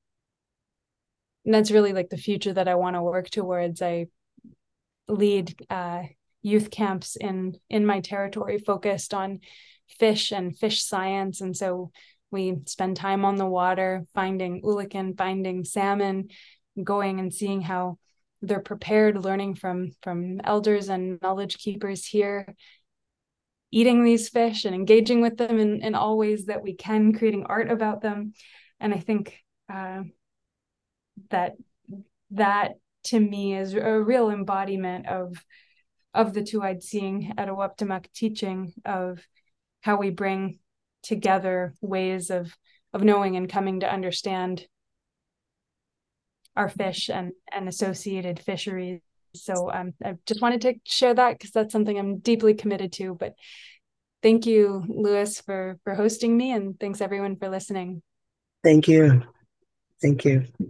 and 1.43 1.53
that's 1.53 1.71
really 1.71 1.91
like 1.91 2.09
the 2.09 2.17
future 2.17 2.53
that 2.53 2.67
I 2.67 2.75
want 2.75 2.95
to 2.95 3.01
work 3.01 3.29
towards. 3.29 3.81
I 3.81 4.07
lead 5.07 5.55
uh, 5.69 6.03
youth 6.41 6.69
camps 6.69 7.15
in 7.15 7.55
in 7.69 7.85
my 7.85 7.99
territory 7.99 8.59
focused 8.59 9.13
on 9.13 9.39
fish 9.99 10.31
and 10.31 10.57
fish 10.57 10.83
science, 10.83 11.41
and 11.41 11.57
so 11.57 11.91
we 12.31 12.61
spend 12.65 12.97
time 12.97 13.25
on 13.25 13.35
the 13.35 13.45
water 13.45 14.05
finding 14.13 14.61
eulachon, 14.61 15.17
finding 15.17 15.63
salmon, 15.63 16.29
going 16.81 17.19
and 17.19 17.33
seeing 17.33 17.61
how 17.61 17.97
they're 18.41 18.59
prepared, 18.61 19.23
learning 19.23 19.55
from 19.55 19.91
from 20.01 20.41
elders 20.43 20.89
and 20.89 21.21
knowledge 21.21 21.57
keepers 21.57 22.05
here, 22.05 22.55
eating 23.71 24.03
these 24.03 24.29
fish 24.29 24.65
and 24.65 24.73
engaging 24.73 25.21
with 25.21 25.37
them 25.37 25.59
in, 25.59 25.83
in 25.83 25.95
all 25.95 26.17
ways 26.17 26.45
that 26.45 26.63
we 26.63 26.73
can, 26.73 27.13
creating 27.13 27.45
art 27.45 27.69
about 27.69 28.01
them. 28.01 28.33
And 28.79 28.93
I 28.93 28.99
think 28.99 29.37
uh, 29.71 30.03
that 31.29 31.55
that 32.31 32.73
to 33.03 33.19
me 33.19 33.55
is 33.55 33.73
a 33.73 34.01
real 34.01 34.29
embodiment 34.29 35.07
of 35.07 35.43
of 36.13 36.33
the 36.33 36.43
two-eyed 36.43 36.83
seeing 36.83 37.33
Etuaptmumk 37.37 38.11
teaching 38.13 38.73
of 38.83 39.25
how 39.81 39.97
we 39.97 40.09
bring 40.09 40.59
together 41.03 41.73
ways 41.81 42.29
of 42.29 42.55
of 42.93 43.03
knowing 43.03 43.35
and 43.37 43.49
coming 43.49 43.79
to 43.79 43.91
understand 43.91 44.65
our 46.55 46.69
fish 46.69 47.09
and 47.09 47.31
and 47.53 47.67
associated 47.67 48.39
fisheries 48.39 48.99
so 49.33 49.71
um, 49.71 49.93
I 50.03 50.15
just 50.25 50.41
wanted 50.41 50.61
to 50.61 50.75
share 50.85 51.13
that 51.13 51.37
because 51.37 51.51
that's 51.51 51.71
something 51.71 51.97
I'm 51.97 52.17
deeply 52.17 52.53
committed 52.53 52.91
to. 52.93 53.15
But 53.15 53.35
thank 54.21 54.45
you, 54.45 54.83
Lewis, 54.87 55.41
for 55.41 55.79
for 55.83 55.95
hosting 55.95 56.35
me, 56.35 56.51
and 56.51 56.79
thanks 56.79 57.01
everyone 57.01 57.37
for 57.37 57.49
listening. 57.49 58.01
Thank 58.63 58.87
you. 58.87 59.23
Thank 60.01 60.25
you. 60.25 60.45